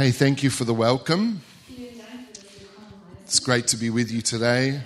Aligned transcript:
Hey, 0.00 0.12
thank 0.12 0.42
you 0.42 0.48
for 0.48 0.64
the 0.64 0.72
welcome. 0.72 1.42
It's 3.26 3.38
great 3.38 3.66
to 3.66 3.76
be 3.76 3.90
with 3.90 4.10
you 4.10 4.22
today. 4.22 4.80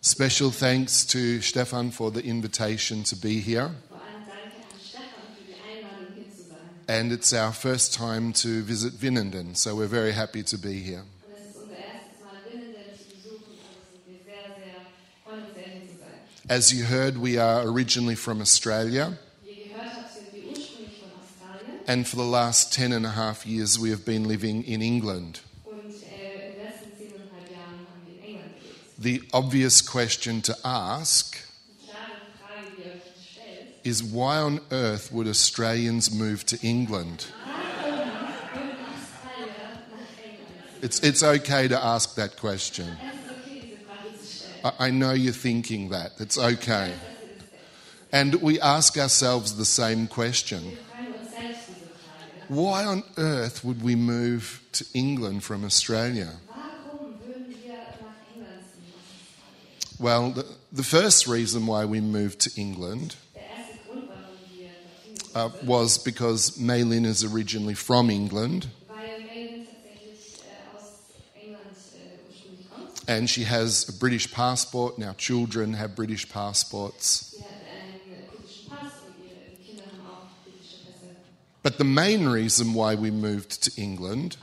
Special 0.00 0.50
thanks 0.50 1.04
to 1.04 1.42
Stefan 1.42 1.90
for 1.90 2.10
the 2.10 2.24
invitation 2.24 3.02
to 3.02 3.16
be 3.16 3.38
here. 3.38 3.68
Vor 3.90 3.98
allem 3.98 4.24
danke 4.26 4.64
an 4.64 4.80
Stefan 4.80 5.28
für 5.36 5.44
die 5.44 5.60
Einladung, 5.60 6.14
hier 6.14 6.24
zu 6.34 6.48
sein. 6.48 6.56
And 6.88 7.12
it's 7.12 7.34
our 7.34 7.52
first 7.52 7.92
time 7.92 8.32
to 8.32 8.62
visit 8.62 8.94
Vinenden, 8.94 9.54
so 9.54 9.76
we're 9.76 9.88
very 9.88 10.12
happy 10.12 10.42
to 10.44 10.56
be 10.56 10.80
here. 10.82 11.02
Und 11.02 11.34
es 11.36 11.50
ist 11.50 11.56
unser 11.60 11.76
erstes 11.76 12.24
Mal 12.24 12.40
Winnenden 12.50 12.96
zu 12.96 13.14
besuchen, 13.14 13.60
also 13.60 13.92
sind 13.92 14.08
wir 14.08 14.24
sehr, 14.24 14.56
sehr, 14.56 14.86
freuen 15.22 15.44
uns 15.44 15.54
sehr, 15.54 15.64
hier 15.64 15.82
zu 15.82 15.98
sein. 16.00 16.48
As 16.48 16.72
you 16.72 16.86
heard, 16.86 17.18
we 17.18 17.38
are 17.38 17.68
originally 17.68 18.16
from 18.16 18.40
Australia, 18.40 19.18
and 21.86 22.06
for 22.06 22.16
the 22.16 22.24
last 22.24 22.72
10 22.72 22.92
and 22.92 23.06
a 23.06 23.10
half 23.10 23.46
years, 23.46 23.78
we 23.78 23.90
have 23.90 24.04
been 24.04 24.24
living 24.24 24.64
in 24.64 24.82
England. 24.82 25.40
äh, 25.66 25.72
in 25.72 26.52
den 26.52 26.64
letzten 26.64 26.90
zehneinhalb 26.98 27.50
Jahren 27.50 27.86
haben 27.86 28.06
wir 28.06 28.14
in 28.14 28.22
England 28.22 28.54
gelebt. 28.60 28.98
The 28.98 29.22
obvious 29.32 29.82
question 29.82 30.42
to 30.42 30.54
ask 30.64 31.36
Die 31.36 31.86
klare 31.86 32.26
Frage, 32.42 32.70
die 32.76 32.82
ihr 32.82 32.92
euch 32.94 33.02
stellt, 33.32 33.86
is 33.86 34.02
why 34.02 34.38
on 34.38 34.60
earth 34.70 35.12
would 35.12 35.28
Australians 35.28 36.10
move 36.10 36.44
to 36.46 36.56
England? 36.62 37.28
würden 38.54 38.78
Australier 38.90 39.56
nach 39.92 40.24
England? 40.24 40.82
It's, 40.82 40.98
it's 41.00 41.22
okay 41.22 41.68
to 41.68 41.76
ask 41.76 42.16
that 42.16 42.36
question. 42.36 42.86
Es 42.86 43.14
ist 43.14 43.30
okay, 43.30 43.60
diese 43.62 43.76
Frage 43.86 44.18
zu 44.18 44.26
stellen. 44.26 44.74
I, 44.80 44.88
I 44.88 44.90
know 44.90 45.12
you're 45.12 45.32
thinking 45.32 45.90
that. 45.90 46.12
It's 46.18 46.36
okay. 46.36 46.92
And 48.12 48.34
we 48.42 48.60
ask 48.60 48.96
ourselves 48.96 49.56
the 49.56 49.64
same 49.64 50.08
question 50.08 50.78
Why 52.48 52.84
on 52.84 53.02
earth 53.16 53.64
would 53.64 53.82
we 53.82 53.96
move 53.96 54.60
to 54.72 54.84
England 54.94 55.42
from 55.42 55.64
Australia? 55.64 56.32
Warum 56.46 57.18
würden 57.20 57.48
wir 57.48 57.72
nach 58.00 58.16
England 58.34 58.62
ziehen 58.72 58.92
aus 59.24 59.98
Australien? 59.98 59.98
Well, 59.98 60.30
the, 60.32 60.44
the 60.72 60.84
first 60.84 61.26
reason 61.26 61.66
why 61.66 61.84
we 61.84 62.00
moved 62.00 62.38
to 62.40 62.50
England 62.60 63.16
Der 63.34 63.42
erste 63.42 63.78
Grund, 63.88 64.08
warum 64.08 64.36
wir 64.54 64.68
dorthin 64.68 65.14
uh, 65.34 65.48
gezogen 65.48 65.58
sind, 65.60 65.68
was 65.68 65.98
because 65.98 66.56
Maylin 66.60 67.04
is 67.04 67.24
originally 67.24 67.74
from 67.74 68.10
England 68.10 68.68
weil 68.88 69.18
Megan 69.24 69.66
tatsächlich 69.66 70.38
äh, 70.38 70.76
aus 70.76 71.02
England 71.34 71.66
äh, 71.66 72.30
ursprünglich 72.30 72.70
kommt. 72.70 73.08
and 73.08 73.28
she 73.28 73.42
has 73.44 73.88
a 73.88 73.92
British 73.92 74.30
passport, 74.32 74.96
and 74.98 75.04
our 75.04 75.14
children 75.16 75.74
have 75.74 75.96
British 75.96 76.28
passports. 76.28 77.34
The 81.78 81.84
main 81.84 82.26
reason 82.28 82.74
why 82.74 82.94
we 82.94 83.10
moved 83.10 83.62
to 83.64 83.80
England 83.80 84.36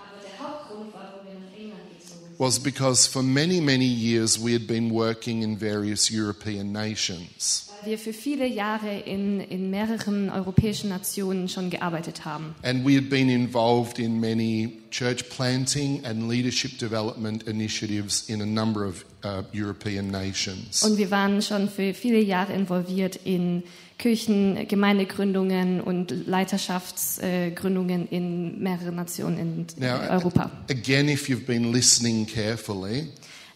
was 2.37 2.59
because 2.59 3.07
for 3.07 3.23
many, 3.23 3.59
many 3.59 3.85
years 3.85 4.37
we 4.39 4.53
had 4.53 4.67
been 4.67 4.89
working 4.89 5.41
in 5.41 5.57
various 5.57 6.11
European 6.11 6.73
nations. 6.73 7.72
Wir 7.85 7.97
für 7.97 8.13
viele 8.13 8.45
Jahre 8.47 8.99
in, 8.99 9.39
in 9.39 9.69
mehreren 9.69 10.29
europäischen 10.29 10.89
Nationen 10.89 11.47
schon 11.49 11.69
gearbeitet 11.69 12.25
haben. 12.25 12.55
And 12.63 12.85
we 12.85 12.95
had 12.95 13.09
been 13.09 13.29
involved 13.29 13.99
in 13.99 14.19
many 14.19 14.79
church 14.91 15.29
planting 15.29 16.03
and 16.05 16.29
leadership 16.29 16.77
development 16.79 17.43
initiatives 17.43 18.29
in 18.29 18.41
a 18.41 18.45
number 18.45 18.87
of 18.87 19.05
uh, 19.23 19.43
European 19.53 20.11
nations. 20.11 20.83
Und 20.83 20.97
wir 20.97 21.09
waren 21.11 21.41
schon 21.41 21.69
für 21.69 21.93
viele 21.93 22.19
Jahre 22.21 22.53
involviert 22.53 23.19
in 23.23 23.63
Kirchen, 23.97 24.67
Gemeindegründungen 24.67 25.79
und 25.79 26.11
Leiterschaftsgründungen 26.27 28.07
in 28.09 28.59
mehreren 28.61 28.95
Nationen 28.95 29.39
in 29.39 29.67
Now, 29.77 29.99
Europa. 30.09 30.51
again, 30.69 31.07
if 31.09 31.29
you've 31.29 31.45
been 31.45 31.71
listening 31.71 32.25
carefully, 32.25 33.07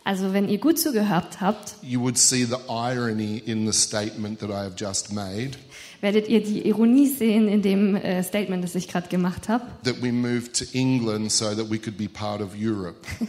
Also 0.08 0.32
wenn 0.32 0.48
ihr 0.48 0.58
gut 0.58 0.80
zugehört 0.80 1.42
habt, 1.42 1.76
you 1.82 2.00
would 2.00 2.18
see 2.18 2.46
the 2.46 2.56
irony 2.70 3.40
in 3.46 3.70
the 3.70 3.78
statement 3.78 4.40
that 4.40 4.50
I 4.50 4.64
have 4.64 4.76
just 4.78 5.12
made 5.12 5.52
werdet 6.00 6.30
ihr 6.30 6.42
die 6.42 6.66
Ironie 6.66 7.08
sehen 7.08 7.50
in 7.50 7.62
dem 7.62 7.94
äh, 7.98 8.24
Statement, 8.24 8.64
das 8.64 8.74
ich 8.76 8.88
gerade 8.88 9.10
gemacht 9.10 9.50
habe. 9.50 9.66
that 9.84 10.02
we 10.02 10.14
moved 10.14 10.54
to 10.58 10.64
England 10.72 11.30
so 11.30 11.54
that 11.54 11.70
we 11.70 11.78
could 11.78 11.98
be 11.98 12.08
part 12.08 12.42
of 12.42 12.52
Europe. 12.58 12.96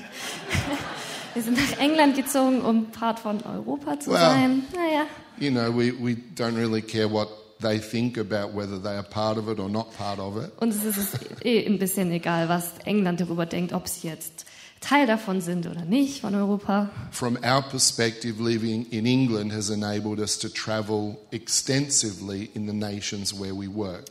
Wir 1.34 1.42
sind 1.42 1.56
nach 1.56 1.78
England 1.80 2.14
gezogen, 2.14 2.60
um 2.60 2.86
Part 2.92 3.18
von 3.18 3.42
Europa 3.42 3.98
zu 3.98 4.10
Well. 4.10 4.18
sein. 4.20 4.62
Naja, 4.72 5.06
You 5.40 5.50
know, 5.50 5.72
we, 5.76 5.92
we 5.92 6.16
don't 6.36 6.56
really 6.56 6.80
care 6.82 7.10
what 7.10 7.28
they 7.60 7.80
think 7.80 8.18
about 8.18 8.54
whether 8.56 8.80
they 8.80 8.94
are 8.94 9.02
part 9.02 9.36
of 9.36 9.48
it 9.48 9.58
or 9.58 9.68
not 9.68 9.96
part 9.96 10.20
of 10.20 10.36
it. 10.36 10.52
ist 10.62 10.84
es 10.96 11.08
eh 11.44 11.66
ein 11.66 11.80
bisschen 11.80 12.12
egal, 12.12 12.48
was 12.48 12.70
England 12.84 13.20
darüber 13.20 13.46
denkt, 13.46 13.72
ob 13.72 13.88
sie 13.88 14.06
jetzt 14.06 14.46
Teil 14.80 15.06
davon 15.06 15.40
sind 15.40 15.66
oder 15.66 15.84
nicht 15.84 16.20
von 16.20 16.34
Europa. 16.34 16.90
From 17.10 17.36
our 17.44 17.62
perspective, 17.62 18.42
living 18.42 18.86
in 18.90 19.06
England 19.06 19.52
has 19.52 19.70
enabled 19.70 20.20
us 20.20 20.38
to 20.38 20.48
travel 20.48 21.18
extensively 21.30 22.50
in 22.54 22.66
the 22.66 22.72
nations 22.72 23.38
where 23.38 23.54
we 23.54 23.68
work. 23.68 24.04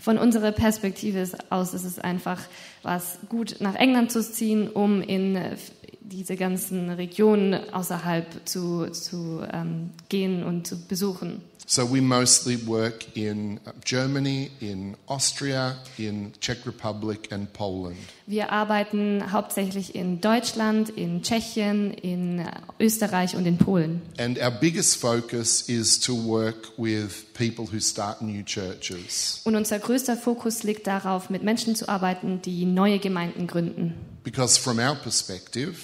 Von 0.00 0.16
unserer 0.16 0.52
Perspektive 0.52 1.28
aus 1.50 1.74
ist 1.74 1.84
es 1.84 1.98
einfach 1.98 2.40
was 2.82 3.18
gut, 3.28 3.56
nach 3.60 3.74
England 3.74 4.10
zu 4.10 4.22
ziehen, 4.22 4.68
um 4.68 5.02
in 5.02 5.36
äh, 5.36 5.56
diese 6.00 6.36
ganzen 6.36 6.90
Regionen 6.90 7.72
außerhalb 7.72 8.26
zu, 8.46 8.88
zu 8.90 9.42
ähm, 9.52 9.90
gehen 10.08 10.42
und 10.42 10.66
zu 10.66 10.76
besuchen. 10.86 11.42
So 11.72 11.86
we 11.86 12.00
mostly 12.00 12.56
work 12.56 13.16
in 13.16 13.60
uh, 13.64 13.70
Germany, 13.84 14.50
in 14.60 14.96
Austria, 15.06 15.76
in 15.98 16.32
Czech 16.40 16.66
Republic, 16.66 17.28
and 17.30 17.52
Poland. 17.52 17.96
Wir 18.26 18.50
arbeiten 18.50 19.30
hauptsächlich 19.30 19.94
in 19.94 20.20
Deutschland, 20.20 20.88
in 20.88 21.22
Tschechien, 21.22 21.92
in 21.92 22.44
Österreich 22.80 23.36
und 23.36 23.46
in 23.46 23.56
Polen. 23.56 24.02
And 24.18 24.36
our 24.42 24.50
biggest 24.50 25.00
focus 25.00 25.68
is 25.68 26.00
to 26.00 26.12
work 26.12 26.76
with 26.76 27.32
people 27.34 27.72
who 27.72 27.78
start 27.78 28.20
new 28.20 28.42
churches. 28.42 29.40
Und 29.44 29.54
unser 29.54 29.78
größter 29.78 30.16
Fokus 30.16 30.64
liegt 30.64 30.88
darauf, 30.88 31.30
mit 31.30 31.44
Menschen 31.44 31.76
zu 31.76 31.88
arbeiten, 31.88 32.42
die 32.42 32.64
neue 32.64 32.98
Gemeinden 32.98 33.46
gründen. 33.46 33.94
Because 34.24 34.58
from 34.58 34.80
our 34.80 34.96
perspective, 34.96 35.76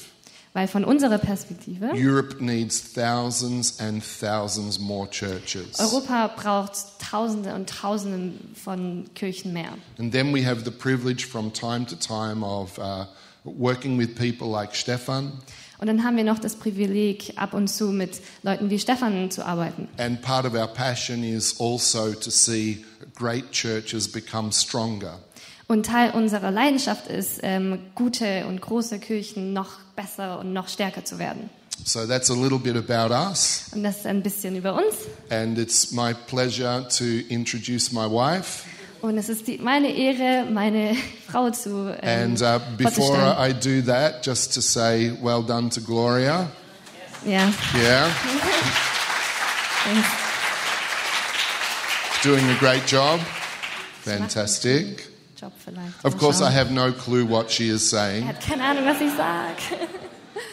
Weil 0.56 0.68
von 0.68 0.84
unserer 0.84 1.18
Perspektive, 1.18 1.90
Europe 1.92 2.42
needs 2.42 2.82
thousands 2.94 3.78
and 3.78 4.02
thousands 4.02 4.78
more 4.78 5.06
churches. 5.10 5.78
Europa 5.78 6.28
braucht 6.28 6.72
Tausende 6.98 7.54
und 7.54 7.68
Tausende 7.68 8.32
von 8.54 9.04
Kirchen 9.14 9.52
mehr. 9.52 9.74
And 9.98 10.10
then 10.10 10.34
we 10.34 10.46
have 10.46 10.64
the 10.64 10.70
privilege 10.70 11.26
from 11.26 11.52
time 11.52 11.84
to 11.84 11.94
time 11.94 12.42
of 12.42 12.78
uh, 12.78 13.04
working 13.44 13.98
with 13.98 14.14
people 14.14 14.48
like 14.48 14.74
Stefan. 14.74 15.32
Und 15.76 15.88
dann 15.88 16.02
haben 16.02 16.16
wir 16.16 16.24
noch 16.24 16.38
das 16.38 16.56
Privileg, 16.56 17.34
ab 17.36 17.52
und 17.52 17.68
zu 17.68 17.88
mit 17.88 18.22
Leuten 18.42 18.70
wie 18.70 18.78
Stefan 18.78 19.30
zu 19.30 19.44
arbeiten. 19.44 19.88
And 19.98 20.22
part 20.22 20.46
of 20.46 20.54
our 20.54 20.68
passion 20.68 21.22
is 21.22 21.60
also 21.60 22.14
to 22.14 22.30
see 22.30 22.82
great 23.14 23.50
churches 23.50 24.10
become 24.10 24.50
stronger. 24.52 25.18
Und 25.68 25.86
Teil 25.86 26.12
unserer 26.12 26.50
Leidenschaft 26.50 27.08
ist, 27.08 27.40
ähm, 27.42 27.80
gute 27.94 28.46
und 28.46 28.60
große 28.60 29.00
Kirchen 29.00 29.52
noch 29.52 29.80
besser 29.96 30.38
und 30.38 30.52
noch 30.52 30.68
stärker 30.68 31.04
zu 31.04 31.18
werden. 31.18 31.50
So 31.84 32.06
that's 32.06 32.30
a 32.30 32.34
little 32.34 32.58
bit 32.58 32.76
about 32.76 33.12
us. 33.12 33.66
Und 33.72 33.82
das 33.82 33.98
ist 33.98 34.06
ein 34.06 34.22
bisschen 34.22 34.56
über 34.56 34.74
uns. 34.74 34.94
And 35.28 35.58
it's 35.58 35.92
my 35.92 36.14
pleasure 36.14 36.86
to 36.98 37.04
introduce 37.28 37.92
my 37.92 38.08
wife. 38.08 38.64
Und 39.02 39.18
es 39.18 39.28
ist 39.28 39.46
die, 39.46 39.58
meine 39.58 39.94
Ehre, 39.94 40.50
meine 40.50 40.96
Frau 41.30 41.50
zu 41.50 41.94
ähm, 42.02 42.36
And 42.38 42.42
uh, 42.42 42.60
before. 42.76 43.36
I 43.38 43.52
do 43.52 43.82
that, 43.82 44.24
just 44.24 44.54
to 44.54 44.60
say 44.60 45.12
well 45.22 45.42
done 45.42 45.68
to 45.70 45.80
Gloria. 45.80 46.48
Yeah, 47.24 47.50
thanks. 49.84 50.06
doing 52.22 52.48
a 52.50 52.58
great 52.58 52.86
job. 52.86 53.20
Fantastic. 54.02 55.15
Job 55.40 55.52
vielleicht. 55.62 56.04
Of 56.04 56.18
course, 56.18 56.40
I 56.40 56.50
have 56.52 56.70
no 56.72 56.92
clue 56.92 57.24
what 57.28 57.50
she 57.50 57.68
is 57.68 57.92
Er 57.92 57.98
saying, 57.98 58.26
hat 58.28 58.40
keine 58.40 58.64
Ahnung, 58.64 58.86
was 58.86 59.00
ich 59.00 59.10
sage. 59.16 59.78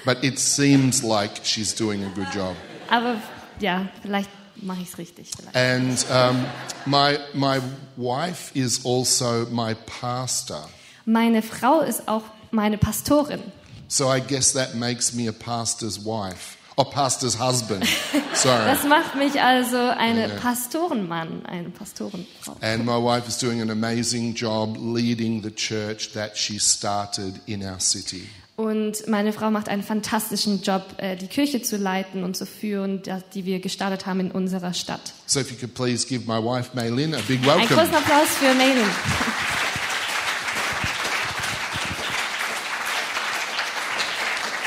but 0.05 0.23
it 0.23 0.37
seems 0.39 1.03
like 1.03 1.41
she's 1.43 1.73
doing 1.73 2.03
a 2.03 2.09
good 2.09 2.27
job. 2.33 2.55
Aber 2.89 3.15
ja, 3.59 3.87
vielleicht 4.01 4.29
mache 4.57 4.81
ich 4.81 4.89
es 4.89 4.97
richtig. 4.97 5.29
Vielleicht. 5.35 5.55
And 5.55 6.05
um, 6.11 6.45
my, 6.85 7.17
my 7.33 7.61
wife 7.95 8.51
is 8.53 8.85
also 8.85 9.45
my 9.51 9.75
pastor. 9.85 10.67
Meine 11.05 11.41
Frau 11.41 11.81
ist 11.81 12.07
auch 12.07 12.23
meine 12.51 12.77
Pastorin. 12.77 13.41
So 13.87 14.09
I 14.09 14.19
guess 14.19 14.53
that 14.53 14.75
makes 14.75 15.13
me 15.13 15.27
a 15.27 15.33
pastor's 15.33 15.99
wife 16.03 16.57
or 16.75 16.85
pastor's 16.85 17.39
husband. 17.39 17.85
Sorry. 18.33 18.65
Das 18.73 18.83
macht 18.83 19.15
mich 19.15 19.41
also 19.41 19.77
eine 19.77 20.27
yeah. 20.27 20.39
Pastorenmann, 20.39 21.45
eine 21.45 21.69
Pastorenfrau. 21.69 22.55
And 22.61 22.85
my 22.85 22.97
wife 22.97 23.27
is 23.27 23.37
doing 23.37 23.61
an 23.61 23.69
amazing 23.69 24.33
job 24.33 24.77
leading 24.79 25.41
the 25.43 25.51
church 25.51 26.13
that 26.13 26.37
she 26.37 26.59
started 26.59 27.39
in 27.45 27.63
our 27.63 27.79
city. 27.79 28.27
Und 28.55 29.07
meine 29.07 29.33
Frau 29.33 29.49
macht 29.49 29.67
einen 29.67 29.81
fantastischen 29.81 30.61
Job, 30.61 30.83
äh, 30.97 31.15
die 31.15 31.25
Kirche 31.27 31.63
zu 31.63 31.75
leiten 31.75 32.23
und 32.23 32.37
zu 32.37 32.45
führen, 32.45 33.01
die 33.33 33.45
wir 33.45 33.59
gestartet 33.59 34.05
haben 34.05 34.19
in 34.19 34.31
unserer 34.31 34.73
Stadt. 34.73 35.13
So 35.25 35.39
if 35.39 35.49
you 35.51 35.57
could 35.57 35.73
please 35.73 36.07
give 36.07 36.27
my 36.27 36.37
wife 36.37 36.69
Maylin 36.75 37.15
a 37.15 37.19
big 37.27 37.43
welcome. 37.43 37.61
Einen 37.61 37.69
großen 37.69 37.95
Applaus 37.95 38.29
für 38.39 38.53
Maylin. 38.53 38.85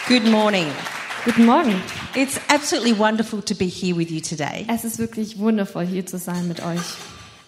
Good 0.08 0.24
morning. 0.24 0.66
Guten 1.26 1.44
Morgen. 1.44 1.82
It's 2.14 2.38
absolutely 2.48 2.96
wonderful 2.96 3.42
to 3.42 3.54
be 3.56 3.66
here 3.66 3.96
with 3.96 4.12
you 4.12 4.20
today. 4.20 4.64
Es 4.68 4.84
ist 4.84 5.00
wirklich 5.00 5.36
wundervoll, 5.36 5.84
hier 5.84 6.06
zu 6.06 6.18
sein 6.18 6.46
mit 6.46 6.60
euch. 6.60 6.78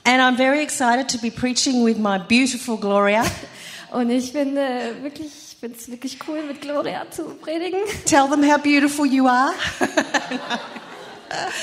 And 0.02 0.20
I'm 0.20 0.36
very 0.36 0.60
excited 0.60 1.08
to 1.10 1.18
be 1.18 1.30
preaching 1.30 1.84
with 1.84 1.96
my 1.96 2.18
beautiful 2.18 2.76
Gloria. 2.76 3.22
Und 3.92 4.10
ich 4.10 4.32
finde 4.32 4.96
wirklich, 5.02 5.28
ich 5.28 5.56
finde 5.60 5.78
es 5.78 5.88
wirklich 5.88 6.18
cool, 6.26 6.42
mit 6.42 6.60
Gloria 6.60 7.08
zu 7.08 7.22
predigen. 7.40 7.78
Tell 8.04 8.28
them 8.28 8.42
how 8.42 8.60
beautiful 8.60 9.06
you 9.06 9.28
are. 9.28 9.52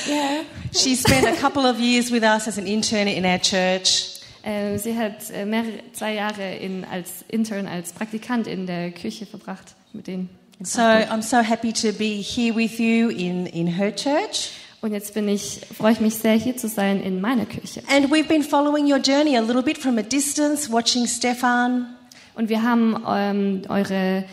Ja. 0.06 0.44
She 0.72 0.94
spent 0.94 1.26
a 1.26 1.32
couple 1.32 1.68
of 1.68 1.80
years 1.80 2.12
with 2.12 2.22
us 2.22 2.46
as 2.46 2.56
an 2.56 2.66
intern 2.66 3.08
in 3.08 3.26
our 3.26 3.38
church. 3.38 4.20
Äh, 4.44 4.78
sie 4.78 4.96
hat 4.96 5.28
äh, 5.34 5.44
mehrere, 5.44 5.80
zwei 5.92 6.14
Jahre 6.14 6.54
in, 6.54 6.84
als 6.84 7.24
Intern, 7.26 7.66
als 7.66 7.92
Praktikant 7.92 8.46
in 8.46 8.66
der 8.66 8.92
Kirche 8.92 9.26
verbracht 9.26 9.74
mit 9.92 10.06
denen. 10.06 10.30
So. 10.62 10.82
I'm 10.82 11.22
so 11.22 11.42
happy 11.42 11.72
to 11.72 11.92
be 11.92 12.22
here 12.22 12.54
with 12.54 12.80
you 12.80 13.10
in, 13.10 13.46
in 13.48 13.66
her 13.66 13.94
church. 13.94 14.52
Und 14.80 14.92
jetzt 14.92 15.14
bin 15.14 15.28
ich, 15.28 15.60
freue 15.76 15.92
ich 15.92 16.00
mich 16.00 16.14
sehr, 16.14 16.34
hier 16.34 16.56
zu 16.56 16.68
sein 16.68 17.02
in 17.02 17.20
meiner 17.20 17.44
Kirche. 17.44 17.82
And 17.88 18.10
we've 18.10 18.28
been 18.28 18.42
following 18.42 18.90
your 18.90 18.98
journey 18.98 19.36
a 19.36 19.40
little 19.40 19.62
bit 19.62 19.76
from 19.76 19.98
a 19.98 20.02
distance, 20.02 20.70
watching 20.70 21.06
Stefan. 21.06 21.94
Und 22.34 22.48
wir 22.48 22.62
haben 22.62 22.96
ähm, 23.06 23.62
eure, 23.68 24.24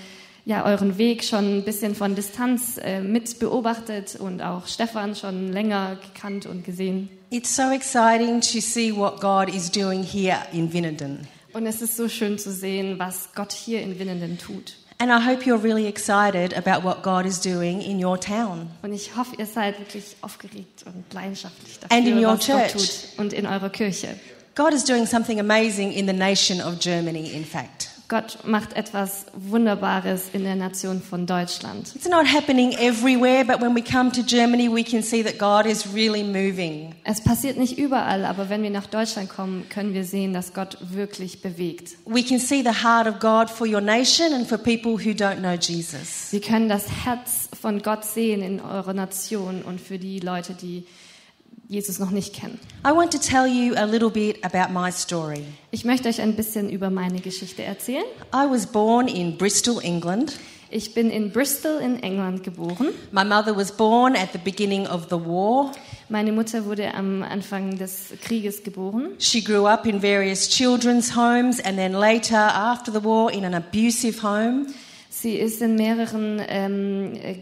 ja, 0.46 0.66
euren 0.66 0.98
Weg 0.98 1.24
schon 1.24 1.60
ein 1.60 1.64
bisschen 1.64 1.96
von 1.96 2.16
Distanz 2.16 2.78
äh, 2.78 3.02
mit 3.02 3.40
beobachtet 3.40 4.16
und 4.18 4.42
auch 4.42 4.68
Stefan 4.68 5.16
schon 5.16 5.52
länger 5.52 5.98
gekannt 6.14 6.46
und 6.46 6.64
gesehen. 6.64 7.10
It's 7.32 7.56
so 7.56 7.72
exciting 7.72 8.40
to 8.42 8.60
see 8.62 8.96
what 8.96 9.20
God 9.20 9.54
is 9.54 9.72
doing 9.72 10.04
here 10.04 10.38
in 10.54 10.72
Vinenden. 10.72 11.28
Und 11.54 11.68
es 11.68 11.82
ist 11.82 11.98
so 11.98 12.10
schön 12.10 12.38
zu 12.38 12.52
sehen, 12.52 12.98
was 12.98 13.30
Gott 13.36 13.52
hier 13.52 13.82
in 13.82 14.00
Winnenden 14.00 14.38
tut. 14.38 14.76
And 15.04 15.12
I 15.12 15.20
hope 15.20 15.46
you're 15.46 15.58
really 15.58 15.86
excited 15.86 16.54
about 16.54 16.82
what 16.82 17.04
God 17.04 17.26
is 17.26 17.38
doing 17.38 17.82
in 17.82 18.02
your 18.02 18.18
town. 18.18 18.70
Und 18.84 18.94
ich 18.94 19.18
hoffe, 19.18 19.36
ihr 19.38 19.46
seid 19.46 19.78
wirklich 19.78 20.16
aufgeregt 20.22 20.86
und 20.86 21.04
leidenschaftlich 21.14 21.78
And 21.90 22.08
in 22.08 22.20
your 22.20 22.38
was 22.38 22.48
Gott 22.48 22.70
church. 22.70 22.72
tut 22.72 23.20
und 23.20 23.34
in 23.34 23.46
eurer 23.46 23.70
Kirche. 23.70 24.16
God 24.56 24.72
is 24.72 24.86
doing 24.86 25.06
something 25.06 25.42
amazing 25.42 25.92
in 25.92 26.08
the 26.08 26.14
nation 26.14 26.62
of 26.62 26.80
Germany, 26.80 27.34
in 27.34 27.44
fact. 27.44 27.90
Gott 28.08 28.40
macht 28.46 28.74
etwas 28.74 29.26
Wunderbares 29.34 30.30
in 30.34 30.44
der 30.44 30.56
Nation 30.56 31.02
von 31.02 31.26
Deutschland. 31.26 31.96
It's 31.96 32.08
not 32.08 32.26
happening 32.26 32.74
everywhere, 32.74 33.46
but 33.46 33.62
when 33.62 33.76
we 33.76 33.82
come 33.82 34.12
to 34.12 34.22
Germany, 34.22 34.70
we 34.70 34.84
can 34.84 35.02
see 35.02 35.24
that 35.24 35.38
God 35.38 35.66
is 35.66 35.94
really 35.94 36.24
moving. 36.24 36.94
Es 37.04 37.22
passiert 37.22 37.58
nicht 37.58 37.78
überall, 37.78 38.26
aber 38.26 38.50
wenn 38.50 38.62
wir 38.62 38.70
nach 38.70 38.88
Deutschland 38.88 39.30
kommen, 39.30 39.68
können 39.70 39.94
wir 39.94 40.04
sehen, 40.04 40.34
dass 40.34 40.54
Gott 40.54 40.78
wirklich 40.82 41.42
bewegt. 41.42 41.96
We 42.06 42.24
can 42.24 42.40
see 42.40 42.62
the 42.62 42.84
heart 42.84 43.08
of 43.08 43.20
God 43.20 43.50
for 43.50 43.66
your 43.66 43.82
nation 43.82 44.34
and 44.34 44.48
for 44.48 44.58
people 44.58 44.94
who 44.94 45.12
don't 45.12 45.38
know 45.38 45.54
Jesus. 45.54 46.32
Wir 46.32 46.42
können 46.42 46.70
das 46.70 46.86
Herz 47.06 47.50
von 47.60 47.82
Gott 47.82 48.06
sehen 48.06 48.42
in 48.42 48.60
eurer 48.60 48.94
Nation 48.94 49.62
und 49.62 49.80
für 49.80 49.98
die 49.98 50.20
Leute, 50.20 50.54
die 50.54 50.78
Jesus 50.78 51.03
noch 52.00 52.12
nicht 52.12 52.34
kennen. 52.34 52.60
I 52.86 52.92
want 52.92 53.12
to 53.12 53.18
tell 53.18 53.48
you 53.48 53.76
a 53.76 53.86
little 53.86 54.10
bit 54.10 54.44
about 54.44 54.74
my 54.74 54.92
story. 54.92 55.44
Ich 55.72 55.86
möchte 55.86 56.10
euch 56.10 56.22
ein 56.22 56.36
bisschen 56.36 56.70
über 56.70 56.90
meine 56.90 57.20
Geschichte 57.20 57.64
erzählen. 57.64 58.06
I 58.34 58.50
was 58.50 58.66
born 58.68 59.08
in 59.08 59.38
Bristol, 59.38 59.80
England. 59.82 60.34
Ich 60.70 60.96
bin 60.96 61.12
in 61.12 61.32
Bristol 61.32 61.80
in 61.80 62.02
England 62.02 62.44
geboren. 62.44 62.88
My 63.12 63.24
mother 63.24 63.56
was 63.56 63.72
born 63.72 64.16
at 64.16 64.32
the 64.34 64.40
beginning 64.40 64.88
of 64.88 65.08
the 65.10 65.18
war. 65.18 65.72
Meine 66.10 66.32
Mutter 66.32 66.66
wurde 66.66 66.94
am 66.94 67.24
Anfang 67.24 67.78
des 67.78 68.14
Krieges 68.24 68.64
geboren. 68.64 69.12
She 69.20 69.44
grew 69.44 69.68
up 69.68 69.86
in 69.86 70.02
various 70.02 70.50
children's 70.50 71.16
homes 71.16 71.60
and 71.60 71.78
then 71.78 71.94
later, 71.94 72.38
after 72.38 72.92
the 72.92 73.04
war, 73.04 73.32
in 73.32 73.46
an 73.46 73.54
abusive 73.54 74.24
home. 74.24 74.68
Sie 75.10 75.36
ist 75.36 75.62
in 75.62 75.76
mehreren 75.76 76.42
ähm, 76.48 77.14
äh, 77.22 77.36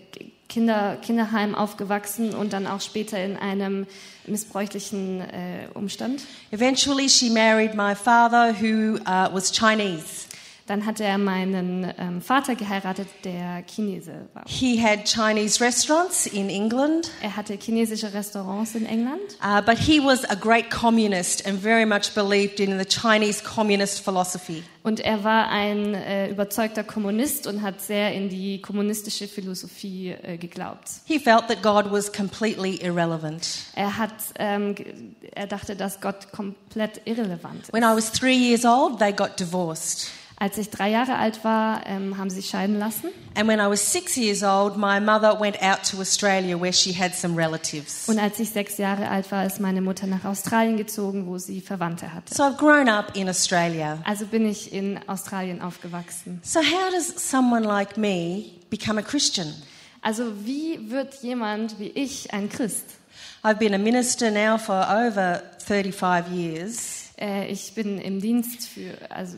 Kinder, 0.52 0.98
Kinderheimen 1.02 1.56
aufgewachsen 1.56 2.34
und 2.36 2.52
dann 2.52 2.68
auch 2.68 2.82
später 2.82 3.24
in 3.24 3.38
einem 3.38 3.88
missbräuchlichen 4.28 5.22
äh, 5.22 5.68
Umstand. 5.74 6.24
Eventually, 6.52 7.08
she 7.08 7.30
married 7.30 7.74
my 7.74 7.96
father, 7.96 8.54
who 8.60 8.98
uh, 9.06 9.34
was 9.34 9.52
Chinese. 9.54 10.28
Dann 10.68 10.86
hat 10.86 11.00
er 11.00 11.18
meinen 11.18 11.92
ähm, 11.98 12.22
Vater 12.22 12.56
geheiratet, 12.56 13.08
der 13.24 13.64
Chinese 13.68 14.30
war. 14.34 14.44
He 14.48 14.82
had 14.82 15.06
Chinese 15.06 15.64
restaurants 15.64 16.26
in 16.28 16.50
England, 16.50 17.12
Er 17.22 17.36
hatte 17.36 17.56
chinesische 17.56 18.14
Restaurants 18.14 18.76
in 18.76 18.86
England, 18.86 19.20
uh, 19.44 19.62
but 19.62 19.78
he 19.78 20.00
was 20.00 20.24
a 20.30 20.36
great 20.36 20.70
communist 20.70 21.46
and 21.48 21.60
very 21.62 21.86
much 21.86 22.14
believed 22.14 22.60
in 22.60 22.78
the 22.80 22.86
Chinese 22.86 23.44
communist 23.44 24.04
philosophy. 24.04 24.64
und 24.84 25.00
er 25.00 25.24
war 25.24 25.50
ein 25.50 25.94
äh, 25.94 26.30
überzeugter 26.30 26.84
Kommunist 26.84 27.48
und 27.48 27.62
hat 27.62 27.82
sehr 27.82 28.14
in 28.14 28.30
die 28.30 28.62
kommunistische 28.62 29.28
Philosophie 29.28 30.16
äh, 30.24 30.38
geglaubt. 30.38 30.90
He 31.06 31.20
felt 31.20 31.48
that 31.48 31.62
God 31.62 31.92
was 31.92 32.12
completely 32.12 32.76
irrelevant. 32.82 33.48
Er 33.76 33.98
hat, 33.98 34.14
ähm, 34.40 34.76
er 35.34 35.48
dachte, 35.48 35.76
dass 35.76 36.02
Gott 36.02 36.32
komplett 36.32 37.02
irrelevant 37.06 37.64
ist. 37.64 37.74
When 37.74 37.84
I 37.84 37.96
was 37.96 38.12
three 38.12 38.36
years 38.36 38.66
old, 38.66 39.00
they 39.00 39.12
got 39.12 39.40
divorced. 39.40 40.10
Als 40.42 40.58
ich 40.58 40.72
drei 40.72 40.90
Jahre 40.90 41.18
alt 41.18 41.44
war, 41.44 41.86
ähm, 41.86 42.18
haben 42.18 42.32
sie 42.32 42.38
sich 42.38 42.50
scheiden 42.50 42.80
lassen. 42.80 43.10
And 43.36 43.48
when 43.48 43.60
I 43.60 43.70
was 43.70 43.80
six 43.80 44.18
years 44.18 44.42
old, 44.42 44.76
my 44.76 45.00
mother 45.00 45.40
went 45.40 45.62
out 45.62 45.84
to 45.92 46.02
Australia 46.02 46.60
where 46.60 46.74
she 46.74 46.92
had 46.92 47.14
some 47.14 47.38
relatives. 47.38 48.10
Und 48.10 48.18
als 48.18 48.40
ich 48.40 48.50
sechs 48.50 48.80
Jahre 48.80 49.08
alt 49.08 49.32
war, 49.32 49.46
ist 49.46 49.60
meine 49.60 49.82
Mutter 49.82 50.08
nach 50.08 50.26
Australien 50.26 50.78
gezogen, 50.78 51.28
wo 51.28 51.38
sie 51.38 51.62
Verwandte 51.62 52.12
hatte. 52.12 52.34
So 52.34 52.42
I've 52.42 52.58
grown 52.58 52.90
up 52.90 53.16
in 53.16 53.30
Australia. 53.30 54.00
Also 54.04 54.26
bin 54.26 54.48
ich 54.48 54.74
in 54.74 55.00
Australien 55.08 55.62
aufgewachsen. 55.62 56.40
So, 56.42 56.60
how 56.60 56.90
does 56.92 57.14
someone 57.18 57.62
like 57.64 57.96
me 57.96 58.46
become 58.72 59.00
a 59.00 59.04
Christian? 59.04 59.54
Also 60.02 60.24
wie 60.44 60.90
wird 60.90 61.22
jemand 61.22 61.78
wie 61.78 61.90
ich 61.90 62.34
ein 62.34 62.50
Christ? 62.50 62.86
I've 63.44 63.60
been 63.60 63.76
a 63.76 63.78
minister 63.78 64.32
now 64.32 64.58
for 64.58 64.88
over 64.90 65.44
35 65.60 66.32
years. 66.32 67.12
Äh, 67.20 67.52
ich 67.52 67.76
bin 67.76 68.00
im 68.00 68.20
Dienst 68.20 68.68
für, 68.68 68.98
also 69.12 69.38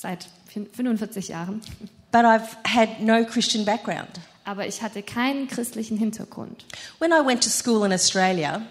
seit 0.00 0.28
45 0.72 1.28
Jahren, 1.28 1.60
But 2.12 2.22
I've 2.24 2.56
had 2.64 3.00
no 3.00 3.24
Christian 3.24 3.64
background. 3.64 4.08
aber 4.44 4.66
ich 4.66 4.80
hatte 4.80 5.02
keinen 5.02 5.48
christlichen 5.48 5.98
Hintergrund. 5.98 6.64
When 7.00 7.10
I 7.12 7.24
went 7.26 7.42
to 7.44 7.50
school 7.50 7.84
in 7.84 7.92
Australia, 7.92 8.62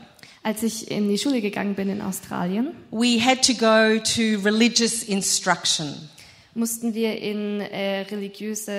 Als 0.44 0.64
ich 0.64 0.90
in 0.90 1.10
die 1.10 1.18
Schule 1.18 1.42
gegangen 1.42 1.76
bin 1.76 1.90
in 1.90 2.02
Australien, 2.02 2.74
we 2.92 3.20
had 3.24 3.42
to 3.46 3.54
go 3.54 4.00
to 4.00 4.42
religious 4.44 5.04
instruction. 5.04 6.10
mussten 6.56 6.94
wir 6.96 7.20
in 7.22 7.60
äh, 7.62 8.02
religiöse 8.10 8.72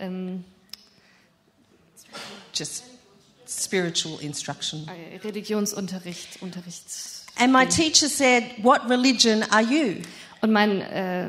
ähm, 0.00 0.44
just 2.54 2.82
spiritual 3.46 4.18
instruction. 4.20 4.86
äh, 4.88 5.16
Religionsunterricht, 5.18 6.42
Unterricht. 6.42 6.84
And 7.38 7.52
my 7.52 7.64
teacher 7.66 8.08
said, 8.08 8.42
What 8.62 8.88
religion 8.90 9.42
are 9.50 9.62
you? 9.62 10.02
Und 10.42 10.50
mein 10.52 10.80
äh, 10.80 11.28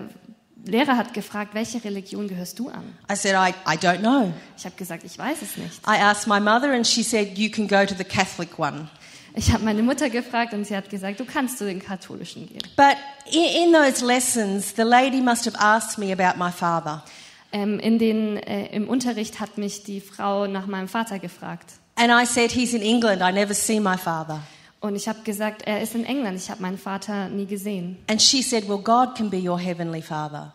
Lehrer 0.66 0.96
hat 0.96 1.14
gefragt, 1.14 1.54
welche 1.54 1.84
Religion 1.84 2.28
gehörst 2.28 2.58
du 2.58 2.70
an? 2.70 2.84
I 3.12 3.16
said, 3.16 3.36
I, 3.36 3.54
I 3.70 3.76
don't 3.76 4.00
know. 4.00 4.32
Ich 4.58 4.64
habe 4.64 4.76
gesagt, 4.78 5.04
ich 5.04 5.18
weiß 5.18 5.42
es 5.42 5.58
nicht. 5.58 5.82
I 5.86 6.02
asked 6.02 6.28
my 6.28 6.40
mother, 6.40 6.72
and 6.72 6.88
she 6.88 7.04
said, 7.04 7.38
You 7.38 7.50
can 7.50 7.68
go 7.68 7.86
to 7.86 7.94
the 7.96 8.06
Catholic 8.06 8.58
one. 8.58 8.88
Ich 9.36 9.52
habe 9.52 9.64
meine 9.66 9.82
Mutter 9.82 10.10
gefragt 10.10 10.54
und 10.54 10.66
sie 10.66 10.76
hat 10.76 10.90
gesagt, 10.90 11.20
du 11.20 11.26
kannst 11.26 11.58
zu 11.58 11.66
den 11.66 11.82
Katholischen 11.82 12.48
gehen. 12.48 12.62
But 12.78 12.96
in, 13.32 13.68
in 13.68 13.74
those 13.74 14.06
lessons, 14.06 14.74
the 14.76 14.84
lady 14.84 15.22
must 15.22 15.46
have 15.46 15.58
asked 15.60 15.98
me 15.98 16.14
about 16.14 16.38
my 16.38 16.52
father. 16.52 17.04
Ähm, 17.52 17.80
in 17.80 18.00
den, 18.00 18.38
äh, 18.38 18.68
Im 18.76 18.88
Unterricht 18.88 19.40
hat 19.40 19.58
mich 19.58 19.84
die 19.84 20.02
Frau 20.02 20.48
nach 20.48 20.68
meinem 20.68 20.88
Vater 20.88 21.20
gefragt. 21.20 21.74
And 21.96 22.12
I 22.12 22.26
said, 22.26 22.52
He's 22.52 22.74
in 22.74 22.82
England. 22.82 23.22
I 23.22 23.32
never 23.34 23.54
see 23.54 23.80
my 23.80 23.98
father. 23.98 24.42
Und 24.84 24.98
ich 24.98 25.08
habe 25.08 25.22
gesagt, 25.24 25.62
er 25.62 25.82
ist 25.82 25.96
in 25.96 26.04
England. 26.04 26.38
Ich 26.38 26.50
habe 26.50 26.62
meinen 26.62 26.78
Vater 26.78 27.30
nie 27.30 27.46
gesehen. 27.46 28.00
And 28.10 28.22
she 28.22 28.42
said, 28.42 28.68
Well, 28.68 28.80
God 28.80 29.16
can 29.16 29.30
be 29.30 29.38
your 29.38 29.58
heavenly 29.58 30.02
father. 30.02 30.54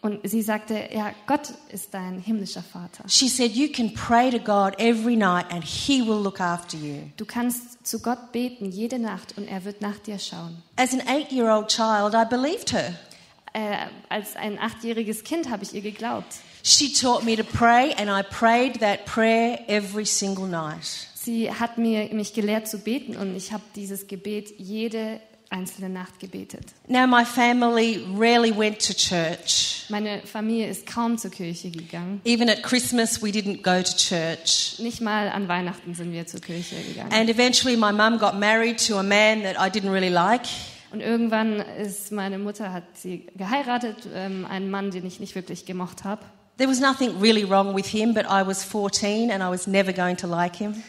Und 0.00 0.20
sie 0.26 0.40
sagte, 0.40 0.88
ja, 0.90 1.12
Gott 1.26 1.52
ist 1.68 1.92
dein 1.92 2.18
himmlischer 2.18 2.62
Vater. 2.62 3.04
She 3.06 3.28
said, 3.28 3.52
You 3.52 3.68
can 3.68 3.92
pray 3.92 4.30
to 4.30 4.38
God 4.38 4.80
every 4.80 5.16
night 5.16 5.52
and 5.52 5.62
He 5.62 6.00
will 6.00 6.22
look 6.22 6.40
after 6.40 6.78
you. 6.78 7.10
Du 7.18 7.26
kannst 7.26 7.86
zu 7.86 8.00
Gott 8.00 8.32
beten 8.32 8.70
jede 8.70 8.98
Nacht 8.98 9.36
und 9.36 9.46
er 9.46 9.66
wird 9.66 9.82
nach 9.82 9.98
dir 9.98 10.18
schauen. 10.18 10.62
As 10.76 10.94
an 10.94 11.02
eight 11.06 11.30
year 11.30 11.54
old 11.54 11.68
child, 11.68 12.14
I 12.14 12.24
believed 12.24 12.72
her. 12.72 12.94
Äh, 13.52 13.76
als 14.08 14.34
ein 14.36 14.58
achtjähriges 14.58 15.24
Kind 15.24 15.50
habe 15.50 15.62
ich 15.62 15.74
ihr 15.74 15.82
geglaubt. 15.82 16.36
She 16.62 16.90
taught 16.90 17.22
me 17.22 17.36
to 17.36 17.44
pray, 17.44 17.92
and 17.98 18.08
I 18.08 18.22
prayed 18.22 18.80
that 18.80 19.04
prayer 19.04 19.58
every 19.68 20.06
single 20.06 20.46
night. 20.46 21.10
Sie 21.26 21.50
hat 21.50 21.76
mir, 21.76 22.14
mich 22.14 22.34
gelehrt 22.34 22.68
zu 22.68 22.78
beten 22.78 23.16
und 23.16 23.34
ich 23.34 23.50
habe 23.50 23.64
dieses 23.74 24.06
Gebet 24.06 24.54
jede 24.58 25.20
einzelne 25.50 25.88
Nacht 25.88 26.20
gebetet. 26.20 26.66
Now, 26.86 27.04
my 27.08 27.24
family 27.24 28.06
rarely 28.16 28.56
went 28.56 28.78
to 28.86 28.94
church. 28.94 29.86
Meine 29.88 30.20
Familie 30.24 30.68
ist 30.68 30.86
kaum 30.86 31.18
zur 31.18 31.32
Kirche 31.32 31.72
gegangen. 31.72 32.20
Even 32.24 32.48
at 32.48 32.62
Christmas, 32.62 33.20
we 33.20 33.30
didn't 33.30 33.62
go 33.64 33.82
to 33.82 33.96
church. 33.96 34.78
Nicht 34.78 35.00
mal 35.00 35.28
an 35.28 35.48
Weihnachten 35.48 35.94
sind 35.94 36.12
wir 36.12 36.28
zur 36.28 36.38
Kirche 36.38 36.76
gegangen. 36.76 37.12
And 37.12 37.28
eventually, 37.28 37.76
my 37.76 37.90
mum 37.90 38.20
got 38.20 38.38
married 38.38 38.78
to 38.86 38.96
a 38.96 39.02
man 39.02 39.42
that 39.42 39.56
I 39.56 39.68
didn't 39.68 39.90
really 39.90 40.10
like. 40.10 40.46
Und 40.92 41.00
irgendwann 41.00 41.58
ist 41.58 42.12
meine 42.12 42.38
Mutter 42.38 42.72
hat 42.72 42.84
sie 42.94 43.26
geheiratet, 43.34 44.08
ähm, 44.14 44.46
einen 44.48 44.70
Mann, 44.70 44.92
den 44.92 45.04
ich 45.04 45.18
nicht 45.18 45.34
wirklich 45.34 45.66
gemocht 45.66 46.04
habe. 46.04 46.22
There 46.58 46.70
was 46.70 46.80
nothing 46.80 47.20
really 47.20 47.44
wrong 47.44 47.74
with 47.74 47.86
him, 47.86 48.14
but 48.14 48.24
I 48.24 48.42
was 48.42 48.64
14 48.64 49.30
and 49.30 49.42
I 49.42 49.50
was 49.50 49.66
never 49.66 49.92
going 49.92 50.16
to 50.18 50.26
like 50.26 50.56
him. 50.56 50.82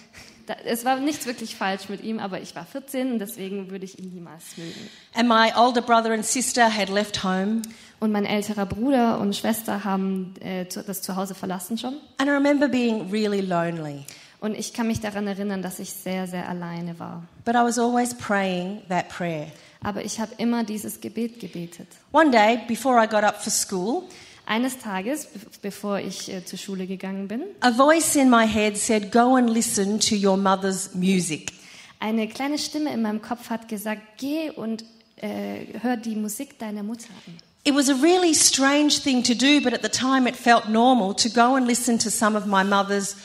Da, 0.48 0.56
es 0.66 0.86
war 0.86 1.00
nichts 1.00 1.26
wirklich 1.26 1.56
falsch 1.56 1.90
mit 1.90 2.04
ihm, 2.04 2.20
aber 2.20 2.42
ich 2.42 2.56
war 2.56 2.66
14 2.66 3.12
und 3.12 3.20
deswegen 3.20 3.70
würde 3.70 3.84
ich 3.84 4.00
ihn 4.00 4.12
niemals 4.14 4.58
mögen. 4.58 4.90
And 5.14 5.28
my 5.28 5.52
older 5.56 5.82
brother 5.82 6.12
and 6.12 6.26
sister 6.26 6.74
had 6.74 6.90
left 6.90 7.24
home. 7.24 7.62
Und 8.00 8.12
mein 8.12 8.26
älterer 8.26 8.66
Bruder 8.66 9.20
und 9.20 9.36
Schwester 9.36 9.84
haben 9.84 10.36
äh, 10.40 10.66
das 10.66 11.02
Zuhause 11.02 11.36
verlassen 11.36 11.78
schon. 11.78 11.96
And 12.18 12.30
I 12.30 12.32
remember 12.32 12.68
being 12.70 13.12
really 13.12 13.42
lonely. 13.42 14.06
Und 14.40 14.58
ich 14.58 14.74
kann 14.74 14.88
mich 14.88 15.02
daran 15.02 15.28
erinnern, 15.28 15.62
dass 15.62 15.80
ich 15.80 15.92
sehr, 15.92 16.28
sehr 16.28 16.48
alleine 16.48 16.98
war. 16.98 17.24
But 17.44 17.56
I 17.56 17.60
was 17.60 17.78
always 17.78 18.14
praying 18.14 18.84
that 18.88 19.10
prayer. 19.10 19.48
Aber 19.84 20.06
ich 20.06 20.20
habe 20.20 20.32
immer 20.38 20.64
dieses 20.64 21.02
Gebet 21.02 21.40
gebetet. 21.40 21.88
One 22.12 22.32
day, 22.32 22.60
before 22.68 23.04
I 23.04 23.08
got 23.08 23.24
up 23.24 23.42
for 23.42 23.52
school, 23.52 24.04
Eines 24.50 24.78
Tages, 24.80 25.26
be 25.26 25.40
bevor 25.62 26.00
ich 26.00 26.32
äh, 26.34 26.46
zur 26.46 26.58
Schule 26.58 26.88
gegangen 26.88 27.28
bin, 27.28 27.44
a 27.60 27.70
voice 27.70 28.16
in 28.16 28.30
my 28.30 28.48
head 28.48 28.78
said, 28.78 29.12
Go 29.12 29.36
and 29.36 29.50
listen 29.50 30.00
to 30.00 30.16
your 30.16 30.38
mother's 30.38 30.96
music. 30.96 31.52
eine 32.00 32.28
kleine 32.30 32.58
Stimme 32.58 32.94
in 32.94 33.02
meinem 33.02 33.22
Kopf 33.22 33.50
hat 33.50 33.68
gesagt, 33.68 34.02
geh 34.18 34.50
und 34.52 34.86
äh, 35.18 35.66
hör 35.82 35.98
die 35.98 36.16
Musik 36.16 36.58
deiner 36.60 36.84
Mutter 36.84 37.10
an. 37.26 37.38
It 37.66 37.76
was 37.76 37.90
a 37.90 37.96
really 38.02 38.34
strange 38.34 39.02
thing 39.04 39.22
to 39.24 39.34
do, 39.34 39.60
but 39.62 39.74
at 39.74 39.82
the 39.84 39.90
time 39.90 40.30
it 40.30 40.38
felt 40.38 40.70
normal 40.70 41.14
to 41.16 41.28
go 41.30 41.56
and 41.56 41.68
listen 41.68 42.00
to 42.00 42.10
some 42.10 42.38
of 42.38 42.46
my 42.46 42.64
mother's 42.64 43.18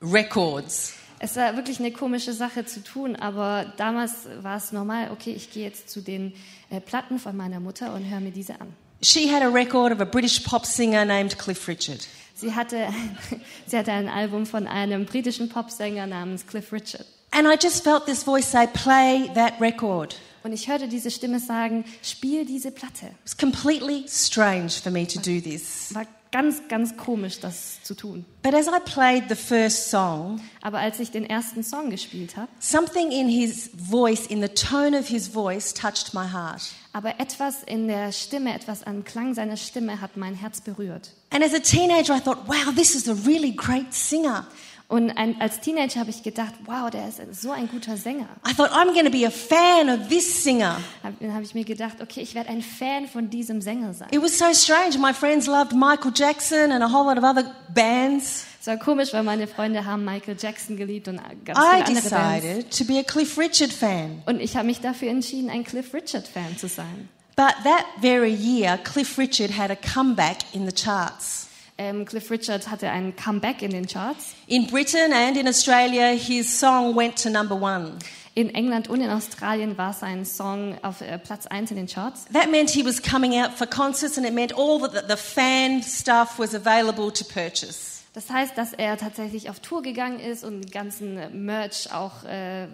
records. 0.00 0.92
Es 1.18 1.34
war 1.34 1.56
wirklich 1.56 1.80
eine 1.80 1.90
komische 1.90 2.32
Sache 2.32 2.64
zu 2.64 2.84
tun, 2.84 3.16
aber 3.16 3.72
damals 3.76 4.28
war 4.42 4.56
es 4.56 4.70
normal, 4.70 5.10
okay, 5.10 5.32
ich 5.32 5.50
gehe 5.50 5.64
jetzt 5.64 5.90
zu 5.90 6.00
den 6.00 6.32
äh, 6.70 6.80
Platten 6.80 7.18
von 7.18 7.36
meiner 7.36 7.58
Mutter 7.58 7.92
und 7.92 8.08
höre 8.08 8.20
mir 8.20 8.30
diese 8.30 8.60
an. 8.60 8.68
She 9.02 9.28
had 9.32 9.42
a 9.42 9.48
record 9.48 9.92
of 9.92 10.00
a 10.00 10.06
British 10.06 10.44
pop 10.44 10.66
singer 10.66 11.04
named 11.04 11.38
Cliff 11.38 11.66
Richard. 11.68 12.06
Sie 12.34 12.54
hatte, 12.54 12.88
sie 13.66 13.76
hatte 13.76 13.92
ein 13.92 14.08
Album 14.08 14.46
von 14.46 14.66
einem 14.66 15.04
britischen 15.04 15.48
Popsänger 15.48 16.06
namens 16.06 16.46
Cliff 16.46 16.72
Richard. 16.72 17.06
And 17.32 17.46
I 17.46 17.56
just 17.60 17.84
felt 17.84 18.06
this 18.06 18.24
voice 18.24 18.50
say, 18.50 18.66
Play 18.66 19.30
that 19.34 19.60
record. 19.60 20.16
Und 20.42 20.52
ich 20.52 20.68
hörte 20.68 20.88
diese 20.88 21.10
Stimme 21.10 21.38
sagen, 21.38 21.84
spiel 22.02 22.46
diese 22.46 22.70
Platte. 22.70 23.06
It 23.06 23.14
was 23.24 23.36
completely 23.36 24.06
strange 24.08 24.70
for 24.70 24.90
me 24.90 25.06
to 25.06 25.18
do 25.18 25.40
this. 25.40 25.94
War 25.94 26.06
ganz, 26.32 26.68
ganz 26.68 26.96
komisch, 26.96 27.40
das 27.40 27.82
zu 27.82 27.94
tun. 27.94 28.24
But 28.42 28.54
as 28.54 28.66
I 28.66 28.78
played 28.84 29.24
the 29.28 29.34
first 29.34 29.90
song, 29.90 30.40
Aber 30.62 30.78
als 30.78 31.00
ich 31.00 31.10
den 31.10 31.28
ersten 31.28 31.62
Song 31.62 31.90
gespielt 31.90 32.36
habe, 32.36 32.48
something 32.58 33.10
in 33.10 33.28
his 33.28 33.70
voice, 33.76 34.26
in 34.26 34.40
the 34.40 34.48
tone 34.48 34.98
of 34.98 35.08
his 35.08 35.28
voice, 35.28 35.74
touched 35.74 36.14
my 36.14 36.26
heart. 36.26 36.62
aber 36.92 37.20
etwas 37.20 37.62
in 37.64 37.88
der 37.88 38.12
Stimme, 38.12 38.54
etwas 38.54 38.82
am 38.84 39.04
Klang 39.04 39.34
seiner 39.34 39.56
Stimme 39.56 40.00
hat 40.00 40.16
mein 40.16 40.34
Herz 40.34 40.60
berührt. 40.60 41.10
And 41.30 41.44
as 41.44 41.54
a 41.54 41.60
teenager, 41.60 42.14
I 42.14 42.20
thought, 42.20 42.48
wow, 42.48 42.72
this 42.74 42.94
is 42.94 43.08
a 43.08 43.14
really 43.26 43.52
great 43.52 43.92
singer. 43.92 44.46
Und 44.88 45.10
ein, 45.16 45.40
als 45.40 45.60
Teenager 45.60 46.00
habe 46.00 46.10
ich 46.10 46.24
gedacht, 46.24 46.52
wow, 46.66 46.90
der 46.90 47.08
ist 47.08 47.20
so 47.40 47.52
ein 47.52 47.68
guter 47.68 47.96
Sänger. 47.96 48.26
I 48.44 48.52
thought, 48.52 48.72
I'm 48.72 48.92
going 48.92 49.04
to 49.04 49.10
be 49.10 49.24
a 49.24 49.30
fan 49.30 49.88
of 49.88 50.08
this 50.08 50.42
singer. 50.42 50.78
Dann 51.20 51.34
habe 51.34 51.44
ich 51.44 51.54
mir 51.54 51.64
gedacht, 51.64 52.00
okay, 52.00 52.20
ich 52.20 52.34
werde 52.34 52.48
ein 52.48 52.62
Fan 52.62 53.06
von 53.06 53.28
diesem 53.28 53.60
Sänger 53.60 53.92
sein. 53.92 54.08
It 54.10 54.22
was 54.22 54.38
so 54.38 54.46
strange. 54.54 54.98
My 54.98 55.12
friends 55.12 55.46
loved 55.46 55.72
Michael 55.72 56.12
Jackson 56.14 56.72
and 56.72 56.82
a 56.82 56.88
whole 56.90 57.04
lot 57.04 57.18
of 57.18 57.24
other 57.24 57.54
bands. 57.74 58.46
Es 58.58 58.66
war 58.66 58.78
komisch, 58.78 59.12
weil 59.12 59.22
meine 59.22 59.46
Freunde 59.46 59.84
haben 59.84 60.04
Michael 60.04 60.36
Jackson 60.38 60.76
geliebt 60.76 61.08
und 61.08 61.20
ganz 61.44 61.58
I 61.58 61.84
viele 61.84 61.98
andere 61.98 62.10
Bands. 62.10 62.76
to 62.78 62.84
be 62.84 62.98
a 62.98 63.02
Cliff 63.02 63.38
Richard 63.38 63.72
fan. 63.72 64.22
Und 64.26 64.40
ich 64.40 64.56
habe 64.56 64.66
mich 64.66 64.80
dafür 64.80 65.10
entschieden, 65.10 65.50
ein 65.50 65.64
Cliff 65.64 65.92
Richard 65.94 66.26
Fan 66.26 66.56
zu 66.56 66.68
sein. 66.68 67.08
But 67.36 67.54
that 67.64 67.84
very 68.00 68.32
year, 68.32 68.78
Cliff 68.78 69.16
Richard 69.18 69.56
had 69.56 69.70
a 69.70 69.76
comeback 69.76 70.38
in 70.52 70.66
the 70.66 70.72
charts. 70.74 71.48
Ähm, 71.78 72.04
Cliff 72.04 72.30
Richard 72.30 72.70
hatte 72.70 72.90
ein 72.90 73.16
Comeback 73.16 73.62
in 73.62 73.70
den 73.70 73.86
Charts. 73.86 74.34
In 74.46 74.66
Britain 74.66 75.14
and 75.14 75.38
in 75.38 75.48
Australia, 75.48 76.08
his 76.08 76.46
song 76.60 76.94
went 76.94 77.16
to 77.22 77.30
number 77.30 77.54
one. 77.54 77.98
In 78.34 78.54
England 78.54 78.88
und 78.88 79.00
in 79.00 79.10
Australien 79.10 79.76
war 79.76 79.92
sein 79.92 80.24
Song 80.24 80.78
auf 80.82 81.00
äh, 81.00 81.18
Platz 81.18 81.46
1 81.46 81.72
in 81.72 81.76
den 81.76 81.86
Charts. 81.86 82.26
That 82.32 82.50
meant 82.50 82.70
he 82.70 82.84
was 82.84 83.02
coming 83.02 83.32
out 83.34 83.52
for 83.52 83.66
concerts 83.66 84.16
and 84.16 84.26
it 84.26 84.32
meant 84.32 84.56
all 84.56 84.80
the, 84.80 85.00
the 85.08 85.16
fan 85.16 85.82
stuff 85.82 86.38
was 86.38 86.54
available 86.54 87.12
to 87.12 87.24
purchase. 87.24 88.00
Das 88.12 88.30
heißt, 88.30 88.56
dass 88.56 88.72
er 88.72 88.96
tatsächlich 88.96 89.50
auf 89.50 89.60
Tour 89.60 89.82
gegangen 89.82 90.20
ist 90.20 90.44
und 90.44 90.62
den 90.62 90.70
ganzen 90.70 91.44
Merch 91.44 91.92
auch 91.92 92.24
äh, 92.24 92.66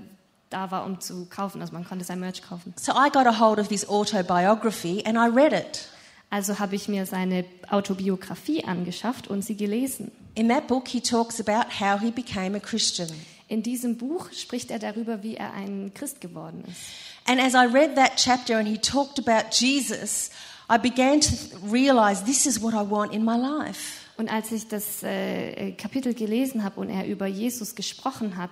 da 0.51 0.71
war, 0.71 0.85
um 0.85 1.01
zu 1.01 1.27
kaufen. 1.27 1.61
Also 1.61 1.73
man 1.73 1.87
konnte 1.87 2.05
sein 2.05 2.21
Merch 2.21 2.43
kaufen. 2.43 2.75
So 2.77 2.93
I 2.93 3.11
got 3.11 3.27
a 3.27 3.39
hold 3.39 3.59
of 3.59 3.69
his 3.69 3.89
autobiography 3.89 5.03
and 5.05 5.17
I 5.17 5.29
read 5.29 5.53
it. 5.53 5.89
Also 6.31 6.59
habe 6.59 6.75
ich 6.75 6.89
mir 6.89 7.07
seine 7.07 7.45
Autobiografie 7.71 8.65
angeschafft 8.65 9.29
und 9.29 9.43
sie 9.43 9.57
gelesen. 9.57 10.11
In 10.35 10.49
that 10.49 10.67
book, 10.67 10.89
he 10.89 11.01
talks 11.01 11.41
about 11.41 11.81
how 11.81 12.01
he 12.01 12.11
became 12.11 12.57
a 12.57 12.61
Christian. 12.61 13.09
In 13.49 13.63
diesem 13.63 13.97
Buch 13.97 14.33
spricht 14.33 14.71
er 14.71 14.79
darüber, 14.79 15.23
wie 15.23 15.37
er 15.37 15.53
ein 15.53 15.93
Christ 15.95 16.21
geworden 16.21 16.65
ist. 16.69 16.81
And 17.29 17.41
as 17.41 17.55
I 17.55 17.67
read 17.73 17.97
that 17.97 18.17
chapter 18.17 18.57
and 18.57 18.69
he 18.69 18.79
talked 18.79 19.19
about 19.19 19.51
Jesus, 19.53 20.31
I 20.69 20.79
began 20.79 21.21
to 21.21 21.33
realize 21.71 22.25
this 22.25 22.47
is 22.47 22.61
what 22.61 22.75
I 22.75 22.89
want 22.89 23.13
in 23.13 23.25
my 23.25 23.37
life. 23.37 24.01
Und 24.17 24.29
als 24.29 24.51
ich 24.51 24.67
das 24.67 25.03
äh, 25.03 25.73
Kapitel 25.73 26.15
gelesen 26.15 26.65
habe 26.65 26.81
und 26.81 26.89
er 26.89 27.07
über 27.07 27.27
Jesus 27.27 27.75
gesprochen 27.75 28.37
hat, 28.37 28.51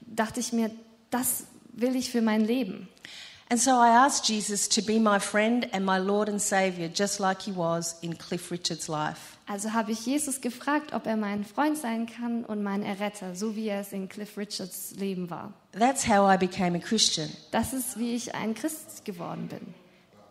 dachte 0.00 0.40
ich 0.40 0.52
mir, 0.52 0.70
das 1.10 1.44
will 1.72 1.96
ich 1.96 2.10
für 2.10 2.22
mein 2.22 2.42
Leben. 2.42 2.88
And 3.50 3.60
so 3.60 3.72
I 3.72 3.88
asked 3.88 4.24
Jesus 4.24 4.68
to 4.68 4.82
be 4.82 4.98
my 4.98 5.18
friend 5.18 5.68
and 5.72 5.84
my 5.84 5.98
Lord 5.98 6.28
and 6.28 6.40
Savior, 6.40 6.88
just 6.88 7.20
like 7.20 7.42
he 7.42 7.52
was 7.52 7.96
in 8.02 8.14
Cliff 8.16 8.50
Richard's 8.50 8.88
life. 8.88 9.36
Also 9.46 9.74
habe 9.74 9.92
ich 9.92 10.06
Jesus 10.06 10.40
gefragt, 10.40 10.94
ob 10.94 11.06
er 11.06 11.16
mein 11.16 11.44
Freund 11.44 11.76
sein 11.76 12.06
kann 12.06 12.44
und 12.44 12.62
mein 12.62 12.82
Erretter, 12.82 13.34
so 13.34 13.54
wie 13.54 13.68
er 13.68 13.80
es 13.80 13.92
in 13.92 14.08
Cliff 14.08 14.38
Richards 14.38 14.94
Leben 14.96 15.28
war. 15.28 15.52
That's 15.72 16.08
how 16.08 16.26
I 16.26 16.38
became 16.38 16.74
a 16.76 16.80
Christian. 16.80 17.28
Das 17.50 17.74
ist, 17.74 17.98
wie 17.98 18.14
ich 18.14 18.34
ein 18.34 18.54
Christ 18.54 19.04
geworden 19.04 19.48
bin. 19.48 19.74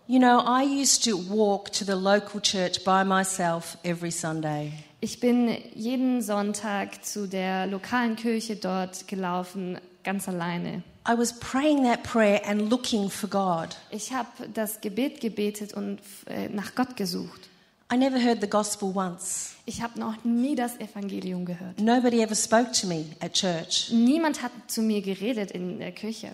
You 0.07 0.19
know, 0.19 0.39
I 0.39 0.63
used 0.63 1.03
to 1.05 1.17
walk 1.29 1.71
to 1.73 1.85
the 1.85 1.93
local 1.93 2.41
church 2.41 2.83
by 2.83 3.05
myself 3.05 3.77
every 3.83 4.11
Sunday. 4.11 4.73
Ich 4.99 5.19
bin 5.19 5.55
jeden 5.75 6.21
Sonntag 6.21 7.05
zu 7.05 7.27
der 7.27 7.67
lokalen 7.67 8.15
Kirche 8.15 8.55
dort 8.55 9.07
gelaufen, 9.07 9.77
ganz 10.03 10.27
alleine. 10.27 10.81
I 11.05 11.17
was 11.17 11.33
praying 11.33 11.83
that 11.83 12.03
prayer 12.03 12.41
and 12.45 12.69
looking 12.69 13.09
for 13.09 13.29
God. 13.29 13.75
Ich 13.91 14.13
habe 14.13 14.29
das 14.53 14.79
Gebet 14.79 15.19
gebetet 15.19 15.73
und 15.73 15.99
äh, 16.27 16.47
nach 16.49 16.75
Gott 16.75 16.95
gesucht. 16.95 17.49
I 17.91 17.97
never 17.97 18.17
heard 18.17 18.39
the 18.41 18.49
gospel 18.49 18.91
once. 18.95 19.55
Ich 19.65 19.81
habe 19.81 19.99
noch 19.99 20.23
nie 20.23 20.55
das 20.55 20.79
Evangelium 20.79 21.45
gehört. 21.45 21.79
Nobody 21.79 22.21
ever 22.21 22.35
spoke 22.35 22.71
to 22.71 22.87
me 22.87 23.05
at 23.19 23.33
church. 23.33 23.89
Niemand 23.91 24.41
hat 24.41 24.51
zu 24.67 24.81
mir 24.81 25.01
geredet 25.01 25.51
in 25.51 25.79
der 25.79 25.91
Kirche. 25.91 26.33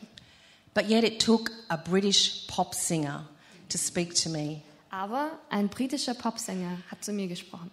But 0.74 0.88
yet 0.88 1.04
it 1.04 1.20
took 1.20 1.52
a 1.68 1.76
British 1.76 2.46
pop 2.48 2.76
singer 2.76 3.28
to 3.70 3.78
speak 3.78 4.14
to 4.24 4.30
me. 4.30 4.62
Aber 4.92 5.32
ein 5.50 5.68
britischer 5.70 6.14
Popsänger 6.14 6.78
hat 6.90 7.04
zu 7.04 7.12
mir 7.12 7.28
gesprochen. 7.28 7.72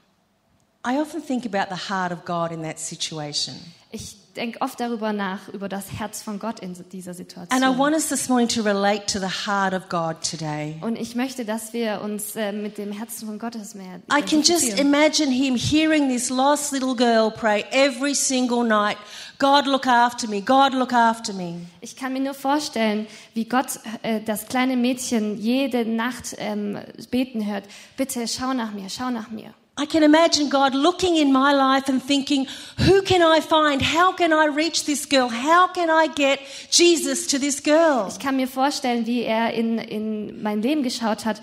I 0.86 1.00
often 1.00 1.20
think 1.20 1.44
about 1.44 1.74
the 1.74 1.90
heart 1.90 2.12
of 2.12 2.24
God 2.24 2.52
in 2.52 2.62
that 2.62 2.78
situation. 2.78 3.56
Ich 3.90 4.16
denke 4.36 4.60
oft 4.60 4.78
darüber 4.78 5.12
nach, 5.12 5.48
über 5.48 5.68
das 5.68 5.86
Herz 5.98 6.22
von 6.22 6.38
Gott 6.38 6.60
in 6.60 6.74
dieser 6.92 7.12
And 7.12 7.20
I 7.20 7.24
Situation. 7.24 7.78
want 7.78 7.94
us 7.94 8.08
this 8.08 8.28
morning 8.28 8.48
to 8.48 8.62
relate 8.62 9.06
to 9.06 9.18
the 9.18 9.46
heart 9.46 9.72
of 9.72 9.88
God 9.88 10.16
today. 10.22 10.76
Und 10.82 10.96
ich 10.96 11.14
möchte, 11.14 11.44
dass 11.44 11.72
wir 11.72 12.02
uns 12.02 12.36
äh, 12.36 12.52
mit 12.52 12.78
dem 12.78 12.92
Herzen 12.92 13.26
von 13.26 13.38
Gottes 13.38 13.74
mehr 13.74 14.00
I 14.12 14.20
can 14.22 14.42
just 14.42 14.78
imagine 14.78 15.30
him 15.32 15.56
hearing 15.56 16.08
this 16.08 16.28
lost 16.28 16.72
little 16.72 16.94
girl 16.94 17.30
pray 17.30 17.64
every 17.70 18.14
single 18.14 18.62
night 18.62 18.98
God, 19.38 19.66
look 19.66 19.86
after 19.86 20.28
me. 20.28 20.40
God, 20.40 20.72
look 20.72 20.92
after 20.92 21.32
me. 21.34 21.66
Ich 21.80 21.94
kann 21.96 22.12
mir 22.12 22.20
nur 22.20 22.34
vorstellen, 22.34 23.06
wie 23.34 23.44
Gott 23.44 23.80
äh, 24.02 24.20
das 24.20 24.46
kleine 24.46 24.76
Mädchen 24.76 25.36
jede 25.38 25.84
Nacht 25.84 26.36
ähm, 26.38 26.78
beten 27.10 27.44
hört. 27.44 27.64
Bitte 27.96 28.26
schau 28.28 28.54
nach 28.54 28.72
mir, 28.72 28.88
schau 28.88 29.10
nach 29.10 29.30
mir. 29.30 29.52
I 29.78 29.84
can 29.84 30.02
imagine 30.02 30.48
God 30.48 30.74
looking 30.74 31.16
in 31.16 31.30
my 31.30 31.52
life 31.52 31.90
and 31.90 32.02
thinking, 32.02 32.46
who 32.78 33.02
can 33.02 33.20
I 33.20 33.42
find? 33.42 33.82
How 33.82 34.10
can 34.12 34.32
I 34.32 34.46
reach 34.46 34.86
this 34.86 35.04
girl? 35.06 35.28
How 35.28 35.68
can 35.68 35.90
I 35.90 36.08
get 36.14 36.40
Jesus 36.70 37.26
to 37.26 37.38
this 37.38 37.62
girl? 37.62 38.08
Ich 38.08 38.18
kann 38.18 38.36
mir 38.36 38.48
vorstellen, 38.48 39.04
wie 39.04 39.22
er 39.22 39.52
in, 39.52 39.76
in 39.78 40.42
mein 40.42 40.62
Leben 40.62 40.82
geschaut 40.82 41.26
hat. 41.26 41.42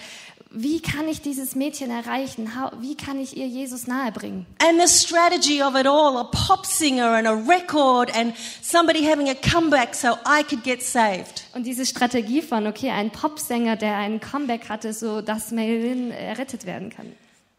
Wie 0.49 0.81
kann 0.81 1.07
ich 1.07 1.21
dieses 1.21 1.55
Mädchen 1.55 1.91
erreichen? 1.91 2.59
How, 2.59 2.71
wie 2.79 2.95
kann 2.95 3.19
ich 3.19 3.37
ihr 3.37 3.47
Jesus 3.47 3.85
nahebringen? 3.85 4.47
And 4.59 4.81
the 4.81 4.87
strategy 4.87 5.61
of 5.61 5.75
it 5.75 5.85
all 5.85 6.17
a 6.17 6.23
pop 6.23 6.65
singer 6.65 7.15
and 7.15 7.27
a 7.27 7.33
record 7.33 8.09
and 8.15 8.33
somebody 8.63 9.03
having 9.07 9.29
a 9.29 9.35
comeback 9.35 9.93
so 9.93 10.17
I 10.25 10.41
could 10.41 10.63
get 10.63 10.81
saved. 10.81 11.43
Und 11.53 11.67
diese 11.67 11.85
Strategie 11.85 12.41
von, 12.41 12.65
okay, 12.65 12.89
ein 12.89 13.11
Popsänger, 13.11 13.75
der 13.75 13.97
ein 13.97 14.19
Comeback 14.19 14.69
hatte, 14.69 14.93
so 14.93 15.21
dass 15.21 15.51
Marilyn 15.51 16.09
errettet 16.09 16.65
werden 16.65 16.89
kann. 16.89 17.13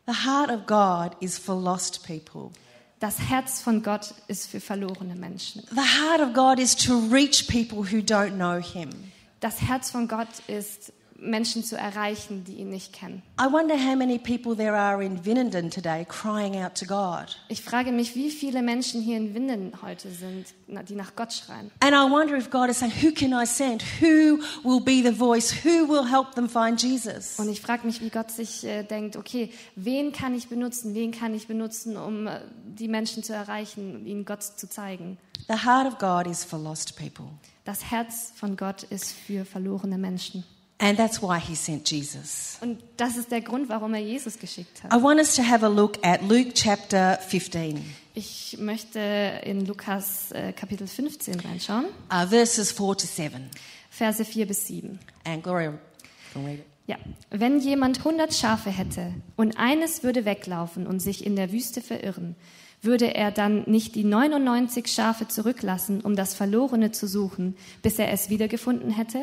The 0.06 0.26
heart 0.26 0.50
of 0.50 0.66
God 0.66 1.16
is 1.20 1.38
for 1.38 1.54
lost 1.54 2.06
people. 2.06 2.52
Das 3.00 3.18
Herz 3.18 3.61
von 3.61 3.82
Gott 3.82 4.14
ist 4.28 4.49
für 4.49 4.61
verlorene 4.61 5.14
Menschen. 5.14 5.62
The 5.70 6.00
heart 6.00 6.20
of 6.20 6.34
God 6.34 6.58
is 6.58 6.75
to 6.76 6.99
reach 7.11 7.49
people 7.49 7.78
who 7.78 8.02
don't 8.02 8.37
know 8.37 8.61
Him. 8.61 8.90
Das 9.40 9.61
Herz 9.61 9.90
von 9.90 10.08
Gott 10.08 10.28
ist, 10.46 10.92
Menschen 11.24 11.64
zu 11.64 11.76
erreichen, 11.76 12.44
die 12.44 12.54
ihn 12.54 12.70
nicht 12.70 12.92
kennen. 12.92 13.22
I 13.40 13.52
wonder 13.52 13.74
how 13.76 13.96
many 13.96 14.18
people 14.18 14.56
there 14.56 14.76
are 14.76 15.02
in 15.04 15.24
Vinenden 15.24 15.70
today 15.70 16.04
crying 16.04 16.62
out 16.62 16.74
to 16.76 16.86
God. 16.86 17.36
Ich 17.48 17.62
frage 17.62 17.92
mich, 17.92 18.14
wie 18.14 18.30
viele 18.30 18.62
Menschen 18.62 19.00
hier 19.00 19.16
in 19.16 19.34
Winden 19.34 19.72
heute 19.82 20.10
sind, 20.10 20.46
die 20.88 20.94
nach 20.94 21.16
Gott 21.16 21.32
schreien. 21.32 21.70
And 21.80 21.92
I 21.92 22.10
wonder 22.10 22.36
if 22.36 22.50
God 22.50 22.68
is 22.68 22.78
saying, 22.78 22.92
Who 23.02 23.12
can 23.12 23.32
I 23.32 23.46
send? 23.46 23.82
Who 24.00 24.38
will 24.62 24.80
be 24.80 25.02
the 25.02 25.16
voice? 25.16 25.64
Who 25.64 25.88
will 25.88 26.10
help 26.10 26.34
them 26.34 26.48
find 26.48 26.80
Jesus? 26.80 27.38
Und 27.38 27.48
ich 27.48 27.60
frage 27.60 27.86
mich, 27.86 28.00
wie 28.00 28.10
Gott 28.10 28.30
sich 28.30 28.64
äh, 28.64 28.82
denkt, 28.84 29.16
okay, 29.16 29.50
wen 29.76 30.12
kann 30.12 30.34
ich 30.34 30.48
benutzen, 30.48 30.94
wen 30.94 31.10
kann 31.12 31.34
ich 31.34 31.46
benutzen, 31.46 31.96
um 31.96 32.26
äh, 32.26 32.40
die 32.64 32.88
Menschen 32.88 33.22
zu 33.22 33.32
erreichen 33.32 34.04
ihnen 34.06 34.24
Gott 34.24 34.42
zu 34.42 34.68
zeigen. 34.68 35.18
The 35.48 35.64
heart 35.64 35.86
of 35.86 35.98
God 35.98 36.26
is 36.26 36.44
for 36.44 36.58
lost 36.58 36.96
people. 36.96 37.26
Das 37.64 37.90
Herz 37.90 38.32
von 38.34 38.56
Gott 38.56 38.82
ist 38.84 39.12
für 39.12 39.44
verlorene 39.44 39.98
Menschen. 39.98 40.44
And 40.78 40.98
that's 40.98 41.22
why 41.22 41.38
he 41.38 41.54
sent 41.54 41.88
Jesus. 41.90 42.58
Und 42.60 42.82
das 42.96 43.16
ist 43.16 43.30
der 43.30 43.40
Grund, 43.40 43.68
warum 43.68 43.94
er 43.94 44.00
Jesus 44.00 44.38
geschickt 44.38 44.82
hat. 44.82 44.92
I 44.92 45.02
want 45.02 45.20
us 45.20 45.36
to 45.36 45.42
have 45.42 45.64
a 45.64 45.68
look 45.68 46.04
at 46.04 46.22
Luke 46.22 46.52
chapter 46.54 47.18
15, 47.28 47.84
Ich 48.14 48.56
möchte 48.58 48.98
in 49.44 49.66
Lukas 49.66 50.32
äh, 50.32 50.52
Kapitel 50.52 50.86
15 50.86 51.40
reinschauen, 51.40 51.86
uh, 52.12 52.26
verses 52.26 52.72
4 52.72 52.96
to 52.96 53.06
7. 53.06 53.50
Verse 53.90 54.24
4 54.24 54.46
bis 54.46 54.66
7. 54.66 54.98
And 55.24 55.42
Gloria 55.42 55.78
can 56.32 56.44
read 56.44 56.58
it. 56.58 56.66
Ja, 56.86 56.96
wenn 57.30 57.60
jemand 57.60 57.98
100 57.98 58.34
Schafe 58.34 58.70
hätte 58.70 59.14
und 59.36 59.56
eines 59.56 60.02
würde 60.02 60.26
weglaufen 60.26 60.86
und 60.86 61.00
sich 61.00 61.24
in 61.24 61.34
der 61.34 61.50
Wüste 61.50 61.80
verirren, 61.80 62.36
würde 62.84 63.14
er 63.14 63.30
dann 63.30 63.64
nicht 63.66 63.94
die 63.94 64.04
99 64.04 64.86
Schafe 64.86 65.28
zurücklassen, 65.28 66.00
um 66.00 66.16
das 66.16 66.34
Verlorene 66.34 66.92
zu 66.92 67.06
suchen, 67.06 67.56
bis 67.82 67.98
er 67.98 68.10
es 68.10 68.30
wiedergefunden 68.30 68.90
hätte? 68.90 69.20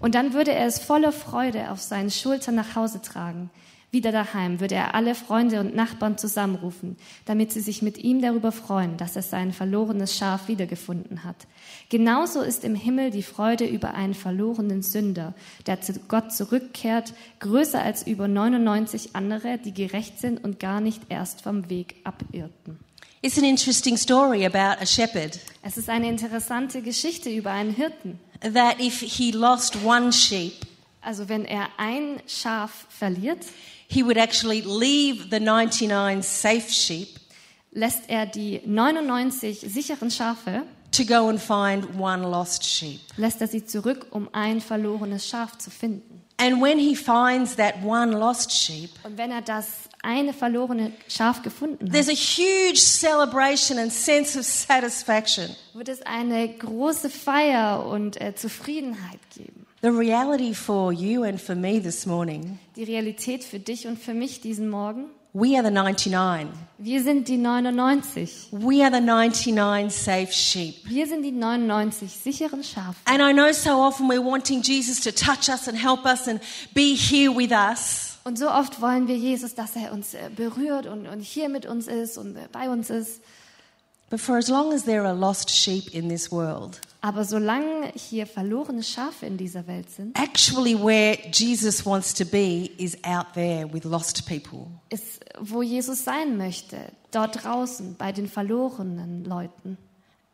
Und 0.00 0.14
dann 0.14 0.32
würde 0.32 0.52
er 0.52 0.66
es 0.66 0.78
voller 0.78 1.12
Freude 1.12 1.70
auf 1.70 1.80
seinen 1.80 2.10
Schultern 2.10 2.54
nach 2.54 2.76
Hause 2.76 3.02
tragen. 3.02 3.50
Wieder 3.90 4.12
daheim 4.12 4.60
würde 4.60 4.74
er 4.74 4.94
alle 4.94 5.14
Freunde 5.14 5.60
und 5.60 5.74
Nachbarn 5.74 6.18
zusammenrufen, 6.18 6.98
damit 7.24 7.52
sie 7.52 7.60
sich 7.60 7.80
mit 7.80 7.96
ihm 7.96 8.20
darüber 8.20 8.52
freuen, 8.52 8.98
dass 8.98 9.16
er 9.16 9.22
sein 9.22 9.54
verlorenes 9.54 10.14
Schaf 10.14 10.46
wiedergefunden 10.48 11.24
hat. 11.24 11.46
Genauso 11.88 12.42
ist 12.42 12.64
im 12.64 12.74
Himmel 12.74 13.10
die 13.10 13.22
Freude 13.22 13.64
über 13.64 13.94
einen 13.94 14.12
verlorenen 14.12 14.82
Sünder, 14.82 15.32
der 15.66 15.80
zu 15.80 15.94
Gott 16.06 16.32
zurückkehrt, 16.32 17.14
größer 17.40 17.82
als 17.82 18.06
über 18.06 18.28
99 18.28 19.16
andere, 19.16 19.56
die 19.56 19.72
gerecht 19.72 20.20
sind 20.20 20.44
und 20.44 20.60
gar 20.60 20.82
nicht 20.82 21.04
erst 21.08 21.40
vom 21.40 21.70
Weg 21.70 21.96
abirrten. 22.04 22.87
It's 23.22 23.36
an 23.36 23.44
interesting 23.44 23.96
story 23.96 24.44
about 24.46 24.80
a 24.80 24.86
shepherd 24.86 25.38
Es 25.62 25.76
ist 25.76 25.88
eine 25.88 26.08
interessante 26.08 26.82
Geschichte 26.82 27.30
über 27.30 27.50
einen 27.50 27.74
Hirten. 27.74 28.18
that 28.40 28.78
if 28.80 29.00
he 29.00 29.32
lost 29.32 29.76
one 29.84 30.12
sheep, 30.12 30.54
Also 31.00 31.28
wenn 31.28 31.44
er 31.44 31.68
ein 31.78 32.20
Schaf 32.26 32.86
verliert, 32.90 33.44
he 33.88 34.04
would 34.04 34.16
actually 34.18 34.60
leave 34.60 35.28
the 35.30 35.40
99 35.40 36.22
safe 36.22 36.70
sheep 36.70 37.08
lässt 37.72 38.04
er 38.08 38.26
die 38.26 38.60
99 38.64 39.60
sicheren 39.60 40.10
Schafe, 40.10 40.62
to 40.90 41.04
go 41.04 41.28
and 41.28 41.38
find 41.40 41.86
one 41.98 42.22
lost 42.22 42.64
sheep. 42.64 43.00
lässt 43.16 43.40
er 43.40 43.48
sie 43.48 43.64
zurück, 43.64 44.06
um 44.10 44.28
ein 44.32 44.60
verlorenes 44.60 45.26
Schaf 45.28 45.58
zu 45.58 45.70
finden. 45.70 46.22
And 46.40 46.62
when 46.62 46.78
he 46.78 46.94
finds 46.94 47.56
that 47.56 47.74
one 47.84 48.12
lost 48.16 48.52
sheep, 48.52 48.90
Und 49.02 49.18
wenn 49.18 49.30
er 49.32 49.42
das 49.42 49.66
eine 50.02 50.32
verlorene 50.32 50.92
Schaf 51.08 51.42
gefunden 51.42 51.86
hat, 51.86 51.92
there's 51.92 52.08
a 52.08 52.12
huge 52.12 52.78
celebration 52.78 53.78
and 53.78 53.92
sense 53.92 54.38
of 54.38 54.44
satisfaction. 54.44 55.48
wird 55.74 55.88
es 55.88 56.02
eine 56.02 56.48
große 56.48 57.10
Feier 57.10 57.84
und 57.86 58.20
äh, 58.20 58.34
Zufriedenheit 58.34 59.20
geben. 59.36 59.66
The 59.82 59.88
reality 59.88 60.54
for 60.54 60.92
you 60.92 61.22
and 61.22 61.40
for 61.40 61.54
me 61.54 61.80
this 61.80 62.04
morning, 62.06 62.58
Die 62.76 62.84
Realität 62.84 63.44
für 63.44 63.60
dich 63.60 63.86
und 63.86 63.98
für 63.98 64.12
mich 64.14 64.40
diesen 64.40 64.68
Morgen, 64.68 65.04
we 65.34 65.56
are 65.56 65.64
the 65.64 65.70
99. 65.72 66.48
wir 66.78 67.02
sind 67.02 67.28
die 67.28 67.36
99. 67.36 68.48
We 68.50 68.82
are 68.84 68.92
the 68.92 69.00
99 69.00 69.90
safe 69.92 70.32
sheep. 70.32 70.74
Wir 70.84 71.06
sind 71.06 71.22
die 71.22 71.30
99 71.30 72.10
sicheren 72.12 72.64
Schafe. 72.64 72.96
And 73.04 73.20
I 73.20 73.32
know 73.32 73.52
so 73.52 73.70
often 73.80 74.08
we're 74.08 74.24
wanting 74.24 74.62
Jesus 74.62 75.00
to 75.02 75.12
touch 75.12 75.48
us 75.48 75.68
and 75.68 75.76
help 75.80 76.04
us 76.04 76.26
and 76.26 76.40
be 76.74 76.94
here 76.96 77.30
with 77.32 77.52
us. 77.52 78.07
Und 78.28 78.38
so 78.38 78.50
oft 78.50 78.82
wollen 78.82 79.08
wir 79.08 79.16
Jesus, 79.16 79.54
dass 79.54 79.74
er 79.74 79.90
uns 79.90 80.12
äh, 80.12 80.28
berührt 80.36 80.86
und, 80.86 81.06
und 81.08 81.20
hier 81.20 81.48
mit 81.48 81.64
uns 81.64 81.86
ist 81.88 82.18
und 82.18 82.36
äh, 82.36 82.46
bei 82.52 82.68
uns 82.68 82.90
ist. 82.90 83.22
But 84.10 84.20
for 84.20 84.36
as 84.36 84.48
long 84.48 84.70
as 84.74 84.84
there 84.84 85.02
are 85.06 85.14
lost 85.14 85.50
sheep 85.50 85.94
in 85.94 86.10
this 86.10 86.30
world, 86.30 86.78
Aber 87.00 87.24
solange 87.24 87.90
hier 87.94 88.26
verlorene 88.26 88.82
Schafe 88.82 89.24
in 89.24 89.38
dieser 89.38 89.66
Welt 89.66 89.88
sind, 89.90 90.14
actually 90.18 90.74
where 90.78 91.16
Jesus 91.32 91.86
wants 91.86 92.12
to 92.12 92.26
be 92.26 92.70
is 92.76 92.98
out 93.02 93.32
there 93.32 93.66
with 93.72 93.84
lost 93.84 94.26
people. 94.26 94.66
ist, 94.90 95.24
wo 95.40 95.62
Jesus 95.62 96.04
sein 96.04 96.36
möchte, 96.36 96.76
dort 97.10 97.44
draußen 97.44 97.96
bei 97.96 98.12
den 98.12 98.28
verlorenen 98.28 99.24
Leuten. 99.24 99.78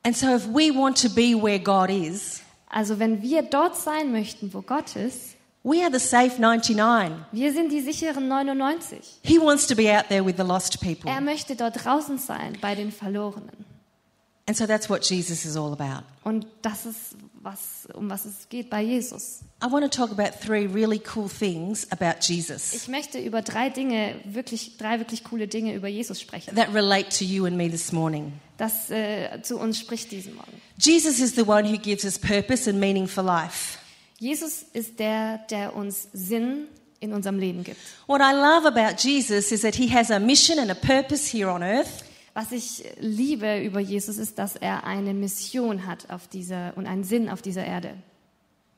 And 0.02 0.16
so 0.16 0.34
if 0.34 0.48
we 0.48 0.74
want 0.74 1.00
to 1.00 1.08
be 1.08 1.40
where 1.40 1.60
God 1.60 1.90
is, 1.90 2.40
Also 2.70 2.98
wenn 2.98 3.22
wir 3.22 3.42
dort 3.42 3.76
sein 3.76 4.10
möchten, 4.10 4.52
wo 4.52 4.62
Gott 4.62 4.96
ist, 4.96 5.33
we 5.64 5.82
are 5.82 5.90
the 5.90 5.98
safe 5.98 6.38
99. 6.40 7.24
wir 7.32 7.52
sind 7.52 7.72
die 7.72 7.80
sicheren 7.80 8.28
99. 8.28 9.00
He 9.22 9.38
wants 9.40 9.66
to 9.66 9.74
be 9.74 9.90
out 9.90 10.08
there 10.08 10.24
with 10.24 10.36
the 10.36 10.44
lost 10.44 10.80
people. 10.80 11.10
Er 11.10 11.20
möchte 11.20 11.56
dort 11.56 11.84
draußen 11.84 12.18
sein 12.18 12.56
bei 12.60 12.74
den 12.74 12.92
Verlorenen. 12.92 13.64
And 14.46 14.54
so 14.56 14.66
that's 14.66 14.90
what 14.90 15.02
Jesus 15.08 15.46
is 15.46 15.56
all 15.56 15.72
about. 15.72 16.04
Und 16.22 16.46
das 16.60 16.84
ist, 16.84 17.16
was, 17.40 17.88
um 17.94 18.10
was 18.10 18.26
es 18.26 18.46
geht 18.50 18.68
bei 18.68 18.82
Jesus. 18.82 19.40
I 19.62 19.72
want 19.72 19.84
to 19.84 19.88
talk 19.88 20.10
about 20.12 20.38
three 20.38 20.66
really 20.66 21.00
cool 21.16 21.30
things 21.30 21.90
about 21.90 22.20
Jesus 22.20 22.74
Ich 22.74 22.88
möchte 22.88 23.18
über 23.18 23.40
drei 23.40 23.70
Dinge, 23.70 24.16
wirklich, 24.24 24.76
drei 24.76 24.98
wirklich 24.98 25.24
coole 25.24 25.48
Dinge 25.48 25.74
über 25.74 25.88
Jesus 25.88 26.20
sprechen. 26.20 26.54
that 26.56 26.74
relate 26.74 27.08
to 27.08 27.24
you 27.24 27.46
and 27.46 27.56
me 27.56 27.70
this 27.70 27.90
morning. 27.90 28.34
Das 28.58 28.90
äh, 28.90 29.40
zu 29.42 29.58
uns 29.58 29.78
spricht 29.78 30.12
diesen 30.12 30.34
Morgen. 30.34 30.60
Jesus 30.76 31.20
is 31.20 31.34
the 31.34 31.46
one 31.46 31.66
who 31.66 31.78
gives 31.78 32.04
us 32.04 32.18
purpose 32.18 32.68
and 32.68 32.78
meaning 32.78 33.08
for 33.08 33.24
life. 33.24 33.78
Jesus 34.18 34.64
ist 34.72 34.98
der, 34.98 35.38
der 35.50 35.74
uns 35.74 36.08
Sinn 36.12 36.68
in 37.00 37.12
unserem 37.12 37.38
Leben 37.38 37.64
gibt. 37.64 37.78
What 38.06 38.20
I 38.20 38.32
love 38.32 38.66
about 38.66 38.96
Jesus 38.98 39.52
is 39.52 39.62
that 39.62 39.74
he 39.74 39.92
has 39.92 40.10
a 40.10 40.18
mission 40.18 40.58
and 40.58 40.70
a 40.70 40.74
purpose 40.74 41.30
here 41.30 41.50
on 41.50 41.62
earth. 41.62 42.04
Was 42.34 42.50
ich 42.50 42.84
liebe 42.98 43.62
über 43.62 43.78
Jesus 43.78 44.18
ist, 44.18 44.38
dass 44.38 44.56
er 44.56 44.84
eine 44.84 45.14
Mission 45.14 45.86
hat 45.86 46.10
auf 46.10 46.26
dieser 46.26 46.72
und 46.76 46.86
einen 46.86 47.04
Sinn 47.04 47.28
auf 47.28 47.42
dieser 47.42 47.64
Erde. 47.64 47.94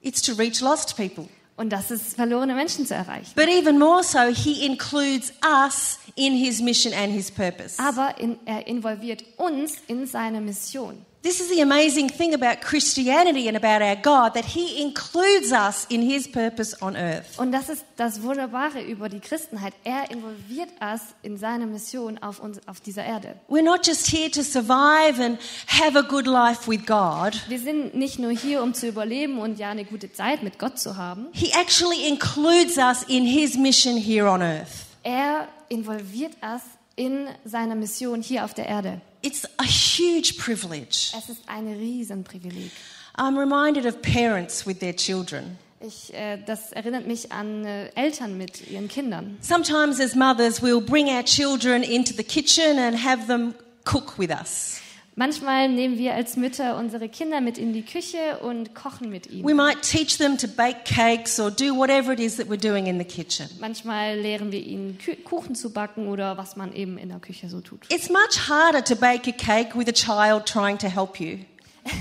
It's 0.03 0.21
to 0.23 0.35
reach 0.35 0.61
lost 0.61 0.97
people. 0.97 1.29
Und 1.57 1.71
das 1.71 1.91
ist, 1.91 2.17
verlorene 2.17 2.55
Menschen 2.55 2.85
zu 2.85 2.95
erreichen. 2.95 3.33
But 3.35 3.49
even 3.49 3.79
more 3.79 4.05
so, 4.05 4.29
he 4.29 4.67
includes 4.67 5.33
us 5.43 5.99
in 6.15 6.35
his 6.35 6.61
mission 6.61 6.93
and 6.93 7.13
his 7.13 7.31
purpose. 7.31 7.83
Aber 7.83 8.19
in, 8.21 8.39
er 8.45 8.67
involviert 8.67 9.25
uns 9.39 9.75
in 9.87 10.07
seine 10.07 10.43
Mission. 10.43 11.05
This 11.27 11.41
is 11.41 11.49
the 11.49 11.61
amazing 11.61 12.09
thing 12.09 12.35
about 12.35 12.61
Christianity 12.61 13.49
and 13.49 13.57
about 13.57 13.83
our 13.83 13.97
God 13.97 14.35
that 14.35 14.45
he 14.45 14.81
includes 14.81 15.51
us 15.51 15.85
in 15.91 16.01
his 16.01 16.29
purpose 16.29 16.73
on 16.81 16.95
earth. 16.95 17.37
Und 17.37 17.51
das 17.51 17.69
ist 17.69 17.85
das 17.97 18.23
Wunderbare 18.23 18.81
über 18.81 19.09
die 19.09 19.19
Christenheit. 19.19 19.75
Er 19.83 20.09
involviert 20.13 20.69
uns 20.81 21.03
in 21.23 21.37
seine 21.37 21.67
Mission 21.67 22.19
auf, 22.19 22.39
uns, 22.39 22.61
auf 22.69 22.79
dieser 22.79 23.05
Erde. 23.05 23.35
We're 23.49 23.65
not 23.65 23.85
just 23.85 24.07
here 24.07 24.31
to 24.31 24.45
survive 24.45 25.21
and 25.21 25.41
have 25.67 25.99
a 25.99 26.03
good 26.03 26.29
life 26.29 26.71
with 26.71 26.87
God. 26.87 27.37
Wir 27.49 27.59
sind 27.59 27.97
nicht 27.97 28.21
nur 28.21 28.31
hier, 28.31 28.63
um 28.63 28.73
zu 28.73 28.87
überleben 28.87 29.41
und 29.41 29.59
ja 29.59 29.71
eine 29.71 29.85
gute 29.85 30.13
Zeit 30.13 30.45
mit 30.45 30.61
Gott 30.61 30.79
zu 30.79 30.97
haben. 30.97 31.27
He 31.33 31.51
actually 31.61 32.07
includes 32.07 32.77
us 32.77 33.03
in 33.03 33.25
his 33.27 33.57
mission 33.57 33.97
here 33.97 34.31
on 34.31 34.43
earth. 34.43 34.87
Er 35.03 35.49
involviert 35.69 36.35
uns 36.41 36.63
in 36.97 37.29
seiner 37.45 37.75
Mission 37.75 38.23
hier 38.23 38.45
auf 38.45 38.55
der 38.55 38.67
Erde. 38.67 39.01
It's 39.23 39.45
a 39.59 39.65
huge 39.65 40.35
privilege. 40.39 41.13
Es 41.17 41.29
ist 41.29 41.43
ein 41.47 41.69
Riesenprivileg. 41.69 42.71
I'm 43.17 43.39
reminded 43.39 43.87
of 43.87 44.03
parents 44.03 44.67
with 44.67 44.79
their 44.81 44.95
children. 44.95 45.59
Ich, 45.81 46.13
äh, 46.15 46.39
das 46.45 46.73
erinnert 46.73 47.07
mich 47.07 47.33
an 47.33 47.65
äh, 47.65 47.89
Eltern 47.95 48.39
mit 48.39 48.69
ihren 48.71 48.89
Kindern. 48.89 49.37
Sometimes, 49.41 50.01
as 50.01 50.15
mothers, 50.15 50.63
we'll 50.63 50.81
bring 50.81 51.09
our 51.09 51.23
children 51.23 51.83
into 51.83 52.15
the 52.15 52.25
kitchen 52.25 52.79
and 52.79 53.05
have 53.05 53.27
them 53.27 53.55
cook 53.85 54.19
with 54.19 54.31
us. 54.31 54.81
Manchmal 55.19 55.71
nehmen 55.71 55.97
wir 55.97 56.13
als 56.13 56.37
Mütter 56.37 56.77
unsere 56.77 57.09
Kinder 57.09 57.41
mit 57.41 57.57
in 57.57 57.73
die 57.73 57.81
Küche 57.81 58.39
und 58.43 58.75
kochen 58.75 59.09
mit 59.09 59.31
ihnen. 59.31 59.49
We 59.49 59.55
might 59.55 59.81
teach 59.81 60.19
them 60.19 60.37
to 60.37 60.47
bake 60.47 60.85
cakes 60.85 61.41
or 61.41 61.51
do 61.51 61.75
whatever 61.75 62.13
it 62.13 62.21
is 62.21 62.37
that 62.37 62.49
we're 62.51 62.61
doing 62.61 62.87
in 62.87 62.99
the 62.99 63.05
kitchen. 63.05 63.49
Manchmal 63.59 64.19
lehren 64.21 64.53
wir 64.53 64.61
ihnen 64.61 64.99
Kuchen 65.25 65.55
zu 65.55 65.73
backen 65.73 66.09
oder 66.09 66.37
was 66.37 66.57
man 66.57 66.75
eben 66.75 66.99
in 66.99 67.09
der 67.09 67.19
Küche 67.19 67.49
so 67.49 67.63
tut. 67.63 67.91
It's 67.91 68.11
much 68.11 68.47
harder 68.47 68.85
to 68.85 68.95
bake 68.95 69.27
a 69.27 69.33
cake 69.33 69.75
with 69.75 69.89
a 69.89 69.93
child 69.93 70.45
trying 70.45 70.77
to 70.77 70.89
help 70.89 71.19
you. 71.19 71.39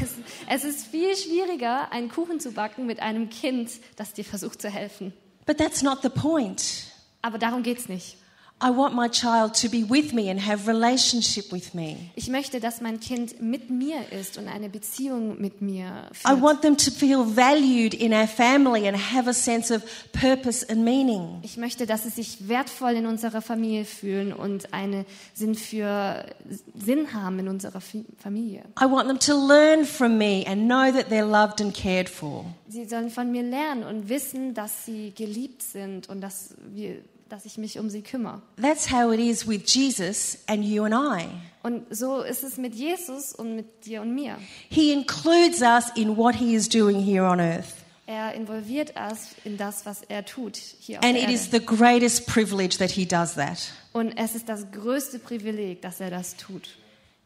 Es, 0.02 0.16
es 0.50 0.66
ist 0.66 0.88
viel 0.88 1.16
schwieriger, 1.16 1.94
einen 1.94 2.10
Kuchen 2.10 2.42
zu 2.42 2.52
backen 2.52 2.86
mit 2.86 3.00
einem 3.00 3.30
Kind, 3.30 3.72
das 3.96 4.12
dir 4.12 4.26
versucht 4.26 4.62
zu 4.62 4.70
helfen. 4.70 5.14
But 5.46 5.58
that's 5.58 5.82
not 5.82 6.00
the 6.02 6.10
point. 6.10 6.92
Aber 7.22 7.38
darum 7.38 7.64
geht's 7.64 7.88
nicht. 7.88 8.18
I 8.64 8.70
want 8.70 8.96
my 8.96 9.10
child 9.10 9.54
to 9.62 9.70
be 9.70 9.84
with 9.84 10.14
me 10.14 10.30
and 10.32 10.40
have 10.40 10.66
relationship 10.66 11.52
with 11.52 11.74
me. 11.74 11.98
Ich 12.16 12.30
möchte, 12.30 12.62
dass 12.62 12.80
mein 12.80 13.02
Kind 13.02 13.42
mit 13.42 13.70
mir 13.70 14.12
ist 14.14 14.38
und 14.38 14.48
eine 14.48 14.70
Beziehung 14.70 15.42
mit 15.42 15.62
mir 15.62 16.08
I 16.12 16.16
führt. 16.16 16.42
want 16.42 16.62
them 16.62 16.78
to 16.78 16.90
feel 16.90 17.26
valued 17.26 17.94
in 17.94 18.14
our 18.14 18.26
family 18.28 18.88
and 18.88 18.96
have 18.98 19.30
a 19.30 19.34
sense 19.34 19.74
of 19.76 19.84
purpose 20.14 20.66
and 20.70 20.86
meaning. 20.86 21.40
Ich 21.42 21.58
möchte, 21.58 21.86
dass 21.86 22.04
sie 22.04 22.10
sich 22.10 22.48
wertvoll 22.48 22.92
in 22.94 23.06
unserer 23.08 23.42
Familie 23.42 23.84
fühlen 23.84 24.32
und 24.32 24.74
einen 24.74 25.06
Sinn 25.34 25.56
für 25.56 26.26
Sinn 26.74 27.14
haben 27.14 27.40
in 27.40 27.50
unserer 27.50 27.82
Familie. 27.82 28.64
I 28.82 28.86
want 28.86 29.08
them 29.10 29.20
to 29.20 29.34
learn 29.36 29.84
from 29.84 30.18
me 30.18 30.46
and 30.48 30.64
know 30.70 30.90
that 30.94 31.10
they're 31.10 31.30
loved 31.30 31.60
and 31.60 31.74
cared 31.76 32.08
for. 32.08 32.46
Sie 32.70 32.86
sollen 32.86 33.10
von 33.10 33.30
mir 33.32 33.44
lernen 33.44 33.84
und 33.84 34.08
wissen, 34.08 34.54
dass 34.54 34.86
sie 34.86 35.12
geliebt 35.14 35.62
sind 35.62 36.08
und 36.08 36.22
dass, 36.22 36.56
wir, 36.74 37.02
dass 37.36 37.44
ich 37.44 37.58
mich 37.58 37.78
um 37.80 37.90
sie 37.90 38.02
kümmere. 38.02 38.42
That's 38.62 38.90
how 38.90 39.12
it 39.12 39.20
is 39.20 39.46
with 39.46 39.64
Jesus 39.66 40.38
and 40.48 40.64
you 40.64 40.86
and 40.86 40.94
I. 40.94 41.26
Und 41.64 41.84
so 41.94 42.22
ist 42.22 42.46
es 42.46 42.56
mit 42.56 42.74
Jesus 42.74 43.34
und 43.36 43.58
mit 43.58 43.86
dir 43.86 44.04
und 44.04 44.16
mir. 44.16 44.38
He 44.70 44.94
includes 44.94 45.60
us 45.62 45.90
in 45.96 46.16
what 46.16 46.36
he 46.36 46.56
is 46.56 46.70
doing 46.70 46.98
here 46.98 47.24
on 47.26 47.42
earth. 47.42 47.74
Er 48.08 48.36
involviert 48.36 48.94
uns 48.96 49.36
in 49.44 49.58
das, 49.58 49.86
was 49.86 50.04
er 50.08 50.24
tut 50.24 50.56
hier 50.56 51.00
auf 51.00 51.04
And 51.04 51.18
it 51.18 51.30
is 51.30 51.48
Erde. 51.48 51.60
the 51.60 51.66
greatest 51.66 52.26
privilege 52.26 52.78
that 52.78 52.92
he 52.92 53.06
does 53.06 53.34
that. 53.34 53.58
Und 53.92 54.18
es 54.18 54.34
ist 54.34 54.48
das 54.48 54.72
größte 54.72 55.20
Privileg, 55.20 55.82
dass 55.82 56.00
er 56.00 56.12
das 56.12 56.38
tut. 56.38 56.70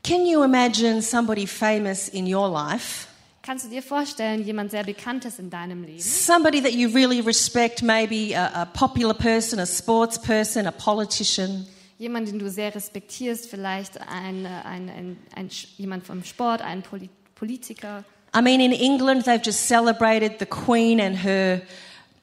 Can 0.04 0.26
you 0.26 0.44
imagine 0.44 1.04
somebody 1.04 1.46
famous 1.46 2.10
in 2.10 2.26
your 2.26 2.50
life? 2.50 3.06
Kannst 3.42 3.66
du 3.66 3.70
dir 3.70 3.82
vorstellen, 3.82 4.44
jemand 4.44 4.72
sehr 4.72 4.84
Bekanntes 4.84 5.40
in 5.40 5.50
deinem 5.50 5.84
Leben, 5.84 6.00
Somebody 6.00 6.62
that 6.62 6.74
you 6.74 6.90
really 6.90 7.22
respect, 7.22 7.82
maybe 7.82 8.36
a, 8.36 8.64
a 8.64 8.66
popular 8.66 9.14
person, 9.14 9.60
a 9.60 9.66
sports 9.66 10.22
person, 10.22 10.68
a 10.68 10.72
politician. 10.72 11.66
jemand, 12.00 12.30
den 12.30 12.40
du 12.40 12.50
sehr 12.50 12.74
respektierst, 12.74 13.48
vielleicht 13.48 14.00
ein, 14.02 14.46
äh, 14.46 14.50
ein, 14.66 14.90
ein, 14.90 15.18
ein, 15.36 15.50
jemand 15.78 16.06
vom 16.06 16.24
Sport, 16.24 16.62
ein 16.62 16.82
Poli 16.82 17.10
Politiker. 17.36 18.04
I 18.36 18.42
mean, 18.42 18.60
in 18.60 18.72
England, 18.72 19.26
they've 19.26 19.42
just 19.44 19.68
celebrated 19.68 20.40
the 20.40 20.46
Queen 20.46 21.00
and 21.00 21.24
her 21.24 21.62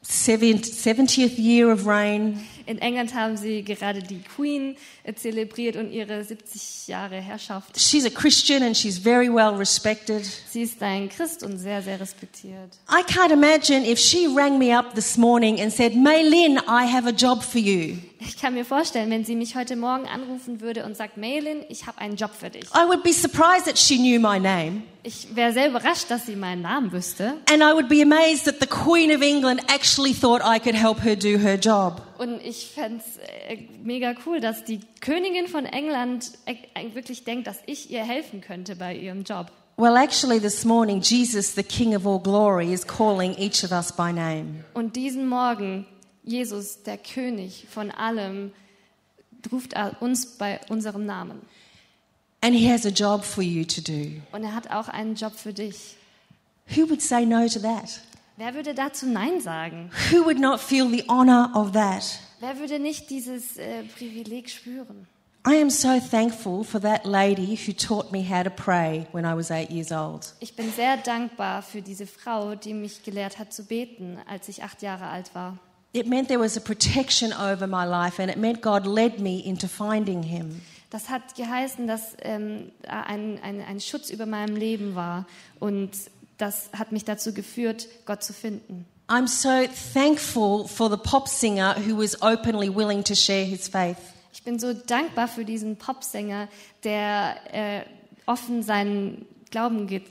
70th 0.04 1.38
year 1.38 1.72
of 1.72 1.86
reign. 1.86 2.40
In 2.66 2.78
England 2.78 3.14
haben 3.14 3.36
sie 3.36 3.62
gerade 3.62 4.02
die 4.02 4.20
Queen 4.20 4.76
äh, 5.04 5.14
zelebriert 5.14 5.76
und 5.76 5.92
ihre 5.92 6.24
70 6.24 6.88
Jahre 6.88 7.20
Herrschaft. 7.20 7.78
She's 7.78 8.04
a 8.04 8.10
Christian 8.10 8.62
and 8.62 8.76
she's 8.76 8.98
very 8.98 9.32
well 9.32 9.54
respected. 9.54 10.24
Sie 10.50 10.62
ist 10.62 10.82
ein 10.82 11.08
Christ 11.08 11.44
und 11.44 11.58
sehr, 11.58 11.80
sehr 11.82 12.00
respektiert. 12.00 12.72
I 12.90 13.02
can't 13.02 13.32
imagine 13.32 13.88
if 13.88 14.00
she 14.00 14.26
rang 14.26 14.58
me 14.58 14.76
up 14.76 14.94
this 14.94 15.16
morning 15.16 15.60
and 15.60 15.72
said, 15.72 15.94
Mei 15.94 16.22
Lin, 16.22 16.58
I 16.68 16.86
have 16.92 17.06
a 17.06 17.12
job 17.12 17.42
for 17.42 17.60
you. 17.60 17.98
Ich 18.18 18.38
kann 18.38 18.54
mir 18.54 18.64
vorstellen, 18.64 19.10
wenn 19.10 19.24
sie 19.24 19.36
mich 19.36 19.56
heute 19.56 19.76
Morgen 19.76 20.06
anrufen 20.06 20.60
würde 20.60 20.84
und 20.84 20.96
sagt, 20.96 21.18
Maylin, 21.18 21.58
ich 21.68 21.86
habe 21.86 21.98
einen 21.98 22.16
Job 22.16 22.30
für 22.38 22.48
dich. 22.48 22.64
I 22.74 22.88
would 22.88 23.02
be 23.02 23.12
surprised 23.12 23.66
that 23.66 23.78
she 23.78 23.96
knew 23.96 24.18
my 24.18 24.38
name. 24.38 24.82
Ich 25.02 25.36
wäre 25.36 25.52
sehr 25.52 25.68
überrascht, 25.68 26.06
dass 26.10 26.26
sie 26.26 26.34
meinen 26.34 26.62
Namen 26.62 26.92
wüsste. 26.92 27.34
And 27.48 27.62
I 27.62 27.74
would 27.74 27.88
be 27.88 28.02
amazed 28.02 28.46
that 28.46 28.56
the 28.60 28.66
Queen 28.66 29.14
of 29.14 29.22
England 29.22 29.60
actually 29.68 30.14
thought 30.14 30.40
I 30.42 30.58
could 30.58 30.74
help 30.74 31.04
her 31.04 31.14
do 31.14 31.38
her 31.38 31.56
job. 31.56 32.02
Und 32.18 32.40
ich 32.42 32.68
fände 32.68 33.02
es 33.48 33.58
mega 33.82 34.14
cool, 34.24 34.40
dass 34.40 34.64
die 34.64 34.80
Königin 35.00 35.48
von 35.48 35.66
England 35.66 36.32
äh, 36.46 36.54
äh, 36.74 36.94
wirklich 36.94 37.24
denkt, 37.24 37.46
dass 37.46 37.58
ich 37.66 37.90
ihr 37.90 38.04
helfen 38.04 38.40
könnte 38.40 38.76
bei 38.76 38.94
ihrem 38.94 39.24
Job. 39.24 39.50
Well, 39.78 39.96
actually, 39.96 40.40
this 40.40 40.64
morning, 40.64 41.02
Jesus, 41.02 41.54
the 41.54 41.62
King 41.62 41.94
of 41.94 42.06
all 42.06 42.18
glory, 42.18 42.72
is 42.72 42.86
calling 42.86 43.34
each 43.36 43.62
of 43.62 43.72
us 43.72 43.92
by 43.92 44.10
name. 44.10 44.64
Und 44.72 44.96
diesen 44.96 45.28
Morgen, 45.28 45.86
Jesus, 46.24 46.82
der 46.82 46.96
König 46.96 47.66
von 47.68 47.90
allem, 47.90 48.52
ruft 49.52 49.74
uns 50.00 50.38
bei 50.38 50.60
unserem 50.70 51.04
Namen. 51.04 51.42
And 52.40 52.54
he 52.54 52.70
has 52.70 52.86
a 52.86 52.90
job 52.90 53.24
for 53.24 53.42
you 53.42 53.64
to 53.64 53.80
do. 53.80 54.22
Und 54.32 54.44
er 54.44 54.54
hat 54.54 54.70
auch 54.70 54.88
einen 54.88 55.14
Job 55.14 55.34
für 55.34 55.52
dich. 55.52 55.96
Who 56.68 56.88
would 56.88 57.02
say 57.02 57.24
no 57.24 57.46
to 57.48 57.60
that? 57.60 58.00
Wer 58.38 58.54
würde 58.54 58.74
dazu 58.74 59.06
Nein 59.06 59.40
sagen? 59.40 59.90
Who 60.10 60.24
would 60.26 60.38
not 60.38 60.60
feel 60.60 60.90
the 60.90 61.04
honor 61.08 61.50
of 61.54 61.72
that? 61.72 62.20
Wer 62.40 62.58
würde 62.58 62.78
nicht 62.78 63.08
dieses 63.08 63.56
äh, 63.56 63.82
Privileg 63.84 64.50
spüren? 64.50 65.06
I 65.48 65.60
am 65.62 65.70
so 65.70 66.00
thankful 66.00 66.64
for 66.64 66.80
that 66.80 67.06
lady 67.06 67.56
who 67.56 67.72
taught 67.72 68.10
me 68.10 68.22
how 68.28 68.42
to 68.42 68.50
pray 68.50 69.06
when 69.12 69.24
I 69.24 69.34
was 69.34 69.50
eight 69.50 69.70
years 69.70 69.92
old. 69.92 70.34
Ich 70.40 70.56
bin 70.56 70.70
sehr 70.72 70.96
dankbar 70.96 71.62
für 71.62 71.80
diese 71.80 72.06
Frau, 72.06 72.56
die 72.56 72.74
mich 72.74 73.04
gelehrt 73.04 73.38
hat 73.38 73.52
zu 73.52 73.64
beten, 73.64 74.18
als 74.28 74.48
ich 74.48 74.64
acht 74.64 74.82
Jahre 74.82 75.06
alt 75.06 75.34
war. 75.34 75.56
It 75.92 76.06
meant 76.06 76.28
there 76.28 76.40
was 76.40 76.58
a 76.58 76.60
protection 76.60 77.32
over 77.32 77.66
my 77.66 77.86
life, 77.86 78.20
and 78.20 78.30
it 78.30 78.36
meant 78.36 78.60
God 78.60 78.86
led 78.86 79.20
me 79.20 79.40
into 79.40 79.68
finding 79.68 80.22
him. 80.22 80.60
Das 80.90 81.08
hat 81.08 81.34
geheißen, 81.36 81.86
dass 81.86 82.16
ähm, 82.22 82.72
ein, 82.86 83.38
ein, 83.42 83.60
ein 83.60 83.80
Schutz 83.80 84.10
über 84.10 84.26
meinem 84.26 84.56
Leben 84.56 84.94
war 84.94 85.26
und 85.58 85.90
das 86.38 86.70
hat 86.72 86.92
mich 86.92 87.04
dazu 87.04 87.32
geführt, 87.32 87.88
Gott 88.04 88.22
zu 88.22 88.32
finden. 88.32 88.86
I'm 89.08 89.28
so 89.28 89.68
thankful 89.94 90.66
for 90.66 90.90
the 90.90 90.96
pop 90.96 91.28
singer 91.28 91.76
who 91.76 91.96
was 91.96 92.20
openly 92.22 92.68
willing 92.68 93.04
to 93.04 93.14
share 93.14 93.44
his 93.44 93.68
faith. 93.68 93.98
Ich 94.32 94.42
bin 94.42 94.58
so 94.58 94.72
dankbar 94.72 95.28
für 95.28 95.44
diesen 95.44 95.76
Popsänger, 95.76 96.48
der 96.84 97.36
äh, 97.52 97.82
offen 98.26 98.62
seinen 98.62 99.26
Glauben 99.50 99.86
get 99.86 100.04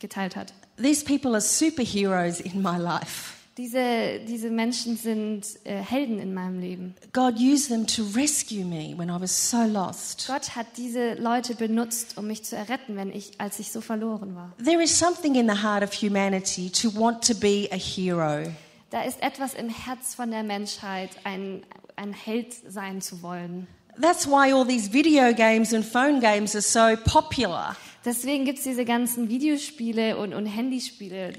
geteilt 0.00 0.34
hat. 0.34 0.52
These 0.78 1.04
people 1.04 1.32
are 1.32 1.40
superheroes 1.40 2.40
in 2.40 2.60
my 2.60 2.76
life. 2.76 3.34
Diese, 3.58 4.20
diese 4.26 4.50
Menschen 4.50 4.96
sind 4.96 5.44
äh, 5.64 5.74
Helden 5.74 6.18
in 6.18 6.32
meinem 6.32 6.58
Leben. 6.58 6.94
God 7.12 7.38
used 7.38 7.68
them 7.68 7.86
to 7.86 8.02
rescue 8.14 8.64
me 8.64 8.94
when 8.96 9.10
I 9.10 9.20
was 9.20 9.50
so 9.50 9.64
lost. 9.64 10.26
Gott 10.26 10.56
hat 10.56 10.66
diese 10.78 11.14
Leute 11.14 11.54
benutzt, 11.54 12.16
um 12.16 12.28
mich 12.28 12.44
zu 12.44 12.56
erretten, 12.56 12.96
wenn 12.96 13.12
ich, 13.12 13.32
als 13.38 13.58
ich 13.58 13.70
so 13.70 13.82
verloren 13.82 14.34
war. 14.34 14.54
There 14.64 14.82
is 14.82 14.98
something 14.98 15.34
in 15.34 15.50
the 15.50 15.62
heart 15.62 15.82
of 15.82 15.92
humanity 15.92 16.70
to 16.70 16.94
want 16.94 17.26
to 17.26 17.34
be 17.34 17.68
a 17.70 17.76
hero. 17.76 18.50
Da 18.88 19.02
ist 19.02 19.22
etwas 19.22 19.52
im 19.52 19.68
Herz 19.68 20.14
von 20.14 20.30
der 20.30 20.44
Menschheit, 20.44 21.10
ein, 21.24 21.62
ein 21.96 22.14
Held 22.14 22.54
sein 22.66 23.02
zu 23.02 23.22
wollen. 23.22 23.66
That's 24.00 24.26
why 24.26 24.50
all 24.54 24.66
these 24.66 24.90
video 24.90 25.34
games 25.34 25.74
and 25.74 25.84
phone 25.84 26.20
games 26.20 26.54
are 26.54 26.62
so 26.62 26.96
popular. 27.04 27.76
Deswegen 28.04 28.46
gibt 28.46 28.58
es 28.58 28.64
diese 28.64 28.86
ganzen 28.86 29.28
Videospiele 29.28 30.16
und, 30.16 30.32
und 30.32 30.46
Handyspiele. 30.46 31.34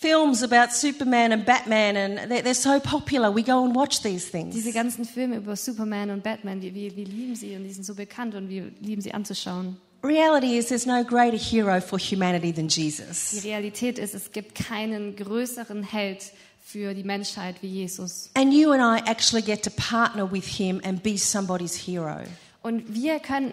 Films 0.00 0.42
about 0.42 0.72
Superman 0.72 1.30
and 1.32 1.44
Batman, 1.44 1.94
and 1.94 2.30
they're, 2.30 2.40
they're 2.40 2.54
so 2.54 2.80
popular. 2.80 3.30
We 3.30 3.42
go 3.42 3.64
and 3.66 3.76
watch 3.76 4.00
these 4.00 4.30
things. 4.30 4.54
Diese 4.54 4.72
ganzen 4.72 5.04
Filme 5.04 5.36
über 5.36 5.56
Superman 5.56 6.10
und 6.10 6.22
Batman, 6.22 6.62
wir, 6.62 6.74
wir, 6.74 6.96
wir 6.96 7.04
lieben 7.04 7.36
sie 7.36 7.54
und 7.54 7.64
die 7.64 7.72
sind 7.72 7.84
so 7.84 7.94
bekannt 7.94 8.34
und 8.34 8.48
wir 8.48 8.70
lieben 8.80 9.02
sie 9.02 9.12
anzuschauen. 9.12 9.76
Reality 10.02 10.56
is 10.56 10.68
there's 10.68 10.86
no 10.86 11.04
greater 11.04 11.36
hero 11.36 11.82
for 11.82 11.98
humanity 11.98 12.50
than 12.50 12.68
Die 12.68 12.84
Jesus. 12.84 13.44
Realität 13.44 13.98
ist, 13.98 14.14
es 14.14 14.32
gibt 14.32 14.54
keinen 14.54 15.14
größeren 15.16 15.82
Held 15.82 16.32
für 16.64 16.94
die 16.94 17.04
Menschheit 17.04 17.56
wie 17.60 17.68
Jesus. 17.68 18.30
And 18.32 18.54
you 18.54 18.70
and 18.70 18.80
I 18.80 19.06
actually 19.06 19.42
get 19.42 19.62
to 19.64 19.70
partner 19.70 20.30
with 20.30 20.46
him 20.46 20.80
and 20.82 21.02
be 21.02 21.18
somebody's 21.18 21.76
hero. 21.76 22.20
Und 22.62 22.94
wir 22.94 23.18
können, 23.18 23.52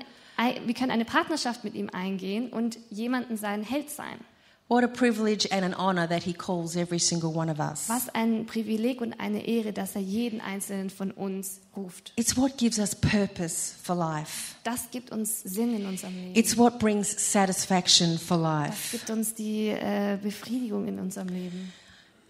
wir 0.66 0.74
können 0.74 0.92
eine 0.92 1.04
Partnerschaft 1.04 1.66
mit 1.66 1.76
ihm 1.76 1.90
eingehen 1.92 2.48
und 2.54 2.80
jemanden 2.90 3.36
sein 3.36 3.64
Held 3.64 3.90
sein. 3.90 4.18
What 4.70 4.84
a 4.84 4.88
privilege 4.90 5.48
and 5.50 5.64
an 5.64 5.74
honor 5.76 6.08
that 6.10 6.24
he 6.24 6.34
calls 6.34 6.76
every 6.76 7.00
single 7.00 7.34
one 7.34 7.50
of 7.50 7.58
us. 7.60 7.88
Was 7.88 8.10
ein 8.14 8.46
Privileg 8.46 9.00
und 9.00 9.14
eine 9.18 9.48
Ehre, 9.48 9.72
dass 9.72 9.96
er 9.96 10.02
jeden 10.02 10.42
einzelnen 10.42 10.90
von 10.90 11.12
uns 11.12 11.62
ruft. 11.76 12.12
It's 12.18 12.36
what 12.36 12.58
gives 12.58 12.78
us 12.78 12.94
purpose 12.94 13.74
for 13.82 13.96
life. 13.96 14.56
Das 14.66 14.92
gibt 14.92 15.12
uns 15.12 15.42
Sinn 15.42 15.74
in 15.74 15.86
unserem 15.86 16.14
Leben. 16.16 16.36
It's 16.36 16.58
what 16.58 16.80
brings 16.80 17.10
satisfaction 17.32 18.20
for 18.20 18.38
Das 18.38 18.68
life. 18.68 18.98
gibt 18.98 19.10
uns 19.10 19.34
die 19.34 19.70
äh, 19.70 20.18
Befriedigung 20.22 20.86
in 20.90 21.00
unserem 21.00 21.30
Leben. 21.30 21.72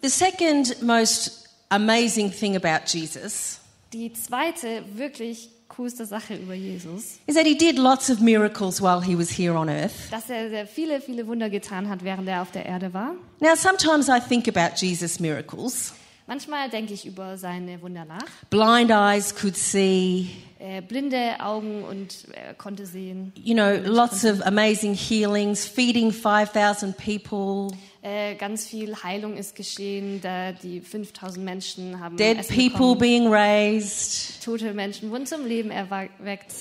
The 0.03 0.09
second 0.09 0.83
most 0.83 1.49
amazing 1.69 2.31
thing 2.31 2.55
about 2.55 2.85
Jesus 2.85 3.59
Die 3.93 4.13
zweite 4.13 4.83
wirklich 4.93 5.49
coolste 5.69 6.05
Sache 6.05 6.35
über 6.35 6.53
Jesus, 6.53 7.19
is 7.27 7.35
that 7.35 7.45
he 7.45 7.55
did 7.57 7.77
lots 7.77 8.09
of 8.09 8.19
miracles 8.19 8.81
while 8.81 9.01
he 9.01 9.17
was 9.17 9.29
here 9.29 9.53
on 9.55 9.69
earth. 9.69 10.09
dass 10.11 10.29
er 10.29 10.49
sehr 10.49 10.65
viele, 10.67 11.01
viele 11.01 11.27
Wunder 11.27 11.49
getan 11.49 11.89
hat, 11.89 12.03
während 12.03 12.27
er 12.27 12.41
auf 12.41 12.51
der 12.51 12.65
Erde 12.65 12.93
war. 12.93 13.13
Now, 13.39 13.55
sometimes 13.55 14.07
I 14.09 14.19
think 14.19 14.47
about 14.47 14.75
Jesus' 14.77 15.19
miracles. 15.19 15.93
Manchmal 16.25 16.69
denke 16.69 16.93
ich 16.93 17.05
über 17.05 17.37
seine 17.37 17.81
Wunder 17.81 18.03
nach. 18.03 18.25
Blind 18.49 18.91
eyes 18.91 19.33
could 19.33 19.55
see, 19.55 20.29
Äh, 20.59 20.81
blinde 20.81 21.35
Augen 21.39 21.83
und 21.83 22.25
er 22.33 22.53
konnte 22.55 22.85
sehen. 22.87 23.31
you 23.35 23.53
know, 23.53 23.75
lots 23.85 24.25
of 24.25 24.41
amazing 24.41 24.95
healings, 24.95 25.65
feeding 25.65 26.11
5,000 26.11 26.97
people, 26.97 27.77
Äh, 28.01 28.35
ganz 28.35 28.67
viel 28.67 28.95
Heilung 29.03 29.35
ist 29.37 29.55
geschehen. 29.55 30.21
Da 30.21 30.51
die 30.51 30.81
5000 30.81 31.43
Menschen 31.43 31.99
haben 31.99 32.17
dead 32.17 32.37
Essen 32.37 32.55
people 32.55 32.95
bekommen. 32.95 32.99
being 32.99 33.27
raised. 33.27 34.43
Tote 34.43 34.73
Menschen 34.73 35.09
wurden 35.11 35.25
zum 35.25 35.45
Leben 35.45 35.71
erweckt. 35.71 36.53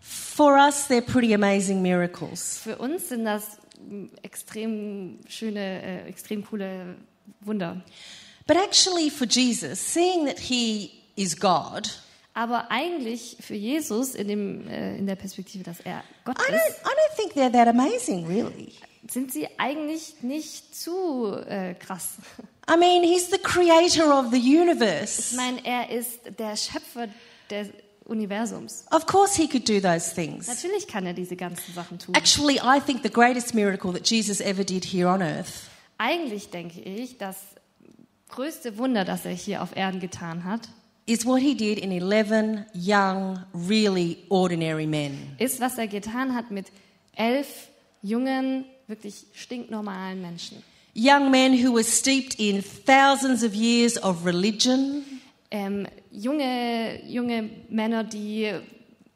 For 0.00 0.56
us, 0.56 0.88
they're 0.88 1.02
pretty 1.02 1.34
amazing 1.34 1.82
miracles. 1.82 2.60
Für 2.62 2.76
uns 2.76 3.08
sind 3.08 3.24
das 3.24 3.58
mm, 3.80 4.06
extrem 4.22 5.18
schöne, 5.28 5.82
äh, 5.82 6.08
extrem 6.08 6.44
coole 6.44 6.96
Wunder. 7.40 7.82
But 8.46 8.56
actually, 8.56 9.10
for 9.10 9.26
Jesus, 9.26 9.78
seeing 9.78 10.26
that 10.26 10.38
he 10.38 10.90
is 11.16 11.38
God, 11.38 11.90
Aber 12.34 12.70
eigentlich 12.70 13.36
für 13.40 13.54
Jesus 13.54 14.14
in, 14.14 14.28
dem, 14.28 14.68
äh, 14.68 14.96
in 14.96 15.06
der 15.06 15.16
Perspektive, 15.16 15.64
dass 15.64 15.80
er 15.80 16.04
Gott 16.24 16.36
I 16.38 16.52
don't, 16.52 16.68
ist, 16.68 16.78
I 16.80 16.88
don't 16.88 17.16
think 17.16 17.32
they're 17.32 17.52
that 17.52 17.66
amazing, 17.68 18.26
really. 18.26 18.72
sind 19.10 19.32
sie 19.32 19.48
eigentlich 19.58 20.22
nicht 20.22 20.74
zu 20.76 21.32
äh, 21.46 21.74
krass. 21.74 22.16
I 22.70 22.76
mean, 22.78 23.02
he's 23.02 23.30
the 23.30 23.38
creator 23.38 24.18
of 24.20 24.30
the 24.30 24.36
Ich 24.38 24.44
universe. 24.60 25.34
meine, 25.36 25.64
er 25.64 25.90
ist 25.90 26.20
der 26.38 26.54
Schöpfer 26.56 27.08
des 27.50 27.68
Universums. 28.04 28.84
Of 28.90 29.06
course, 29.06 29.34
he 29.40 29.48
could 29.48 29.68
do 29.68 29.80
those 29.80 30.14
things. 30.14 30.46
Natürlich 30.46 30.86
kann 30.86 31.06
er 31.06 31.14
diese 31.14 31.34
ganzen 31.34 31.74
Sachen 31.74 31.98
tun. 31.98 32.14
Actually, 32.14 32.58
I 32.62 32.80
think 32.80 33.02
the 33.02 33.10
greatest 33.10 33.54
miracle 33.54 33.92
that 33.92 34.08
Jesus 34.08 34.40
ever 34.40 34.64
did 34.64 34.84
here 34.84 35.08
on 35.08 35.22
earth 35.22 35.68
Eigentlich 35.98 36.50
denke 36.50 36.80
ich, 36.80 37.18
das 37.18 37.36
größte 38.28 38.78
Wunder, 38.78 39.04
das 39.04 39.24
er 39.24 39.32
hier 39.32 39.62
auf 39.62 39.74
Erden 39.74 39.98
getan 40.00 40.44
hat, 40.44 40.68
is 41.08 41.24
what 41.24 41.40
he 41.40 41.54
did 41.54 41.78
in 41.78 41.90
11 41.90 42.66
young, 42.74 43.38
really 43.52 44.18
ordinary 44.28 44.86
men. 44.86 45.34
ist, 45.38 45.60
was 45.60 45.78
er 45.78 45.86
getan 45.86 46.34
hat 46.34 46.50
mit 46.50 46.66
elf 47.16 47.68
jungen, 48.02 48.64
wirklich 48.86 49.26
stinknormalen 49.34 50.20
Menschen. 50.20 50.62
Young 50.94 51.30
men 51.30 51.52
who 51.54 51.72
were 51.74 51.84
steeped 51.84 52.34
in 52.38 52.62
thousands 52.62 53.42
of 53.42 53.54
years 53.54 53.96
of 53.98 54.24
religion, 54.26 55.04
Ähm, 55.50 55.86
junge, 56.12 57.00
junge 57.06 57.48
Männer, 57.70 58.04
die 58.04 58.52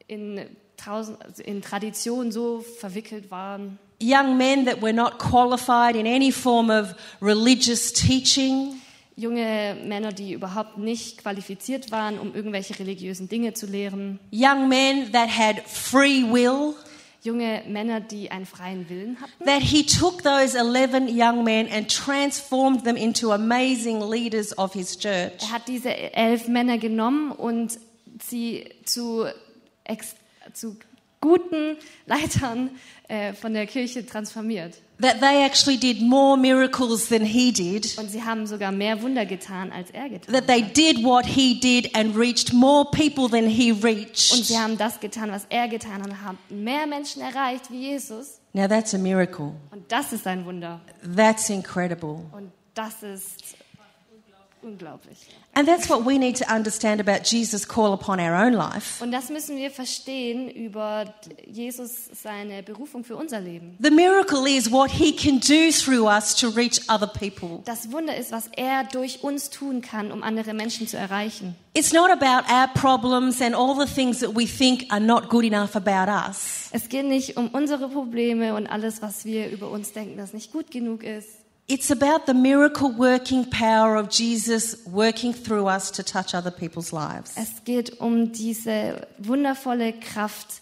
in, 0.07 0.39
tausend, 0.77 1.23
also 1.23 1.43
in 1.43 1.61
Tradition 1.61 2.31
so 2.31 2.61
verwickelt 2.79 3.29
waren. 3.29 3.77
young 3.99 4.35
men 4.37 4.65
that 4.65 4.81
were 4.81 4.93
not 4.93 5.19
qualified 5.19 5.95
in 5.95 6.07
any 6.07 6.31
form 6.31 6.69
of 6.71 6.95
religious 7.21 7.91
teaching. 7.91 8.81
Junge 9.15 9.77
Männer, 9.85 10.11
die 10.11 10.33
überhaupt 10.33 10.77
nicht 10.77 11.19
qualifiziert 11.19 11.91
waren, 11.91 12.17
um 12.17 12.33
irgendwelche 12.33 12.77
religiösen 12.79 13.29
Dinge 13.29 13.53
zu 13.53 13.67
lehren. 13.67 14.19
Young 14.31 14.67
men 14.69 15.11
that 15.11 15.29
had 15.29 15.61
free 15.67 16.23
will. 16.23 16.73
Junge 17.21 17.63
Männer, 17.67 18.01
die 18.01 18.31
einen 18.31 18.45
freien 18.45 18.89
Willen 18.89 19.17
hatten. 19.21 19.45
That 19.45 19.61
he 19.61 19.85
took 19.85 20.23
those 20.23 20.57
11 20.57 21.07
young 21.07 21.43
men 21.43 21.69
and 21.71 21.89
transformed 21.89 22.83
them 22.83 22.97
into 22.97 23.31
amazing 23.31 24.01
leaders 24.01 24.57
of 24.57 24.73
his 24.73 24.97
church. 24.97 25.41
Er 25.41 25.51
hat 25.51 25.67
diese 25.67 25.95
elf 25.95 26.47
Männer 26.47 26.77
genommen 26.77 27.31
und 27.31 27.79
sie 28.27 28.69
zu, 28.83 29.25
zu 30.53 30.75
guten 31.23 31.77
Leitern 32.05 32.71
äh, 33.07 33.33
von 33.33 33.53
der 33.53 33.65
Kirche 33.65 34.05
transformiert. 34.05 34.75
That 35.01 35.19
they 35.21 35.43
actually 35.43 35.77
did 35.77 36.01
more 36.01 36.37
miracles 36.37 37.07
than 37.09 37.23
he 37.25 37.51
did. 37.51 37.97
Und 37.97 38.11
sie 38.11 38.23
haben 38.23 38.45
sogar 38.45 38.71
mehr 38.71 39.01
Wunder 39.01 39.25
getan, 39.25 39.71
als 39.71 39.89
er 39.91 40.09
getan 40.09 40.33
That 40.33 40.47
they 40.47 40.61
did 40.61 41.03
what 41.03 41.25
he 41.25 41.59
did 41.59 41.95
and 41.95 42.15
reached 42.15 42.53
more 42.53 42.85
people 42.91 43.29
than 43.29 43.49
he 43.49 43.71
Und 43.71 43.83
reached. 43.83 44.45
sie 44.45 44.57
haben 44.57 44.77
das 44.77 44.99
getan, 44.99 45.31
was 45.31 45.45
er 45.49 45.67
getan 45.67 46.01
hat 46.03 46.07
und 46.07 46.21
haben 46.21 46.37
mehr 46.49 46.85
Menschen 46.87 47.21
erreicht 47.21 47.71
wie 47.71 47.89
Jesus. 47.91 48.39
Now 48.53 48.67
that's 48.67 48.93
a 48.93 48.97
miracle. 48.97 49.53
Und 49.71 49.89
das 49.91 50.13
ist 50.13 50.27
ein 50.27 50.45
Wunder. 50.45 50.81
That's 51.15 51.49
incredible. 51.49 52.19
Und 52.31 52.51
das 52.75 53.01
ist 53.01 53.55
unglaublich. 54.63 55.17
And 55.53 55.67
that's 55.67 55.89
what 55.89 56.05
we 56.05 56.17
need 56.17 56.37
to 56.37 56.45
understand 56.51 56.99
about 56.99 57.25
Jesus' 57.25 57.67
call 57.67 57.93
upon 57.93 58.19
our 58.19 58.33
own 58.33 58.53
life. 58.53 59.03
Und 59.03 59.11
das 59.11 59.29
müssen 59.29 59.57
wir 59.57 59.69
verstehen 59.69 60.49
über 60.49 61.13
Jesus, 61.45 62.09
seine 62.13 62.63
Berufung 62.63 63.03
für 63.03 63.15
unser 63.15 63.39
Leben. 63.39 63.77
The 63.79 63.91
miracle 63.91 64.47
is 64.47 64.71
what 64.71 64.89
he 64.89 65.15
can 65.15 65.39
do 65.39 65.71
through 65.71 66.07
us 66.07 66.35
to 66.35 66.49
reach 66.49 66.81
other 66.89 67.07
people. 67.07 67.61
Das 67.65 67.91
Wunder 67.91 68.15
ist, 68.15 68.31
was 68.31 68.49
er 68.55 68.83
durch 68.85 69.23
uns 69.23 69.49
tun 69.49 69.81
kann, 69.81 70.11
um 70.11 70.23
andere 70.23 70.53
Menschen 70.53 70.87
zu 70.87 70.97
erreichen. 70.97 71.55
It's 71.75 71.91
not 71.91 72.09
about 72.09 72.51
our 72.51 72.67
problems 72.73 73.41
and 73.41 73.55
all 73.55 73.75
the 73.75 73.91
things 73.91 74.19
that 74.19 74.35
we 74.35 74.45
think 74.45 74.85
are 74.89 75.01
not 75.01 75.29
good 75.29 75.43
enough 75.43 75.75
about 75.75 76.11
us. 76.11 76.69
Es 76.71 76.89
geht 76.89 77.05
nicht 77.05 77.37
um 77.37 77.49
unsere 77.49 77.89
Probleme 77.89 78.55
und 78.55 78.67
alles, 78.67 79.01
was 79.01 79.25
wir 79.25 79.49
über 79.49 79.69
uns 79.69 79.91
denken, 79.91 80.17
das 80.17 80.33
nicht 80.33 80.51
gut 80.51 80.71
genug 80.71 81.03
ist. 81.03 81.42
It's 81.67 81.91
about 81.91 82.25
the 82.25 82.33
miracle 82.33 82.91
working 82.91 83.49
power 83.49 83.95
of 83.95 84.09
Jesus 84.09 84.85
working 84.85 85.33
through 85.33 85.67
us 85.67 85.91
to 85.91 86.03
touch 86.03 86.35
other 86.35 86.51
people's 86.51 86.91
lives. 86.91 87.33
Es 87.35 87.63
geht 87.63 88.01
um 88.01 88.33
diese 88.33 89.07
wundervolle 89.17 89.93
Kraft 89.93 90.61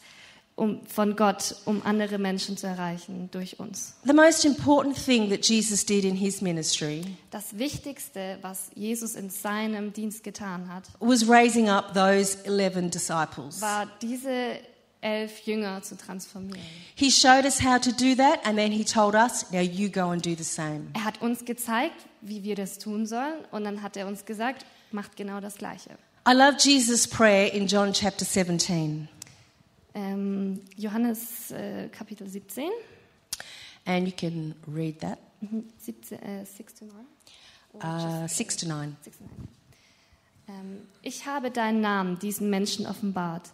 um, 0.56 0.86
von 0.86 1.16
Gott, 1.16 1.56
um 1.66 1.82
andere 1.84 2.20
Menschen 2.20 2.56
zu 2.56 2.68
erreichen 2.68 3.30
durch 3.32 3.60
uns. 3.60 3.96
The 4.06 4.14
most 4.14 4.46
important 4.46 4.96
thing 4.96 5.30
that 5.32 5.44
Jesus 5.44 5.84
did 5.84 6.06
in 6.06 6.16
his 6.16 6.42
ministry 6.42 7.04
Das 7.32 7.58
Wichtigste, 7.58 8.38
was 8.44 8.70
Jesus 8.76 9.16
in 9.16 9.32
seinem 9.32 9.94
Dienst 9.94 10.24
getan 10.24 10.72
hat, 10.72 10.84
was 11.00 11.28
raising 11.28 11.68
up 11.68 11.96
those 11.96 12.38
11 12.44 12.92
disciples. 12.92 13.60
war 13.60 13.88
diese 14.04 14.60
elf 15.02 15.46
Jünger 15.46 15.82
zu 15.82 15.98
transformieren. 15.98 16.62
He 16.96 17.10
showed 17.12 17.46
us 17.46 17.62
how 17.64 17.80
to 17.80 17.92
do 17.92 18.16
that 18.16 18.46
and 18.46 18.58
then 18.58 18.72
he 18.72 18.86
told 18.86 19.16
us, 19.16 19.52
now 19.52 19.60
you 19.60 19.90
go 19.90 20.10
and 20.12 20.24
do 20.26 20.36
the 20.36 20.44
same. 20.44 20.88
Er 20.94 21.04
hat 21.04 21.22
uns 21.22 21.44
gezeigt, 21.46 21.96
wie 22.22 22.44
wir 22.44 22.56
das 22.56 22.78
tun 22.78 23.06
sollen 23.06 23.44
und 23.52 23.64
dann 23.64 23.82
hat 23.82 23.98
er 23.98 24.08
uns 24.08 24.26
gesagt, 24.26 24.66
macht 24.92 25.16
genau 25.16 25.40
das 25.40 25.56
Gleiche. 25.56 25.92
I 26.28 26.34
love 26.34 26.58
Jesus' 26.60 27.08
prayer 27.08 27.52
in 27.52 27.66
John 27.68 27.94
chapter 27.94 28.26
17. 28.26 29.08
Ähm, 29.94 30.62
Johannes 30.78 31.52
äh, 31.52 31.90
Kapitel 31.90 32.28
17, 32.30 32.70
And 33.86 34.08
you 34.08 34.14
can 34.16 34.54
read 34.68 35.00
that. 35.02 35.18
mhm, 35.42 35.66
17 35.80 36.20
äh, 36.20 36.46
6 36.46 36.76
to 36.76 36.86
9. 36.86 36.96
Uh, 37.74 38.28
6 38.28 38.58
to 38.58 38.68
9. 38.68 38.96
6 39.02 39.18
to 39.18 39.24
9. 39.24 39.48
Ähm, 40.48 40.82
ich 41.02 41.26
habe 41.26 41.50
deinen 41.50 41.82
Namen 41.82 42.20
diesen 42.20 42.50
Menschen 42.52 42.86
offenbart. 42.86 43.50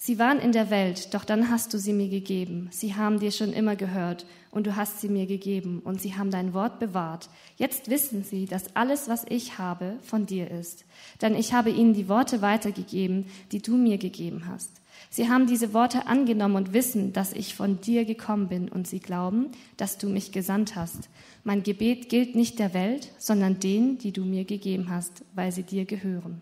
Sie 0.00 0.20
waren 0.20 0.38
in 0.38 0.52
der 0.52 0.70
Welt, 0.70 1.12
doch 1.12 1.24
dann 1.24 1.50
hast 1.50 1.74
du 1.74 1.78
sie 1.78 1.92
mir 1.92 2.08
gegeben. 2.08 2.68
Sie 2.70 2.94
haben 2.94 3.18
dir 3.18 3.32
schon 3.32 3.52
immer 3.52 3.74
gehört 3.74 4.26
und 4.52 4.68
du 4.68 4.76
hast 4.76 5.00
sie 5.00 5.08
mir 5.08 5.26
gegeben 5.26 5.80
und 5.84 6.00
sie 6.00 6.14
haben 6.14 6.30
dein 6.30 6.54
Wort 6.54 6.78
bewahrt. 6.78 7.28
Jetzt 7.56 7.90
wissen 7.90 8.22
sie, 8.22 8.46
dass 8.46 8.76
alles, 8.76 9.08
was 9.08 9.26
ich 9.28 9.58
habe, 9.58 9.98
von 10.02 10.24
dir 10.24 10.52
ist. 10.52 10.84
Denn 11.20 11.34
ich 11.34 11.52
habe 11.52 11.70
ihnen 11.70 11.94
die 11.94 12.08
Worte 12.08 12.42
weitergegeben, 12.42 13.26
die 13.50 13.60
du 13.60 13.76
mir 13.76 13.98
gegeben 13.98 14.44
hast. 14.46 14.70
Sie 15.10 15.28
haben 15.28 15.48
diese 15.48 15.74
Worte 15.74 16.06
angenommen 16.06 16.54
und 16.54 16.72
wissen, 16.72 17.12
dass 17.12 17.32
ich 17.32 17.56
von 17.56 17.80
dir 17.80 18.04
gekommen 18.04 18.46
bin 18.46 18.68
und 18.68 18.86
sie 18.86 19.00
glauben, 19.00 19.48
dass 19.76 19.98
du 19.98 20.08
mich 20.08 20.30
gesandt 20.30 20.76
hast. 20.76 21.08
Mein 21.42 21.64
Gebet 21.64 22.08
gilt 22.08 22.36
nicht 22.36 22.60
der 22.60 22.72
Welt, 22.72 23.10
sondern 23.18 23.58
denen, 23.58 23.98
die 23.98 24.12
du 24.12 24.24
mir 24.24 24.44
gegeben 24.44 24.90
hast, 24.90 25.24
weil 25.34 25.50
sie 25.50 25.64
dir 25.64 25.86
gehören. 25.86 26.40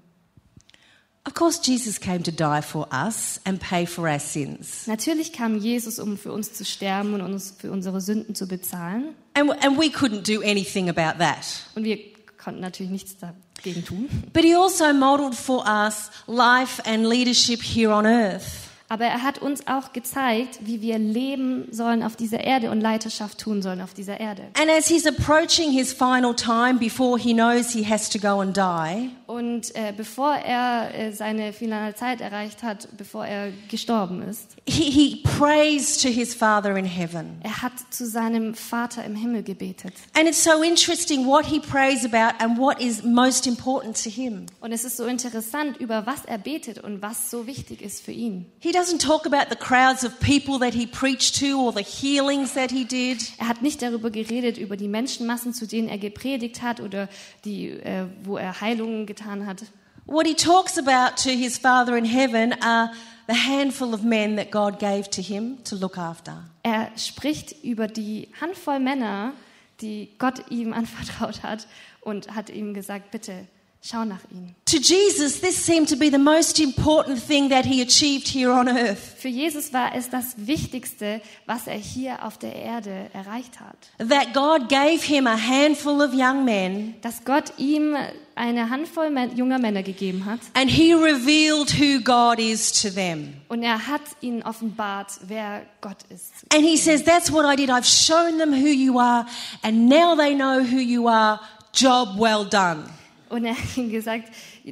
Of 1.26 1.34
course, 1.34 1.58
Jesus 1.58 1.98
came 1.98 2.22
to 2.22 2.30
die 2.30 2.60
for 2.60 2.86
us 2.92 3.40
and 3.44 3.60
pay 3.60 3.84
for 3.84 4.08
our 4.08 4.20
sins. 4.20 4.86
Natürlich 4.86 5.32
kam 5.32 5.58
Jesus, 5.58 5.98
um 5.98 6.16
für 6.16 6.32
uns 6.32 6.52
zu 6.52 6.64
sterben 6.64 7.14
und 7.14 7.20
uns 7.20 7.52
für 7.58 7.72
unsere 7.72 8.00
Sünden 8.00 8.36
zu 8.36 8.46
bezahlen. 8.46 9.16
And, 9.34 9.50
and 9.64 9.76
we 9.76 9.88
couldn't 9.88 10.22
do 10.22 10.40
anything 10.42 10.88
about 10.88 11.18
that. 11.18 11.44
Und 11.74 11.82
wir 11.82 11.98
konnten 12.38 12.60
natürlich 12.60 12.92
nichts 12.92 13.16
dagegen 13.16 13.84
tun. 13.84 14.08
But 14.32 14.44
he 14.44 14.54
also 14.54 14.92
modeled 14.92 15.34
for 15.34 15.64
us 15.66 16.10
life 16.28 16.80
and 16.86 17.04
leadership 17.04 17.60
here 17.60 17.90
on 17.90 18.06
earth. 18.06 18.65
Aber 18.88 19.04
er 19.04 19.22
hat 19.22 19.38
uns 19.42 19.66
auch 19.66 19.92
gezeigt, 19.92 20.60
wie 20.62 20.80
wir 20.80 20.98
leben 20.98 21.66
sollen 21.72 22.02
auf 22.04 22.14
dieser 22.14 22.40
Erde 22.40 22.70
und 22.70 22.80
Leiterschaft 22.80 23.38
tun 23.38 23.60
sollen 23.60 23.80
auf 23.80 23.94
dieser 23.94 24.20
Erde. 24.20 24.42
And 24.60 24.70
as 24.70 24.86
he's 24.88 25.06
approaching 25.06 25.72
his 25.72 25.92
final 25.92 26.34
time 26.34 26.74
before 26.78 27.18
he 27.18 27.32
knows 27.34 27.70
he 27.72 27.84
has 27.84 28.08
to 28.10 28.18
go 28.18 28.40
and 28.40 28.56
die, 28.56 29.10
Und 29.26 29.74
äh, 29.74 29.92
bevor 29.96 30.34
er 30.36 30.94
äh, 30.94 31.12
seine 31.12 31.52
finale 31.52 31.94
Zeit 31.96 32.20
erreicht 32.20 32.62
hat, 32.62 32.88
bevor 32.96 33.26
er 33.26 33.50
gestorben 33.68 34.22
ist, 34.22 34.54
he, 34.68 34.84
he 34.90 35.22
prays 35.36 35.98
to 35.98 36.08
his 36.08 36.32
Father 36.34 36.76
in 36.76 36.84
heaven. 36.84 37.40
er 37.42 37.62
hat 37.62 37.72
zu 37.90 38.06
seinem 38.06 38.54
Vater 38.54 39.04
im 39.04 39.16
Himmel 39.16 39.42
gebetet. 39.42 39.94
And 40.16 40.28
it's 40.28 40.44
so 40.44 40.62
interesting 40.62 41.26
what 41.26 41.44
he 41.46 41.58
prays 41.58 42.04
about 42.04 42.36
and 42.38 42.56
what 42.56 42.80
is 42.80 43.02
most 43.02 43.48
important 43.48 44.00
to 44.04 44.10
him. 44.10 44.46
Und 44.60 44.70
es 44.70 44.84
ist 44.84 44.96
so 44.96 45.06
interessant, 45.06 45.76
über 45.78 46.06
was 46.06 46.24
er 46.24 46.38
betet 46.38 46.78
und 46.84 47.02
was 47.02 47.30
so 47.32 47.48
wichtig 47.48 47.82
ist 47.82 48.02
für 48.04 48.12
ihn. 48.12 48.46
He 48.60 48.75
doesn't 48.76 49.00
talk 49.00 49.26
about 49.26 49.48
the 49.48 49.56
crowds 49.56 50.04
of 50.04 50.20
people 50.20 50.58
that 50.58 50.74
he 50.74 50.86
preached 50.86 51.36
to 51.36 51.58
or 51.60 51.72
the 51.72 51.82
healings 51.82 52.54
that 52.54 52.70
he 52.70 52.84
did. 52.84 53.18
Er 53.38 53.48
hat 53.48 53.62
nicht 53.62 53.80
darüber 53.80 54.10
geredet, 54.10 54.58
über 54.58 54.76
die 54.76 54.88
Menschenmassen, 54.88 55.54
zu 55.54 55.66
denen 55.66 55.88
er 55.88 55.98
gepredigt 55.98 56.60
hat 56.60 56.80
oder 56.80 57.08
die, 57.44 57.70
äh, 57.70 58.06
wo 58.22 58.36
er 58.36 58.60
Heilungen 58.60 59.06
getan 59.06 59.46
hat. 59.46 59.64
What 60.04 60.26
he 60.26 60.34
talks 60.34 60.78
about 60.78 61.16
to 61.22 61.30
his 61.30 61.58
Father 61.58 61.96
in 61.96 62.04
heaven 62.04 62.52
are 62.62 62.92
the 63.26 63.34
handful 63.34 63.94
of 63.94 64.02
men 64.02 64.36
that 64.36 64.50
God 64.50 64.78
gave 64.78 65.10
to 65.10 65.22
him 65.22 65.64
to 65.64 65.74
look 65.74 65.96
after. 65.96 66.44
Er 66.62 66.90
spricht 66.96 67.64
über 67.64 67.88
die 67.88 68.28
Handvoll 68.40 68.78
Männer, 68.78 69.32
die 69.80 70.10
Gott 70.18 70.50
ihm 70.50 70.72
anvertraut 70.74 71.42
hat 71.42 71.66
und 72.02 72.34
hat 72.34 72.50
ihm 72.50 72.74
gesagt, 72.74 73.10
bitte 73.10 73.48
Schau 73.88 74.04
nach 74.04 74.22
ihm. 74.32 74.56
To 74.64 74.78
Jesus, 74.78 75.40
this 75.40 75.64
seemed 75.64 75.88
to 75.90 75.96
be 75.96 76.10
the 76.10 76.18
most 76.18 76.58
important 76.58 77.22
thing 77.24 77.50
that 77.50 77.64
he 77.64 77.80
achieved 77.80 78.26
here 78.26 78.50
on 78.50 78.68
earth. 78.68 79.14
Für 79.16 79.28
Jesus 79.28 79.72
war 79.72 79.94
es 79.94 80.10
das 80.10 80.34
Wichtigste, 80.38 81.20
was 81.46 81.68
er 81.68 81.76
hier 81.76 82.24
auf 82.24 82.36
der 82.36 82.56
Erde 82.56 83.08
erreicht 83.12 83.60
hat. 83.60 83.76
That 83.98 84.34
God 84.34 84.68
gave 84.68 85.04
him 85.04 85.28
a 85.28 85.36
handful 85.36 86.02
of 86.02 86.12
young 86.12 86.44
men 86.44 86.96
Dass 87.02 87.24
Gott 87.24 87.52
ihm 87.58 87.94
eine 88.34 88.68
Handvoll 88.68 89.16
junger 89.36 89.60
Männer 89.60 89.84
gegeben 89.84 90.24
hat 90.24 90.40
and 90.54 90.68
he 90.68 90.92
revealed 90.92 91.78
who 91.78 92.00
God 92.02 92.40
is 92.40 92.72
to 92.82 92.90
them. 92.90 93.34
und 93.48 93.62
er 93.62 93.86
hat 93.86 94.02
ihnen 94.20 94.42
offenbart, 94.42 95.12
wer 95.28 95.62
Gott 95.80 95.98
ist. 96.12 96.32
And 96.52 96.64
he 96.64 96.76
says, 96.76 97.04
That's 97.04 97.30
what 97.30 97.44
I 97.46 97.54
did. 97.54 97.70
I've 97.70 97.86
shown 97.86 98.38
them 98.38 98.52
who 98.52 98.66
you 98.66 98.98
are, 98.98 99.26
and 99.62 99.88
now 99.88 100.16
they 100.16 100.34
know 100.34 100.60
who 100.60 100.80
you 100.80 101.06
are. 101.06 101.38
Job 101.72 102.18
well 102.18 102.44
done. 102.44 102.84
Und 103.28 103.44
er 103.44 103.56
hat 103.56 103.76
ihnen 103.76 103.90
gesagt, 103.90 104.28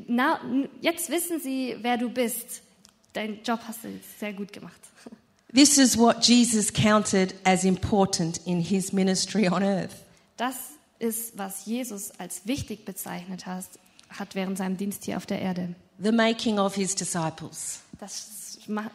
na, 0.06 0.40
jetzt 0.80 1.10
wissen 1.10 1.40
sie, 1.40 1.76
wer 1.80 1.96
du 1.96 2.08
bist. 2.08 2.62
Dein 3.12 3.40
Job 3.44 3.60
hast 3.66 3.84
du 3.84 3.88
sehr 4.18 4.32
gut 4.32 4.52
gemacht. 4.52 4.80
This 5.54 5.78
is 5.78 5.96
what 5.96 6.26
Jesus 6.26 6.72
counted 6.72 7.34
as 7.44 7.64
important 7.64 8.40
in 8.44 8.60
his 8.60 8.92
ministry 8.92 9.48
on 9.48 9.62
earth. 9.62 9.94
Das 10.36 10.56
ist, 10.98 11.38
was 11.38 11.66
Jesus 11.66 12.10
als 12.18 12.46
wichtig 12.46 12.84
bezeichnet 12.84 13.46
hat, 13.46 13.66
hat 14.08 14.34
während 14.34 14.58
seinem 14.58 14.76
Dienst 14.76 15.04
hier 15.04 15.16
auf 15.16 15.26
der 15.26 15.40
Erde. 15.40 15.74
The 15.98 16.10
making 16.10 16.58
of 16.58 16.74
his 16.74 16.96
disciples. 16.96 17.80
Das 18.00 18.43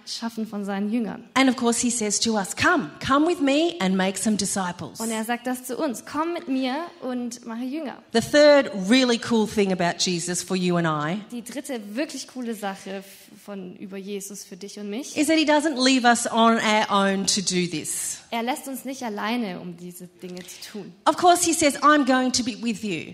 Schaffen 0.06 0.48
von 0.48 0.66
seinen 0.66 0.92
Jüngern. 0.92 1.24
And 1.36 1.50
of 1.50 1.56
course, 1.56 1.80
he 1.80 1.90
says 1.92 2.20
to 2.22 2.36
us, 2.36 2.56
Come, 2.56 2.90
come 3.06 3.28
with 3.28 3.40
me 3.40 3.76
and 3.80 3.96
make 3.96 4.18
some 4.18 4.36
disciples. 4.36 5.00
Und 5.00 5.12
er 5.12 5.24
sagt 5.24 5.46
das 5.48 5.64
zu 5.66 5.78
uns, 5.78 6.04
komm 6.06 6.34
mit 6.34 6.48
mir 6.48 6.76
und 7.02 7.46
mache 7.46 7.64
Jünger. 7.64 7.98
The 8.14 8.22
third 8.22 8.72
really 8.90 9.20
cool 9.30 9.48
thing 9.48 9.72
about 9.72 9.98
Jesus 10.00 10.42
for 10.42 10.56
you 10.56 10.78
and 10.78 10.88
I 10.88 11.22
Die 11.32 11.44
dritte 11.44 11.80
wirklich 11.96 12.28
coole 12.28 12.56
Sache 12.56 13.04
von 13.46 13.76
über 13.78 13.98
Jesus 13.98 14.44
für 14.44 14.58
dich 14.58 14.80
und 14.80 14.90
mich. 14.90 15.18
is 15.18 15.28
that 15.28 15.38
he 15.38 15.46
doesn't 15.46 15.76
leave 15.84 16.06
us 16.06 16.26
on 16.26 16.58
our 16.58 16.86
own 16.90 17.26
to 17.28 17.42
do 17.42 17.68
this. 17.68 18.20
Er 18.32 18.44
lässt 18.44 18.68
uns 18.68 18.86
nicht 18.86 19.04
alleine, 19.04 19.60
um 19.60 19.78
diese 19.78 20.08
Dinge 20.08 20.40
zu 20.46 20.72
tun. 20.72 20.94
Of 21.06 21.18
course, 21.18 21.44
he 21.44 21.54
says, 21.54 21.76
I'm 21.82 22.06
going 22.06 22.32
to 22.34 22.44
be 22.44 22.58
with 22.62 22.84
you. 22.84 23.14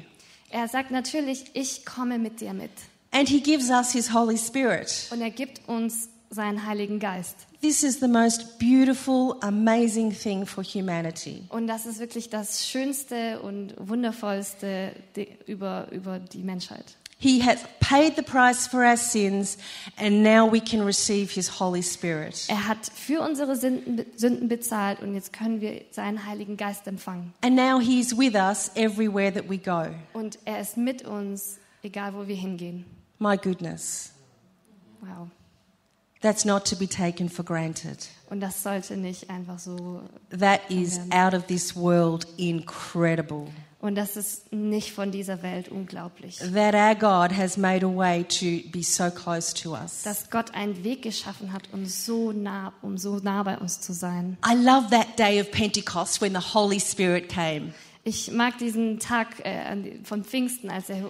Er 0.49 0.67
sagt 0.67 0.91
natürlich, 0.91 1.45
ich 1.53 1.85
komme 1.85 2.17
mit 2.17 2.39
dir 2.39 2.53
mit. 2.53 2.71
And 3.11 3.27
he 3.29 3.39
gives 3.41 3.69
us 3.69 3.91
his 3.91 4.13
Holy 4.13 4.37
Spirit. 4.37 5.07
Und 5.11 5.21
er 5.21 5.29
gibt 5.31 5.67
uns 5.67 6.09
seinen 6.29 6.65
Heiligen 6.65 6.99
Geist. 6.99 7.35
This 7.61 7.83
is 7.83 7.99
the 7.99 8.07
most 8.07 8.59
beautiful, 8.59 9.37
amazing 9.41 10.11
thing 10.11 10.45
for 10.45 10.63
humanity. 10.63 11.43
Und 11.49 11.67
das 11.67 11.85
ist 11.85 11.99
wirklich 11.99 12.29
das 12.29 12.67
Schönste 12.67 13.39
und 13.41 13.73
Wundervollste 13.77 14.91
über, 15.47 15.87
über 15.91 16.19
die 16.19 16.43
Menschheit. 16.43 16.97
He 17.17 17.39
has 17.39 17.63
paid 17.79 18.17
the 18.17 18.21
price 18.21 18.67
for 18.67 18.83
our 18.83 18.97
sins, 18.97 19.57
and 19.97 20.21
now 20.21 20.45
we 20.45 20.59
can 20.59 20.81
receive 20.81 21.31
his 21.31 21.59
Holy 21.59 21.81
Spirit. 21.81 22.45
Er 22.49 22.67
hat 22.67 22.85
für 22.93 23.21
unsere 23.21 23.55
Sünden, 23.55 24.05
Sünden 24.17 24.49
bezahlt 24.49 25.01
und 25.01 25.13
jetzt 25.15 25.31
können 25.31 25.61
wir 25.61 25.81
seinen 25.91 26.25
Heiligen 26.25 26.57
Geist 26.57 26.87
empfangen. 26.87 27.33
And 27.41 27.55
now 27.55 27.79
he's 27.79 28.15
with 28.17 28.35
us 28.35 28.69
everywhere 28.75 29.33
that 29.33 29.49
we 29.49 29.57
go. 29.57 29.85
Und 30.13 30.37
er 30.43 30.59
ist 30.59 30.75
mit 30.75 31.05
uns, 31.05 31.57
egal 31.83 32.13
wo 32.13 32.27
wir 32.27 32.35
hingehen. 32.35 32.85
My 33.17 33.37
goodness. 33.37 34.11
Wow. 34.99 35.29
That's 36.25 36.43
not 36.43 36.65
to 36.69 36.75
be 36.75 36.87
taken 36.87 37.29
for 37.29 37.45
granted. 37.45 38.07
Und 38.31 38.39
das 38.39 38.63
sollte 38.63 38.97
nicht 38.97 39.29
einfach 39.29 39.59
so. 39.59 40.01
That 40.31 40.61
is 40.71 40.99
out 41.11 41.35
of 41.35 41.45
this 41.45 41.75
world 41.75 42.25
incredible. 42.37 43.45
Und 43.79 43.93
das 43.93 44.17
ist 44.17 44.51
nicht 44.51 44.91
von 44.91 45.11
dieser 45.11 45.43
Welt 45.43 45.69
unglaublich. 45.69 46.37
That 46.39 46.73
our 46.73 46.95
God 46.95 47.37
has 47.37 47.57
made 47.57 47.85
a 47.85 47.95
way 47.95 48.23
to 48.23 48.67
be 48.71 48.81
so 48.81 49.11
close 49.11 49.53
to 49.53 49.73
us. 49.73 50.01
Dass 50.01 50.31
Gott 50.31 50.55
einen 50.55 50.83
Weg 50.83 51.03
geschaffen 51.03 51.53
hat, 51.53 51.69
um 51.71 51.85
so 51.85 52.31
nah, 52.31 52.73
um 52.81 52.97
so 52.97 53.17
nah 53.17 53.43
bei 53.43 53.59
uns 53.59 53.79
zu 53.81 53.93
sein. 53.93 54.39
I 54.43 54.55
love 54.55 54.89
that 54.89 55.19
day 55.19 55.39
of 55.39 55.51
Pentecost 55.51 56.23
when 56.23 56.33
the 56.33 56.55
Holy 56.55 56.79
Spirit 56.79 57.29
came. 57.29 57.71
Ich 58.03 58.31
mag 58.31 58.57
diesen 58.57 58.97
Tag 58.97 59.45
äh, 59.45 59.99
von 60.03 60.23
Pfingsten, 60.23 60.71
als 60.71 60.87
der 60.87 61.03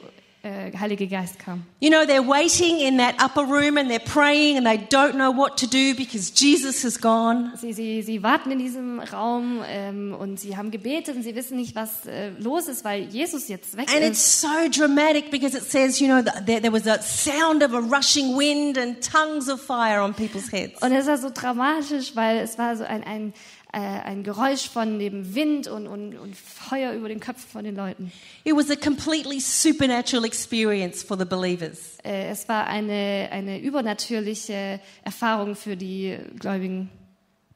Heilige 0.79 1.07
Geist 1.07 1.39
kam. 1.39 1.63
You 1.79 1.89
know, 1.89 2.05
they're 2.05 2.21
waiting 2.21 2.79
in 2.79 2.97
that 2.97 3.15
upper 3.23 3.41
room 3.43 3.77
and 3.77 3.89
they're 3.89 3.99
praying 3.99 4.57
and 4.57 4.65
they 4.65 4.77
don't 4.77 5.15
know 5.15 5.31
what 5.31 5.57
to 5.57 5.67
do 5.67 5.95
because 5.95 6.31
Jesus 6.31 6.83
has 6.83 6.99
gone. 6.99 7.51
Sie, 7.57 7.73
sie, 7.73 8.01
sie 8.03 8.21
warten 8.21 8.51
in 8.51 8.59
diesem 8.59 8.99
Raum 8.99 9.61
ähm, 9.67 10.13
und 10.17 10.39
sie 10.39 10.55
haben 10.55 10.71
gebetet 10.71 11.15
und 11.15 11.23
sie 11.23 11.35
wissen 11.35 11.57
nicht, 11.57 11.75
was 11.75 12.05
äh, 12.05 12.29
los 12.39 12.67
ist, 12.67 12.83
weil 12.85 13.03
Jesus 13.03 13.47
jetzt 13.47 13.75
weg 13.77 13.89
And 13.93 14.01
ist. 14.03 14.09
it's 14.11 14.41
so 14.41 14.69
dramatic 14.69 15.31
because 15.31 15.55
it 15.57 15.63
says, 15.63 15.99
you 15.99 16.07
know, 16.07 16.21
there, 16.45 16.59
there 16.61 16.71
was 16.71 16.85
a 16.87 17.01
sound 17.01 17.63
of 17.63 17.73
a 17.73 17.79
rushing 17.79 18.35
wind 18.37 18.77
and 18.77 19.01
tongues 19.01 19.47
of 19.49 19.59
fire 19.59 19.99
on 20.01 20.13
people's 20.13 20.51
heads. 20.51 20.81
Und 20.81 20.91
es 20.91 21.07
war 21.07 21.17
so 21.17 21.29
dramatisch, 21.33 22.15
weil 22.15 22.37
es 22.37 22.57
war 22.57 22.75
so 22.75 22.83
ein, 22.83 23.03
ein, 23.03 23.33
äh, 23.75 23.77
ein 23.77 24.23
Geräusch 24.23 24.69
von 24.69 24.99
dem 24.99 25.35
Wind 25.35 25.67
und, 25.67 25.85
und, 25.85 26.17
und 26.17 26.35
Feuer 26.35 26.93
über 26.93 27.09
den 27.09 27.19
Köpfen 27.19 27.49
von 27.49 27.65
den 27.65 27.75
Leuten. 27.75 28.09
It 28.45 28.55
was 28.55 28.69
a 28.69 28.75
completely 28.75 29.41
supernatural 29.41 30.23
experience 30.23 31.03
for 31.03 31.17
the 31.17 31.25
believers. 31.25 31.97
Äh, 32.01 32.29
es 32.29 32.47
war 32.47 32.67
eine, 32.67 33.27
eine 33.31 33.59
übernatürliche 33.59 34.79
Erfahrung 35.03 35.55
für 35.55 35.75
die 35.75 36.17
Gläubigen. 36.39 36.89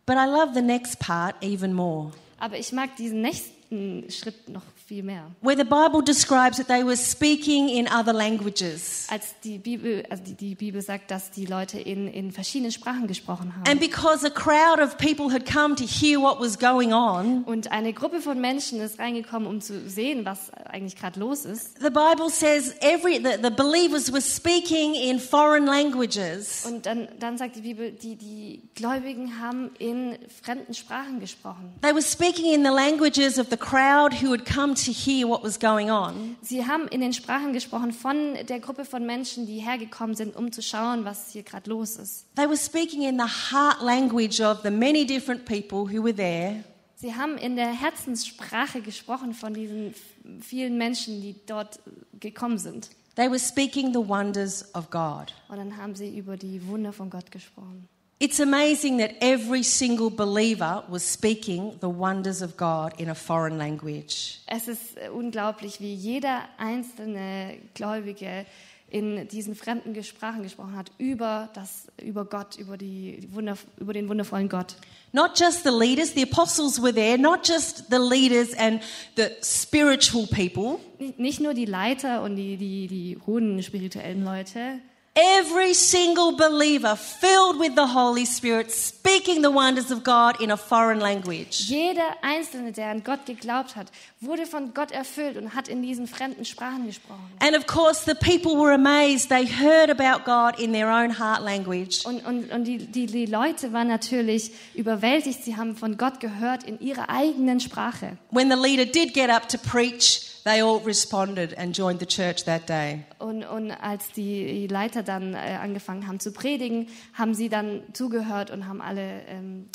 But 0.06 0.18
I 0.18 0.26
love 0.26 0.54
the 0.54 0.62
next 0.62 1.00
part 1.00 1.36
even 1.42 1.74
more, 1.74 2.12
Aber 2.38 2.58
ich 2.58 2.74
mag 2.74 2.98
diesen 2.98 3.22
nächsten 3.22 4.10
Schritt 4.10 4.50
noch 4.50 4.64
viel 4.90 5.04
mehr. 5.04 5.30
where 5.42 5.56
the 5.56 5.64
Bible 5.64 6.02
describes 6.04 6.58
that 6.58 6.68
they 6.68 6.84
were 6.84 6.98
speaking 6.98 7.70
in 7.70 7.88
other 7.88 8.12
languages. 8.12 9.06
Als 9.10 9.36
die 9.44 9.60
Bibel, 9.60 10.04
also 10.10 10.24
die, 10.24 10.34
die 10.34 10.56
Bibel 10.56 10.82
sagt, 10.82 11.12
dass 11.12 11.30
die 11.30 11.46
Leute 11.46 11.80
in, 11.80 12.08
in 12.08 12.32
verschiedenen 12.32 12.72
Sprachen 12.72 13.06
gesprochen 13.06 13.54
haben. 13.56 13.70
And 13.70 13.80
because 13.80 14.26
a 14.26 14.32
crowd 14.32 14.80
of 14.82 14.98
people 14.98 15.32
had 15.32 15.46
come 15.46 15.76
to 15.76 15.84
hear 15.86 16.20
what 16.20 16.40
was 16.40 16.58
going 16.58 16.92
on, 16.92 17.44
Und 17.46 17.72
eine 17.72 17.94
Gruppe 17.94 18.20
von 18.20 18.42
Menschen 18.42 18.82
ist 18.82 18.98
reingekommen, 18.98 19.48
um 19.48 19.62
zu 19.62 19.88
sehen, 19.88 20.26
was 20.26 20.52
eigentlich 20.66 20.96
gerade 20.96 21.20
los 21.20 21.46
ist. 21.46 21.80
the 21.80 21.92
Bible 21.92 22.30
says 22.32 22.74
every 22.82 23.18
the, 23.18 23.38
the 23.44 23.52
believers 23.52 24.12
were 24.12 24.22
speaking 24.22 24.96
in 24.96 25.20
foreign 25.20 25.68
languages. 25.68 26.66
Und 26.66 26.88
dann, 26.88 27.08
dann 27.20 27.38
sagt 27.38 27.56
die 27.58 27.62
Bibel, 27.62 27.92
die, 27.92 28.16
die 28.16 28.64
Gläubigen 28.74 29.40
haben 29.40 29.70
in 29.78 30.18
fremden 30.42 30.74
Sprachen 30.74 31.20
gesprochen. 31.20 31.74
They 31.84 31.94
were 31.94 32.02
speaking 32.02 32.52
in 32.52 32.64
the 32.64 32.72
languages 32.72 33.38
of 33.38 33.48
the 33.52 33.58
crowd 33.58 34.14
who 34.24 34.32
had 34.32 34.46
come 34.46 34.74
to 34.86 34.92
hear 34.92 35.28
what 35.28 35.44
was 35.44 35.60
going 35.60 35.90
on. 35.90 36.36
Sie 36.42 36.66
haben 36.66 36.88
in 36.88 37.02
den 37.02 37.14
Sprachen 37.14 37.54
gesprochen 37.54 37.92
von 37.92 38.36
der 38.48 38.60
Gruppe 38.60 38.86
von 38.86 39.06
Menschen, 39.06 39.46
die 39.46 39.60
hergekommen 39.60 40.16
sind, 40.16 40.36
um 40.36 40.52
zu 40.52 40.62
schauen, 40.62 41.06
was 41.06 41.32
hier 41.32 41.44
gerade 41.44 41.70
los 41.70 41.98
ist. 41.98 42.26
They 42.36 42.48
were 42.48 42.58
speaking 42.58 43.04
in 43.04 43.18
the 43.18 43.52
heart 43.52 43.82
language 43.82 44.40
of 44.42 44.60
the 44.64 44.72
many 44.72 45.06
different 45.06 45.46
people 45.46 45.80
who 45.80 46.04
were 46.04 46.16
there. 46.16 46.64
Sie 46.96 47.16
haben 47.16 47.38
in 47.38 47.56
der 47.56 47.72
Herzenssprache 47.72 48.82
gesprochen 48.82 49.34
von 49.34 49.54
diesen 49.54 49.94
vielen 50.42 50.78
Menschen, 50.78 51.22
die 51.22 51.36
dort 51.46 51.80
gekommen 52.20 52.58
sind. 52.58 52.90
They 53.16 53.30
were 53.30 53.40
speaking 53.40 53.94
the 53.94 54.08
wonders 54.08 54.66
of 54.76 54.90
God. 54.90 55.34
Und 55.48 55.58
dann 55.58 55.78
haben 55.78 55.96
sie 55.96 56.18
über 56.18 56.38
die 56.38 56.66
Wunder 56.68 56.92
von 56.92 57.10
Gott 57.10 57.32
gesprochen. 57.32 57.88
It's 58.22 58.42
amazing 58.42 58.98
that 58.98 59.12
every 59.22 59.64
single 59.64 60.10
believer 60.10 60.84
was 60.90 61.04
speaking 61.10 61.78
the 61.80 61.88
wonders 61.88 62.42
of 62.42 62.58
God 62.58 63.00
in 63.00 63.10
a 63.10 63.16
foreign 63.16 63.58
language. 63.58 64.40
Es 64.46 64.68
ist 64.68 64.98
unglaublich, 65.14 65.80
wie 65.80 65.94
jeder 65.94 66.42
einzelne 66.58 67.58
Gläubige 67.76 68.46
in 68.90 69.26
diesen 69.30 69.56
fremden 69.56 70.04
Sprachen 70.04 70.44
gesprochen 70.44 70.76
hat 70.76 70.92
über 70.98 71.48
das, 71.54 71.88
über 72.04 72.26
Gott, 72.26 72.58
über 72.58 72.76
die 72.76 73.26
Wunder, 73.32 73.56
über 73.78 73.94
den 73.94 74.10
wundervollen 74.10 74.50
Gott. 74.50 74.76
Not 75.14 75.40
just 75.40 75.64
the 75.64 75.70
leaders, 75.70 76.14
the 76.14 76.24
apostles 76.24 76.82
were 76.82 76.94
there, 76.94 77.18
not 77.18 77.48
just 77.48 77.86
the 77.90 77.98
leaders 78.00 78.54
and 78.58 78.82
the 79.16 79.28
spiritual 79.42 80.28
people. 80.28 80.80
Nicht- 81.00 81.20
Nicht 81.20 81.40
nur 81.40 81.54
die 81.54 81.66
Leiter 81.66 82.22
und 82.24 82.36
die, 82.36 82.58
die, 82.58 82.88
die 82.88 83.18
hohen 83.26 83.64
spirituellen 83.64 84.26
Leute, 84.26 84.80
Every 85.20 85.74
single 85.74 86.32
believer 86.32 86.96
filled 86.96 87.60
with 87.60 87.76
the 87.76 87.88
Holy 87.88 88.26
Spirit 88.26 88.72
speaking 88.72 89.42
the 89.42 89.52
wonders 89.52 89.92
of 89.92 90.04
God 90.04 90.40
in 90.40 90.50
a 90.50 90.56
foreign 90.56 91.02
language. 91.02 91.68
jeder 91.68 92.16
Einzelne, 92.22 92.72
der 92.72 92.88
an 92.88 93.04
Gott 93.04 93.26
geglaubt 93.26 93.76
hat, 93.76 93.88
wurde 94.22 94.46
von 94.46 94.74
Gott 94.74 94.92
erfüllt 94.92 95.36
und 95.36 95.56
hat 95.56 95.68
in 95.68 95.82
diesen 95.82 96.08
fremden 96.08 96.46
Sprachen 96.46 96.86
gesprochen. 96.86 97.30
And 97.40 97.58
of 97.58 97.68
course, 97.68 98.06
the 98.06 98.16
people 98.16 98.56
were 98.56 98.74
amazed. 98.74 99.28
They 99.28 99.46
heard 99.46 99.90
about 99.90 100.24
God 100.24 100.58
in 100.58 100.72
their 100.72 100.88
own 100.88 101.20
heart 101.20 101.42
language. 101.42 102.06
Und, 102.06 102.26
und, 102.26 102.50
und 102.52 102.64
die, 102.64 102.78
die, 102.78 103.06
die 103.06 103.26
Leute 103.26 103.74
waren 103.74 103.90
natürlich 103.90 104.52
überwältigt. 104.74 105.44
Sie 105.44 105.58
haben 105.58 105.76
von 105.76 105.98
Gott 105.98 106.22
gehört 106.22 106.64
in 106.64 106.80
ihrer 106.80 107.10
eigenen 107.10 107.60
Sprache. 107.60 108.18
When 108.32 108.50
the 108.50 108.58
leader 108.58 108.86
did 108.86 109.14
get 109.14 109.30
up 109.30 109.50
to 109.50 109.58
preach, 109.58 110.29
they 110.50 110.62
all 110.62 110.80
responded 110.80 111.54
and 111.58 111.78
joined 111.78 112.00
the 112.00 112.06
church 112.06 112.46
that 112.46 112.68
day. 112.68 113.04
Und, 113.20 113.44
und 113.44 113.72
als 113.72 114.12
die 114.12 114.68
Leiter 114.68 115.04
dann 115.04 115.34
äh, 115.34 115.58
angefangen 115.62 116.08
haben 116.08 116.20
zu 116.20 116.32
predigen, 116.32 116.88
haben 117.14 117.34
sie 117.36 117.50
dann 117.50 117.84
zugehört 117.94 118.50
und 118.50 118.68
haben 118.68 118.82
alle 118.82 119.22
ähm, 119.28 119.70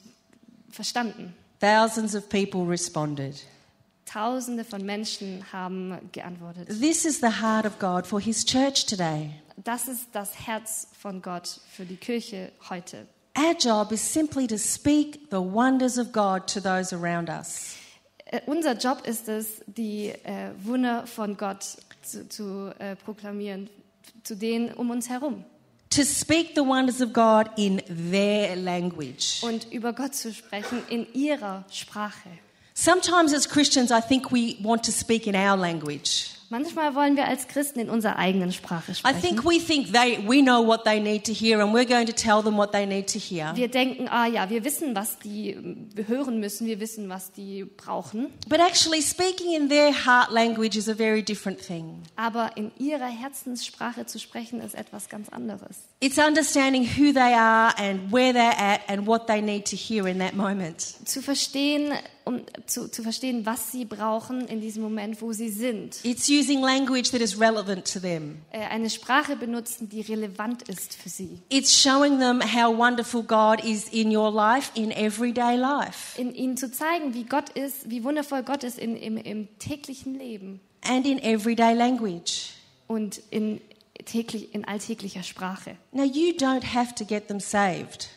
verstanden. 0.70 1.34
Thousands 1.60 2.14
of 2.14 2.28
people 2.28 2.68
responded. 2.68 3.36
Tausende 4.04 4.64
von 4.64 4.84
Menschen 4.84 5.44
haben 5.52 5.98
geantwortet. 6.12 6.68
This 6.68 7.04
is 7.04 7.20
the 7.20 7.40
heart 7.40 7.64
of 7.64 7.78
God 7.78 8.06
for 8.06 8.20
His 8.20 8.44
church 8.44 8.86
today. 8.86 9.30
Das 9.56 9.88
ist 9.88 10.08
das 10.12 10.46
Herz 10.46 10.88
von 10.98 11.22
Gott 11.22 11.60
für 11.70 11.84
die 11.84 11.96
Kirche 11.96 12.52
heute. 12.68 13.06
Our 13.36 13.54
job 13.58 13.92
is 13.92 14.00
simply 14.00 14.46
to 14.46 14.58
speak 14.58 15.28
the 15.30 15.40
wonders 15.40 15.98
of 15.98 16.12
God 16.12 16.46
to 16.48 16.60
those 16.60 16.94
around 16.94 17.28
us. 17.28 17.76
Äh, 18.26 18.40
unser 18.46 18.76
Job 18.76 19.06
ist 19.06 19.28
es, 19.28 19.62
die 19.66 20.08
äh, 20.08 20.50
Wunder 20.62 21.06
von 21.06 21.36
Gott 21.36 21.64
zu, 22.02 22.28
zu 22.28 22.74
äh, 22.78 22.96
proklamieren, 22.96 23.68
zu 24.22 24.36
denen 24.36 24.72
um 24.72 24.90
uns 24.90 25.08
herum. 25.08 25.44
To 25.90 26.02
speak 26.02 26.52
the 26.56 26.62
wonders 26.62 27.00
of 27.00 27.12
God 27.12 27.50
in 27.56 27.80
their 28.10 28.56
language. 28.56 29.42
Und 29.42 29.70
über 29.72 29.92
Gott 29.92 30.14
zu 30.14 30.32
sprechen 30.32 30.82
in 30.88 31.06
ihrer 31.12 31.64
Sprache. 31.70 32.30
Sometimes 32.74 33.32
as 33.32 33.48
Christians, 33.48 33.92
I 33.92 34.00
think 34.00 34.32
we 34.32 34.56
want 34.60 34.84
to 34.86 34.90
speak 34.90 35.28
in 35.28 35.36
our 35.36 35.56
language. 35.56 36.33
Manchmal 36.54 36.94
wollen 36.94 37.16
wir 37.16 37.26
als 37.26 37.48
Christen 37.48 37.80
in 37.80 37.90
unserer 37.90 38.14
eigenen 38.14 38.52
Sprache 38.52 38.92
I 38.92 38.94
sprechen. 38.94 39.20
think 39.20 39.44
we 39.44 39.58
think 39.58 39.92
they, 39.92 40.18
we 40.24 40.40
know 40.40 40.64
what 40.64 40.84
they 40.84 41.00
need 41.00 41.24
to 41.26 41.32
hear 41.32 41.60
and 41.60 41.74
we're 41.74 41.84
going 41.84 42.06
to 42.06 42.12
tell 42.12 42.44
them 42.44 42.56
what 42.56 42.70
they 42.70 42.86
need 42.86 43.08
to 43.08 43.18
hear. 43.18 43.50
Wir 43.56 43.66
denken, 43.66 44.06
ah 44.08 44.26
ja, 44.26 44.48
wir 44.50 44.62
wissen, 44.62 44.94
was 44.94 45.18
die 45.18 45.56
hören 46.06 46.38
müssen, 46.38 46.68
wir 46.68 46.78
wissen, 46.78 47.08
was 47.08 47.32
die 47.32 47.64
brauchen. 47.64 48.30
But 48.48 48.60
actually, 48.60 49.02
speaking 49.02 49.52
in 49.52 49.68
their 49.68 49.92
heart 49.92 50.30
language 50.30 50.76
is 50.76 50.88
a 50.88 50.94
very 50.94 51.24
different 51.24 51.58
thing. 51.58 52.02
Aber 52.14 52.52
in 52.56 52.70
ihrer 52.78 53.08
Herzenssprache 53.08 54.06
zu 54.06 54.20
sprechen, 54.20 54.60
ist 54.60 54.76
etwas 54.76 55.08
ganz 55.08 55.30
anderes. 55.30 55.88
It's 55.98 56.18
understanding 56.18 56.84
who 56.84 57.12
they 57.12 57.34
are 57.34 57.74
and 57.76 58.12
where 58.12 58.32
they're 58.32 58.56
at 58.56 58.82
and 58.86 59.08
what 59.08 59.26
they 59.26 59.42
need 59.42 59.64
to 59.70 59.74
hear 59.74 60.06
in 60.06 60.20
that 60.20 60.34
moment. 60.36 60.80
Zu 61.04 61.20
verstehen, 61.20 61.94
um 62.24 62.40
zu, 62.66 62.88
zu 62.90 63.02
verstehen, 63.02 63.44
was 63.44 63.70
sie 63.72 63.84
brauchen 63.84 64.46
in 64.48 64.60
diesem 64.60 64.82
Moment, 64.82 65.20
wo 65.20 65.32
sie 65.32 65.50
sind. 65.50 66.02
It's 66.04 66.28
using 66.28 66.60
language 66.62 67.10
that 67.10 67.20
is 67.20 67.38
relevant 67.38 67.90
to 67.92 68.00
them. 68.00 68.38
Äh, 68.50 68.60
Eine 68.66 68.88
Sprache 68.90 69.36
benutzen, 69.36 69.88
die 69.88 70.00
relevant 70.00 70.62
ist 70.68 70.94
für 70.94 71.08
sie. 71.08 71.40
It's 71.50 71.72
showing 71.78 72.18
them 72.18 72.40
how 72.40 72.76
wonderful 72.76 73.22
God 73.22 73.62
is 73.64 73.88
in 73.90 74.14
your 74.16 74.30
life, 74.32 74.70
in 74.74 74.90
everyday 74.90 75.56
life, 75.56 76.18
In 76.20 76.34
ihnen 76.34 76.56
zu 76.56 76.70
zeigen, 76.70 77.12
wie 77.14 77.24
Gott 77.24 77.50
ist, 77.50 77.90
wie 77.90 78.02
wundervoll 78.04 78.42
Gott 78.42 78.64
ist 78.64 78.78
in, 78.78 78.96
im, 78.96 79.16
im 79.18 79.48
täglichen 79.58 80.14
Leben 80.18 80.60
and 80.82 81.06
in 81.06 81.18
everyday 81.18 81.74
language. 81.74 82.50
und 82.86 83.20
in, 83.30 83.60
täglich, 84.04 84.54
in 84.54 84.64
alltäglicher 84.66 85.22
Sprache. 85.22 85.76
Now, 85.92 86.04
you 86.04 86.32
don't 86.36 86.74
have 86.74 86.94
to 86.94 87.04
get 87.04 87.28
them 87.28 87.40
saved. 87.40 88.08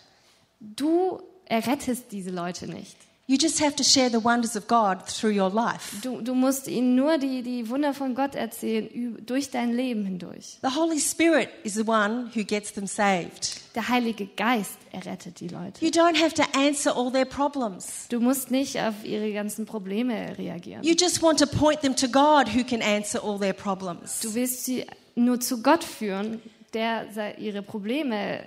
Du 0.60 1.22
errettest 1.46 2.12
diese 2.12 2.30
Leute 2.32 2.68
nicht. 2.68 2.96
You 3.30 3.38
just 3.38 3.60
have 3.60 3.76
to 3.76 3.84
share 3.84 4.10
the 4.10 4.22
wonders 4.22 4.56
of 4.56 4.68
God 4.70 5.06
through 5.06 5.34
your 5.38 5.50
life. 5.50 6.00
Du, 6.02 6.22
du 6.22 6.34
musst 6.34 6.70
ihnen 6.70 6.96
nur 6.96 7.18
die, 7.18 7.42
die 7.42 7.68
Wunder 7.68 7.94
von 7.94 8.16
Gott 8.16 8.36
erzählen, 8.36 9.18
durch 9.26 9.52
dein 9.52 9.74
Leben 9.74 10.06
hindurch. 10.06 10.60
The 10.62 10.74
Holy 10.74 10.98
Spirit 10.98 11.50
is 11.66 11.74
the 11.74 11.86
one 11.86 12.32
who 12.34 12.46
gets 12.46 12.72
them 12.72 12.88
saved. 12.88 13.60
Der 13.76 13.90
Heilige 13.90 14.28
Geist 14.28 14.78
errettet 14.94 15.42
die 15.42 15.50
Leute. 15.50 15.84
You 15.84 15.92
don't 15.92 16.16
have 16.16 16.36
to 16.36 16.44
answer 16.58 16.96
all 16.96 17.12
their 17.12 17.26
problems. 17.26 18.08
Du 18.08 18.22
musst 18.22 18.50
nicht 18.50 18.80
auf 18.80 19.04
ihre 19.04 19.34
ganzen 19.34 19.66
Probleme 19.66 20.38
reagieren. 20.38 20.82
You 20.86 20.96
just 20.98 21.22
want 21.22 21.38
to 21.40 21.48
point 21.48 21.82
them 21.82 21.98
to 21.98 22.08
God 22.08 22.48
who 22.56 22.64
can 22.64 22.82
answer 22.82 23.22
all 23.22 23.38
their 23.38 23.52
problems. 23.52 24.22
Du 24.22 24.34
willst 24.36 24.64
sie 24.64 24.86
nur 25.16 25.42
zu 25.42 25.62
Gott 25.62 25.84
führen, 25.84 26.42
der 26.74 27.38
ihre 27.40 27.62
Probleme 27.62 28.42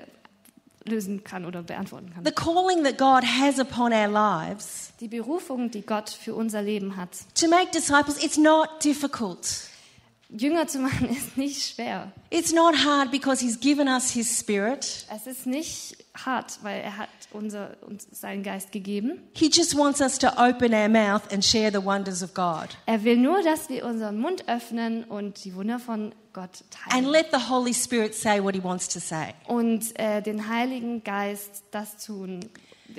lösen 0.84 1.24
kann 1.24 1.44
oder 1.44 1.62
beantworten 1.62 2.12
kann. 2.12 2.24
The 2.24 2.32
calling 2.32 2.84
that 2.84 2.98
God 2.98 3.24
has 3.24 3.58
upon 3.58 3.92
our 3.92 4.08
lives 4.08 4.92
Die 5.00 5.08
Berufung, 5.08 5.70
die 5.70 5.82
Gott 5.82 6.10
für 6.10 6.34
unser 6.34 6.62
Leben 6.62 6.96
hat, 6.96 7.10
to 7.34 7.48
make 7.48 7.70
disciples, 7.72 8.22
it's 8.22 8.36
not 8.36 8.84
difficult. 8.84 9.69
Jünger 10.36 10.66
zu 10.66 10.78
machen, 10.78 11.08
ist 11.16 11.36
nicht 11.36 11.74
schwer. 11.74 12.12
It's 12.30 12.52
not 12.52 12.74
hard 12.84 13.10
because 13.10 13.44
He's 13.44 13.58
given 13.58 13.88
us 13.88 14.10
His 14.10 14.38
Spirit. 14.38 15.06
Es 15.14 15.26
ist 15.26 15.46
nicht 15.46 15.96
hart, 16.14 16.58
weil 16.62 16.80
er 16.80 16.96
hat 16.96 17.08
unser, 17.32 17.76
uns 17.86 18.06
seinen 18.12 18.42
Geist 18.42 18.72
gegeben. 18.72 19.22
He 19.32 19.48
just 19.52 19.76
wants 19.76 20.00
us 20.00 20.18
to 20.18 20.28
open 20.36 20.74
our 20.74 20.88
mouth 20.88 21.22
and 21.32 21.44
share 21.44 21.70
the 21.70 21.84
wonders 21.84 22.22
of 22.22 22.34
God. 22.34 22.68
Er 22.86 23.02
will 23.04 23.16
nur, 23.16 23.42
dass 23.42 23.68
wir 23.68 23.84
unseren 23.86 24.18
Mund 24.20 24.48
öffnen 24.48 25.04
und 25.04 25.44
die 25.44 25.54
Wunder 25.54 25.78
von 25.78 26.12
Gott 26.32 26.62
And 26.82 26.92
teilen. 26.92 27.04
let 27.06 27.26
the 27.32 27.48
Holy 27.48 27.74
Spirit 27.74 28.14
say 28.14 28.42
what 28.42 28.54
He 28.54 28.62
wants 28.62 28.88
to 28.88 28.98
say. 29.00 29.34
Und 29.46 29.98
äh, 29.98 30.20
den 30.22 30.48
Heiligen 30.48 31.02
Geist 31.04 31.62
das 31.70 31.96
tun 32.04 32.40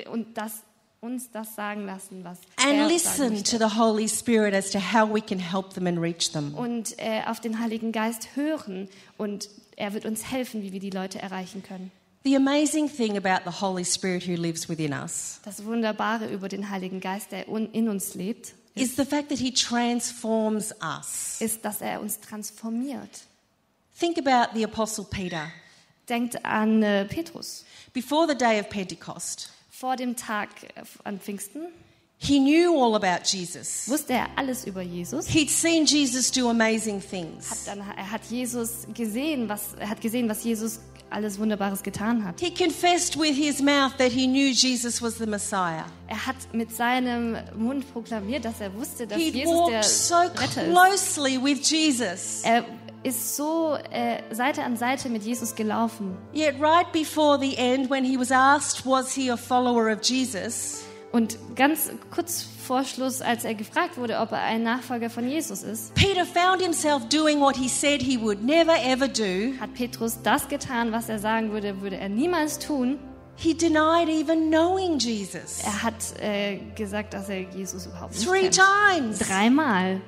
und 0.10 0.38
das, 0.38 0.64
uns 1.02 1.32
das 1.32 1.56
sagen 1.56 1.86
lassen, 1.88 2.24
was 2.24 2.38
And 2.58 2.88
listen 2.88 3.44
to 3.44 3.58
the 3.58 3.76
Holy 3.76 4.08
Spirit 4.08 4.54
as 4.54 4.70
to 4.70 4.80
how 4.80 5.12
we 5.12 5.20
can 5.20 5.40
help 5.40 5.74
them 5.74 5.88
and 5.88 6.00
reach 6.00 6.32
them. 6.32 6.54
und 6.54 6.94
äh, 7.00 7.24
auf 7.26 7.40
den 7.40 7.60
Heiligen 7.60 7.92
Geist 7.92 8.36
hören 8.36 8.88
und 9.18 9.50
er 9.78 9.94
wird 9.96 10.06
uns 10.06 10.32
helfen, 10.32 10.62
wie 10.62 10.72
wir 10.72 10.80
die 10.80 10.92
Leute 10.92 11.20
erreichen 11.20 11.64
können. 11.64 11.92
The 12.24 12.36
amazing 12.36 12.88
thing 12.88 13.18
about 13.18 13.50
the 13.50 13.62
Holy 13.62 13.84
Spirit 13.84 14.28
who 14.28 14.36
lives 14.40 14.70
within 14.70 14.94
us 14.94 15.40
Das 15.44 15.66
Wunderbare 15.66 16.28
über 16.32 16.48
den 16.50 16.70
Heiligen 16.70 17.00
Geist, 17.00 17.32
der 17.32 17.48
in 17.48 17.90
uns 17.90 18.14
lebt, 18.14 18.54
is 18.76 18.96
the 18.96 19.04
fact 19.04 19.30
that 19.30 19.40
He 19.40 19.52
transforms 19.52 20.72
us. 20.84 21.42
ist, 21.42 21.66
dass 21.66 21.82
er 21.82 22.00
uns 22.00 22.20
transformiert. 22.20 23.22
Think 24.00 24.20
about 24.20 24.54
the 24.56 24.64
Apostle 24.64 25.06
Peter. 25.10 25.52
Denkt 26.08 26.46
an 26.46 26.84
äh, 26.84 27.06
Petrus. 27.06 27.66
Before 27.92 28.28
the 28.28 28.36
day 28.38 28.60
of 28.60 28.70
Pentecost, 28.70 29.50
Vor 29.82 29.96
dem 29.96 30.16
Tag 30.16 30.50
äh, 30.76 30.84
an 31.04 31.20
Pfingsten 31.20 31.62
he 32.24 32.40
knew 32.40 32.76
all 32.76 32.96
about 32.96 33.26
Jesus. 33.26 33.88
wusste 33.88 34.14
er 34.14 34.28
alles 34.36 34.66
über 34.66 34.84
Jesus. 34.84 35.26
He'd 35.28 35.50
seen 35.50 35.86
Jesus 35.86 36.30
do 36.30 36.50
amazing 36.50 36.98
Hat 37.02 37.10
things. 37.10 37.66
dann, 37.66 37.80
er 37.80 38.12
hat 38.12 38.22
Jesus 38.30 38.86
gesehen, 38.94 39.50
was 39.50 39.74
er 39.80 39.90
hat 39.90 40.00
gesehen, 40.02 40.30
was 40.30 40.44
Jesus 40.44 40.82
alles 41.10 41.40
Wunderbares 41.40 41.82
getan 41.82 42.24
hat. 42.24 42.40
He 42.40 42.52
confessed 42.52 43.18
with 43.18 43.36
his 43.36 43.60
mouth 43.60 43.98
that 43.98 44.12
he 44.12 44.28
knew 44.28 44.52
Jesus 44.54 45.02
was 45.02 45.18
the 45.18 45.26
Messiah. 45.26 45.86
Er 46.08 46.28
hat 46.28 46.36
mit 46.54 46.72
seinem 46.76 47.38
Mund 47.58 47.92
proklamiert, 47.92 48.46
dass 48.46 48.62
er 48.62 48.72
wusste, 48.76 49.08
dass 49.08 49.18
He'd 49.18 49.34
Jesus 49.34 49.52
der 49.68 49.80
walked 49.80 49.86
so 49.86 50.16
Retter 50.16 50.68
ist. 50.68 50.74
closely 50.74 51.44
with 51.44 51.68
Jesus. 51.68 52.42
Er 52.44 52.66
ist 53.04 53.36
so 53.36 53.76
äh, 53.92 54.22
Seite 54.34 54.64
an 54.64 54.78
Seite 54.78 55.10
mit 55.10 55.24
Jesus 55.24 55.56
gelaufen. 55.56 56.18
Yet, 56.34 56.56
right 56.62 56.92
before 56.92 57.40
the 57.40 57.56
end, 57.58 57.90
when 57.90 58.04
he 58.04 58.18
was 58.18 58.32
asked, 58.32 58.86
was 58.86 59.14
he 59.14 59.32
a 59.32 59.38
follower 59.38 59.92
of 59.92 60.00
Jesus? 60.04 60.84
Und 61.12 61.38
ganz 61.56 61.92
kurz 62.10 62.46
vor 62.66 62.86
Schluss, 62.86 63.22
als 63.22 63.44
er 63.44 63.54
gefragt 63.54 63.98
wurde, 63.98 64.20
ob 64.20 64.32
er 64.32 64.44
ein 64.44 64.64
Nachfolger 64.64 65.10
von 65.10 65.28
Jesus 65.28 65.62
ist, 65.62 65.94
Peter 65.94 66.26
found 66.26 66.62
himself 66.62 67.04
doing 67.10 67.42
what 67.42 67.58
he 67.58 67.68
said 67.68 68.02
he 68.02 68.18
would 68.18 68.42
never 68.44 68.76
ever 68.82 69.10
do. 69.10 69.60
hat 69.60 69.74
Petrus 69.74 70.20
das 70.24 70.48
getan, 70.48 70.94
was 70.94 71.10
er 71.10 71.20
sagen 71.20 71.52
würde, 71.52 71.82
würde 71.82 71.98
er 71.98 72.08
niemals 72.08 72.60
tun. 72.60 72.98
He 73.36 73.54
denied 73.54 74.08
even 74.08 74.50
knowing 74.50 75.00
Jesus. 75.00 75.64
Er 75.66 75.84
hat 75.84 75.96
äh, 76.22 76.60
gesagt, 76.76 77.14
dass 77.14 77.28
er 77.28 77.40
Jesus 77.42 77.88
überhaupt 77.88 78.14
nicht 78.14 78.28
Three 78.28 78.42
kennt. 78.50 78.62
times. 78.94 79.20
Dreimal. 79.20 80.00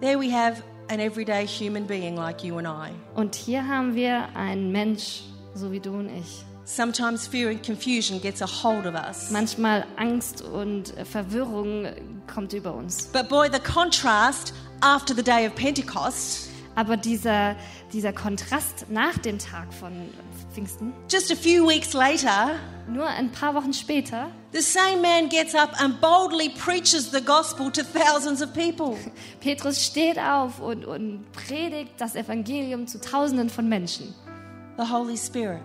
There 0.00 0.18
we 0.18 0.32
have 0.32 0.62
an 0.88 1.00
everyday 1.00 1.46
human 1.46 1.86
being 1.86 2.16
like 2.16 2.44
you 2.44 2.58
and 2.58 2.66
I. 2.66 2.92
Und 3.14 3.34
hier 3.34 3.66
haben 3.66 3.94
wir 3.94 4.28
einen 4.34 4.72
Mensch, 4.72 5.22
so 5.54 5.72
wie 5.72 5.80
du 5.80 5.90
und 5.90 6.08
ich. 6.08 6.44
Sometimes 6.64 7.26
fear 7.26 7.50
and 7.50 7.64
confusion 7.64 8.20
gets 8.20 8.42
a 8.42 8.46
hold 8.46 8.86
of 8.86 8.94
us. 8.94 9.30
Manchmal 9.30 9.86
Angst 9.96 10.42
und 10.42 10.92
Verwirrung 11.04 11.86
kommt 12.26 12.52
über 12.52 12.74
uns. 12.74 13.06
But 13.06 13.28
boy, 13.28 13.48
the 13.52 13.60
contrast 13.60 14.52
after 14.80 15.14
the 15.14 15.22
day 15.22 15.46
of 15.46 15.54
Pentecost, 15.54 16.50
Aber 16.76 16.98
dieser, 16.98 17.56
dieser 17.94 18.12
Kontrast 18.12 18.90
nach 18.90 19.16
dem 19.16 19.38
Tag 19.38 19.72
von 19.72 19.92
Pfingsten, 20.56 20.94
just 21.06 21.30
a 21.30 21.36
few 21.36 21.66
weeks 21.66 21.92
later, 21.92 22.58
nur 22.88 23.06
ein 23.06 23.30
paar 23.30 23.54
Wochen 23.54 23.74
später, 23.74 24.30
the 24.52 24.62
same 24.62 25.02
man 25.02 25.28
gets 25.28 25.54
up 25.54 25.78
and 25.78 26.00
boldly 26.00 26.48
preaches 26.48 27.10
the 27.10 27.20
gospel 27.20 27.70
to 27.70 27.82
thousands 27.82 28.40
of 28.40 28.54
people. 28.54 28.96
Petrus 29.40 29.84
steht 29.84 30.18
auf 30.18 30.58
und, 30.58 30.86
und 30.86 31.30
predigt 31.32 31.92
das 31.98 32.16
Evangelium 32.16 32.86
zu 32.86 33.00
Tausenden 33.00 33.50
von 33.50 33.68
Menschen. 33.68 34.14
The 34.78 34.84
Holy 34.90 35.18
Spirit, 35.18 35.60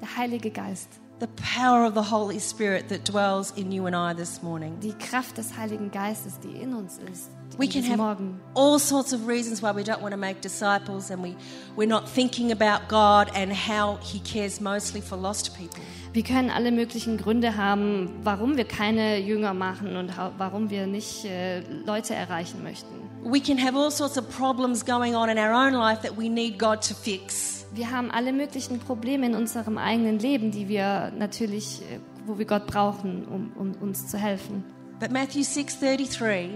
Der 0.00 0.16
Heilige 0.16 0.50
Geist, 0.50 1.00
the 1.18 1.26
power 1.56 1.84
of 1.84 1.94
the 1.94 2.10
Holy 2.12 2.38
Spirit 2.38 2.88
that 2.88 3.04
dwells 3.04 3.50
in 3.56 3.72
you 3.72 3.86
and 3.86 3.96
I 3.96 4.14
this 4.14 4.42
morning. 4.42 4.78
die 4.80 4.94
Kraft 4.94 5.38
des 5.38 5.56
Heiligen 5.56 5.90
Geistes, 5.90 6.38
die 6.38 6.62
in 6.62 6.72
uns 6.74 6.98
ist, 6.98 7.30
We 7.58 7.66
can 7.68 7.82
have 7.84 7.98
Morgen. 7.98 8.40
all 8.54 8.78
sorts 8.78 9.12
of 9.12 9.26
reasons 9.26 9.60
why 9.60 9.72
we 9.72 9.82
don't 9.82 10.00
want 10.00 10.12
to 10.12 10.16
make 10.16 10.40
disciples 10.40 11.10
and 11.10 11.22
we, 11.22 11.36
we're 11.76 11.88
not 11.88 12.08
thinking 12.08 12.52
about 12.52 12.88
God 12.88 13.30
and 13.34 13.52
how 13.52 13.98
He 14.02 14.20
cares 14.20 14.60
mostly 14.60 15.00
for 15.00 15.16
lost 15.16 15.56
people. 15.56 15.82
Wir 16.12 16.22
können 16.22 16.50
alle 16.50 16.72
möglichen 16.72 17.18
Gründe 17.18 17.56
haben, 17.56 18.18
warum 18.24 18.56
wir 18.56 18.64
keine 18.64 19.18
Jünger 19.18 19.54
machen 19.54 19.96
und 19.96 20.12
warum 20.38 20.70
wir 20.70 20.86
nicht 20.86 21.24
äh, 21.24 21.60
Leute 21.84 22.14
erreichen 22.14 22.62
möchten. 22.62 23.00
We 23.22 23.40
can 23.40 23.58
have 23.58 23.76
all 23.76 23.90
sorts 23.90 24.16
of 24.16 24.28
problems 24.30 24.84
going 24.84 25.14
on 25.14 25.28
in 25.28 25.38
our 25.38 25.52
own 25.52 25.74
life 25.74 26.00
that 26.02 26.16
we 26.16 26.28
need 26.28 26.58
God 26.58 26.80
to 26.88 26.94
fix. 26.94 27.66
Wir 27.72 27.90
haben 27.90 28.10
alle 28.10 28.32
möglichen 28.32 28.78
Probleme 28.80 29.26
in 29.26 29.34
unserem 29.34 29.78
eigenen 29.78 30.18
Leben, 30.18 30.50
die 30.50 30.68
wir 30.68 31.12
natürlich, 31.16 31.82
äh, 31.82 31.98
wo 32.26 32.38
wir 32.38 32.46
Gott 32.46 32.66
brauchen, 32.66 33.26
um, 33.26 33.52
um 33.56 33.74
uns 33.80 34.08
zu 34.08 34.18
helfen. 34.18 34.64
But 34.98 35.12
Matthew 35.12 35.42
6:33 35.44 36.08
says, 36.18 36.48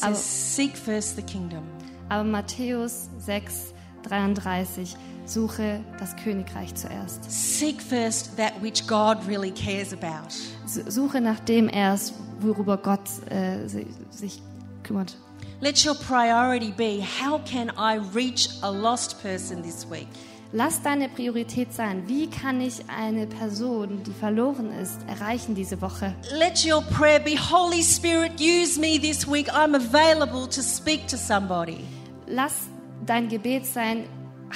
Aber- 0.00 0.14
"Seek 0.14 0.76
first 0.76 1.16
the 1.16 1.22
kingdom." 1.22 1.62
Aber 2.08 2.24
Matthäus 2.24 3.08
6, 3.18 3.72
33, 4.02 4.96
suche 5.26 5.80
das 5.98 6.16
Königreich 6.16 6.74
zuerst. 6.74 7.20
Seek 7.30 7.80
first 7.80 8.36
that 8.36 8.52
which 8.62 8.86
God 8.86 9.18
really 9.28 9.50
cares 9.52 9.92
about. 9.92 10.28
Suche 10.66 11.20
nach 11.20 11.40
dem 11.40 11.68
erst, 11.68 12.14
worüber 12.40 12.76
Gott 12.76 13.00
äh, 13.30 13.66
si- 13.68 13.86
sich 14.10 14.42
kümmert. 14.82 15.16
Let 15.60 15.84
your 15.86 15.94
priority 15.94 16.72
be 16.72 17.00
how 17.02 17.38
can 17.44 17.68
I 17.78 18.00
reach 18.14 18.48
a 18.62 18.70
lost 18.70 19.22
person 19.22 19.62
this 19.62 19.86
week? 19.88 20.08
Lass 20.54 20.82
deine 20.82 21.08
Priorität 21.08 21.72
sein. 21.72 22.02
Wie 22.08 22.28
kann 22.28 22.60
ich 22.60 22.74
eine 22.86 23.26
Person, 23.26 24.02
die 24.04 24.12
verloren 24.12 24.70
ist, 24.70 24.98
erreichen 25.08 25.54
diese 25.54 25.80
Woche? 25.80 26.14
Let 26.36 26.62
your 26.66 26.82
prayer 26.82 27.18
be 27.18 27.38
Holy 27.38 27.82
Spirit, 27.82 28.32
use 28.38 28.78
me 28.78 29.00
this 29.00 29.26
week. 29.26 29.48
I'm 29.54 29.74
available 29.74 30.46
to 30.46 30.60
speak 30.60 31.06
to 31.08 31.16
somebody. 31.16 31.78
Lass 32.26 32.68
dein 33.06 33.28
Gebet 33.30 33.64
sein, 33.64 34.04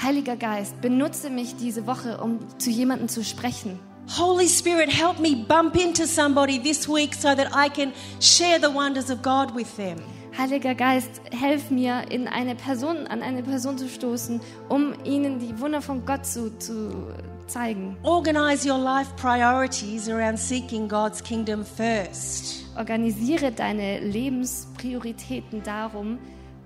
Heiliger 0.03 0.37
Geist, 0.37 0.83
benutze 0.83 1.31
mich 1.31 1.57
diese 1.57 1.87
Woche, 1.87 2.19
um 2.19 2.41
zu 2.59 2.69
jemandem 2.69 3.09
zu 3.09 3.25
sprechen. 3.25 3.81
Holy 4.19 4.49
Spirit, 4.49 4.91
help 4.91 5.19
me 5.19 5.35
bump 5.49 5.77
into 5.83 6.07
somebody 6.07 6.59
this 6.59 6.87
week 6.87 7.15
so 7.15 7.35
that 7.35 7.49
I 7.55 7.71
can 7.71 7.95
share 8.21 8.61
the 8.61 8.69
wonders 8.69 9.09
of 9.09 9.23
God 9.23 9.55
with 9.55 9.75
them. 9.79 9.97
Heiliger 10.39 10.75
Geist, 10.75 11.23
helf 11.31 11.71
mir, 11.71 12.11
in 12.11 12.29
eine 12.29 12.55
Person, 12.55 13.07
an 13.07 13.23
eine 13.23 13.43
Person 13.43 13.79
zu 13.79 13.89
stoßen, 13.89 14.39
um 14.69 14.93
ihnen 15.03 15.39
die 15.39 15.59
Wunder 15.59 15.81
von 15.81 16.05
Gott 16.05 16.27
zu, 16.27 16.57
zu 16.59 17.07
zeigen. 17.47 17.97
Organize 18.03 18.71
your 18.71 18.79
life 18.79 19.11
priorities 19.17 20.11
around 20.11 20.39
seeking 20.39 20.89
God's 20.89 21.23
kingdom 21.23 21.65
first. 21.65 22.67
Organisiere 22.77 23.51
deine 23.51 24.01
Lebensprioritäten 24.01 25.63
darum, 25.63 26.19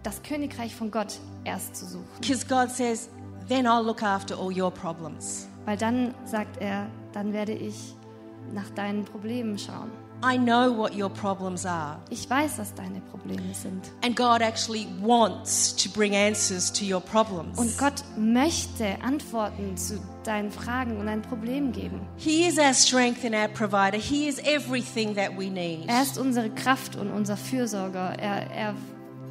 das 0.03 0.21
Königreich 0.25 0.75
von 0.75 0.91
Gott 0.91 1.21
erst 1.45 1.77
zu 1.77 1.87
suchen. 1.87 2.09
Because 2.21 2.45
God 2.47 2.71
says, 2.71 3.09
then 3.49 3.67
I'll 3.67 3.85
look 3.85 4.03
after 4.03 4.37
all 4.37 4.51
your 4.51 4.73
problems. 4.73 5.49
Weil 5.65 5.77
dann, 5.77 6.13
sagt 6.25 6.61
er, 6.61 6.89
dann 7.13 7.33
werde 7.33 7.53
ich 7.53 7.95
nach 8.53 8.71
deinen 8.71 9.05
Problemen 9.05 9.59
schauen. 9.59 9.91
I 10.23 10.37
know 10.37 10.77
what 10.77 10.95
your 10.95 11.09
problems 11.09 11.65
are. 11.65 11.99
Ich 12.11 12.29
weiß, 12.29 12.59
was 12.59 12.75
deine 12.75 13.01
Probleme 13.01 13.55
sind. 13.55 13.91
And 14.05 14.15
God 14.15 14.43
actually 14.43 14.87
wants 15.01 15.75
to 15.77 15.89
bring 15.89 16.15
answers 16.15 16.71
to 16.73 16.85
your 16.85 17.01
problems. 17.01 17.59
Und 17.59 17.77
Gott 17.79 18.05
möchte 18.19 19.01
Antworten 19.03 19.77
zu 19.79 19.99
deinen 20.25 20.51
Fragen 20.51 20.99
und 20.99 21.07
deinen 21.07 21.23
Problemen 21.23 21.73
geben. 21.73 22.01
He 22.19 22.47
is 22.47 22.59
our 22.59 22.75
strength 22.75 23.25
and 23.25 23.35
our 23.35 23.49
provider. 23.49 23.97
He 23.97 24.29
is 24.29 24.39
everything 24.41 25.15
that 25.15 25.31
we 25.39 25.49
need. 25.49 25.89
Er 25.89 26.03
ist 26.03 26.19
unsere 26.19 26.51
Kraft 26.51 26.97
und 26.97 27.11
unser 27.11 27.39
Fürsorger. 27.39 28.15
Er, 28.19 28.51
er 28.51 28.75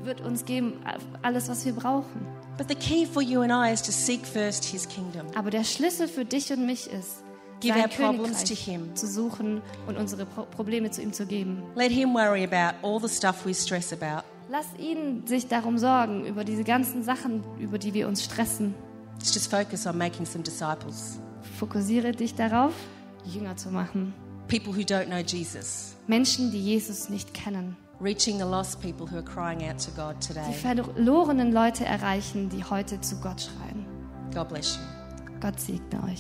wird 0.03 0.21
uns 0.21 0.45
geben 0.45 0.73
alles, 1.21 1.49
was 1.49 1.65
wir 1.65 1.73
brauchen. 1.73 2.25
But 2.57 2.67
the 2.67 2.75
key 2.75 3.05
for 3.05 3.21
you 3.21 3.41
and 3.41 3.51
I 3.51 3.71
is 3.71 3.81
to 3.83 3.91
seek 3.91 4.25
first 4.25 4.65
His 4.65 4.87
kingdom. 4.87 5.27
Aber 5.35 5.51
der 5.51 5.63
Schlüssel 5.63 6.07
für 6.07 6.25
dich 6.25 6.51
und 6.51 6.65
mich 6.65 6.89
ist, 6.91 7.23
Give 7.59 7.73
sein 7.73 7.83
our 7.83 7.89
problems 7.89 8.43
to 8.45 8.53
him. 8.55 8.95
zu 8.95 9.07
suchen 9.07 9.61
und 9.87 9.97
unsere 9.97 10.25
Pro 10.25 10.43
Probleme 10.43 10.91
zu 10.91 11.01
ihm 11.01 11.11
zu 11.13 11.25
geben. 11.25 11.61
Let 11.75 11.91
Him 11.91 12.13
worry 12.13 12.43
about 12.43 12.77
all 12.87 12.99
the 13.01 13.13
stuff 13.13 13.45
we 13.45 13.53
stress 13.53 13.91
about. 13.93 14.23
Lass 14.49 14.65
ihn 14.79 15.27
sich 15.27 15.47
darum 15.47 15.77
sorgen, 15.77 16.25
über 16.25 16.43
diese 16.43 16.63
ganzen 16.63 17.03
Sachen, 17.03 17.43
über 17.59 17.77
die 17.77 17.93
wir 17.93 18.07
uns 18.07 18.23
stressen. 18.23 18.73
Let's 19.19 19.33
just 19.33 19.51
focus 19.51 19.85
on 19.85 19.97
making 19.97 20.25
some 20.25 20.43
disciples. 20.43 21.19
Fokussiere 21.59 22.13
dich 22.13 22.35
darauf, 22.35 22.73
Jünger 23.25 23.55
zu 23.57 23.69
machen. 23.69 24.13
People 24.47 24.73
who 24.73 24.81
don't 24.81 25.05
know 25.07 25.19
Jesus. 25.19 25.95
Menschen, 26.07 26.51
die 26.51 26.59
Jesus 26.63 27.09
nicht 27.09 27.33
kennen. 27.33 27.75
Reaching 28.01 28.37
the 28.37 28.45
lost 28.45 28.81
people 28.81 29.05
who 29.05 29.17
are 29.17 29.23
crying 29.23 29.69
out 29.69 29.77
to 29.83 29.91
God 29.91 30.15
Die 30.23 30.27
today. 30.33 30.53
verlorenen 30.53 31.51
Leute 31.51 31.83
erreichen, 31.85 32.47
die 32.49 32.63
heute 32.63 32.99
zu 33.01 33.17
Gott 33.19 33.41
schreien. 33.41 33.85
God 34.33 34.47
bless 34.47 34.77
you. 34.77 34.81
Gott 35.41 35.59
segne 35.59 36.01
euch. 36.05 36.17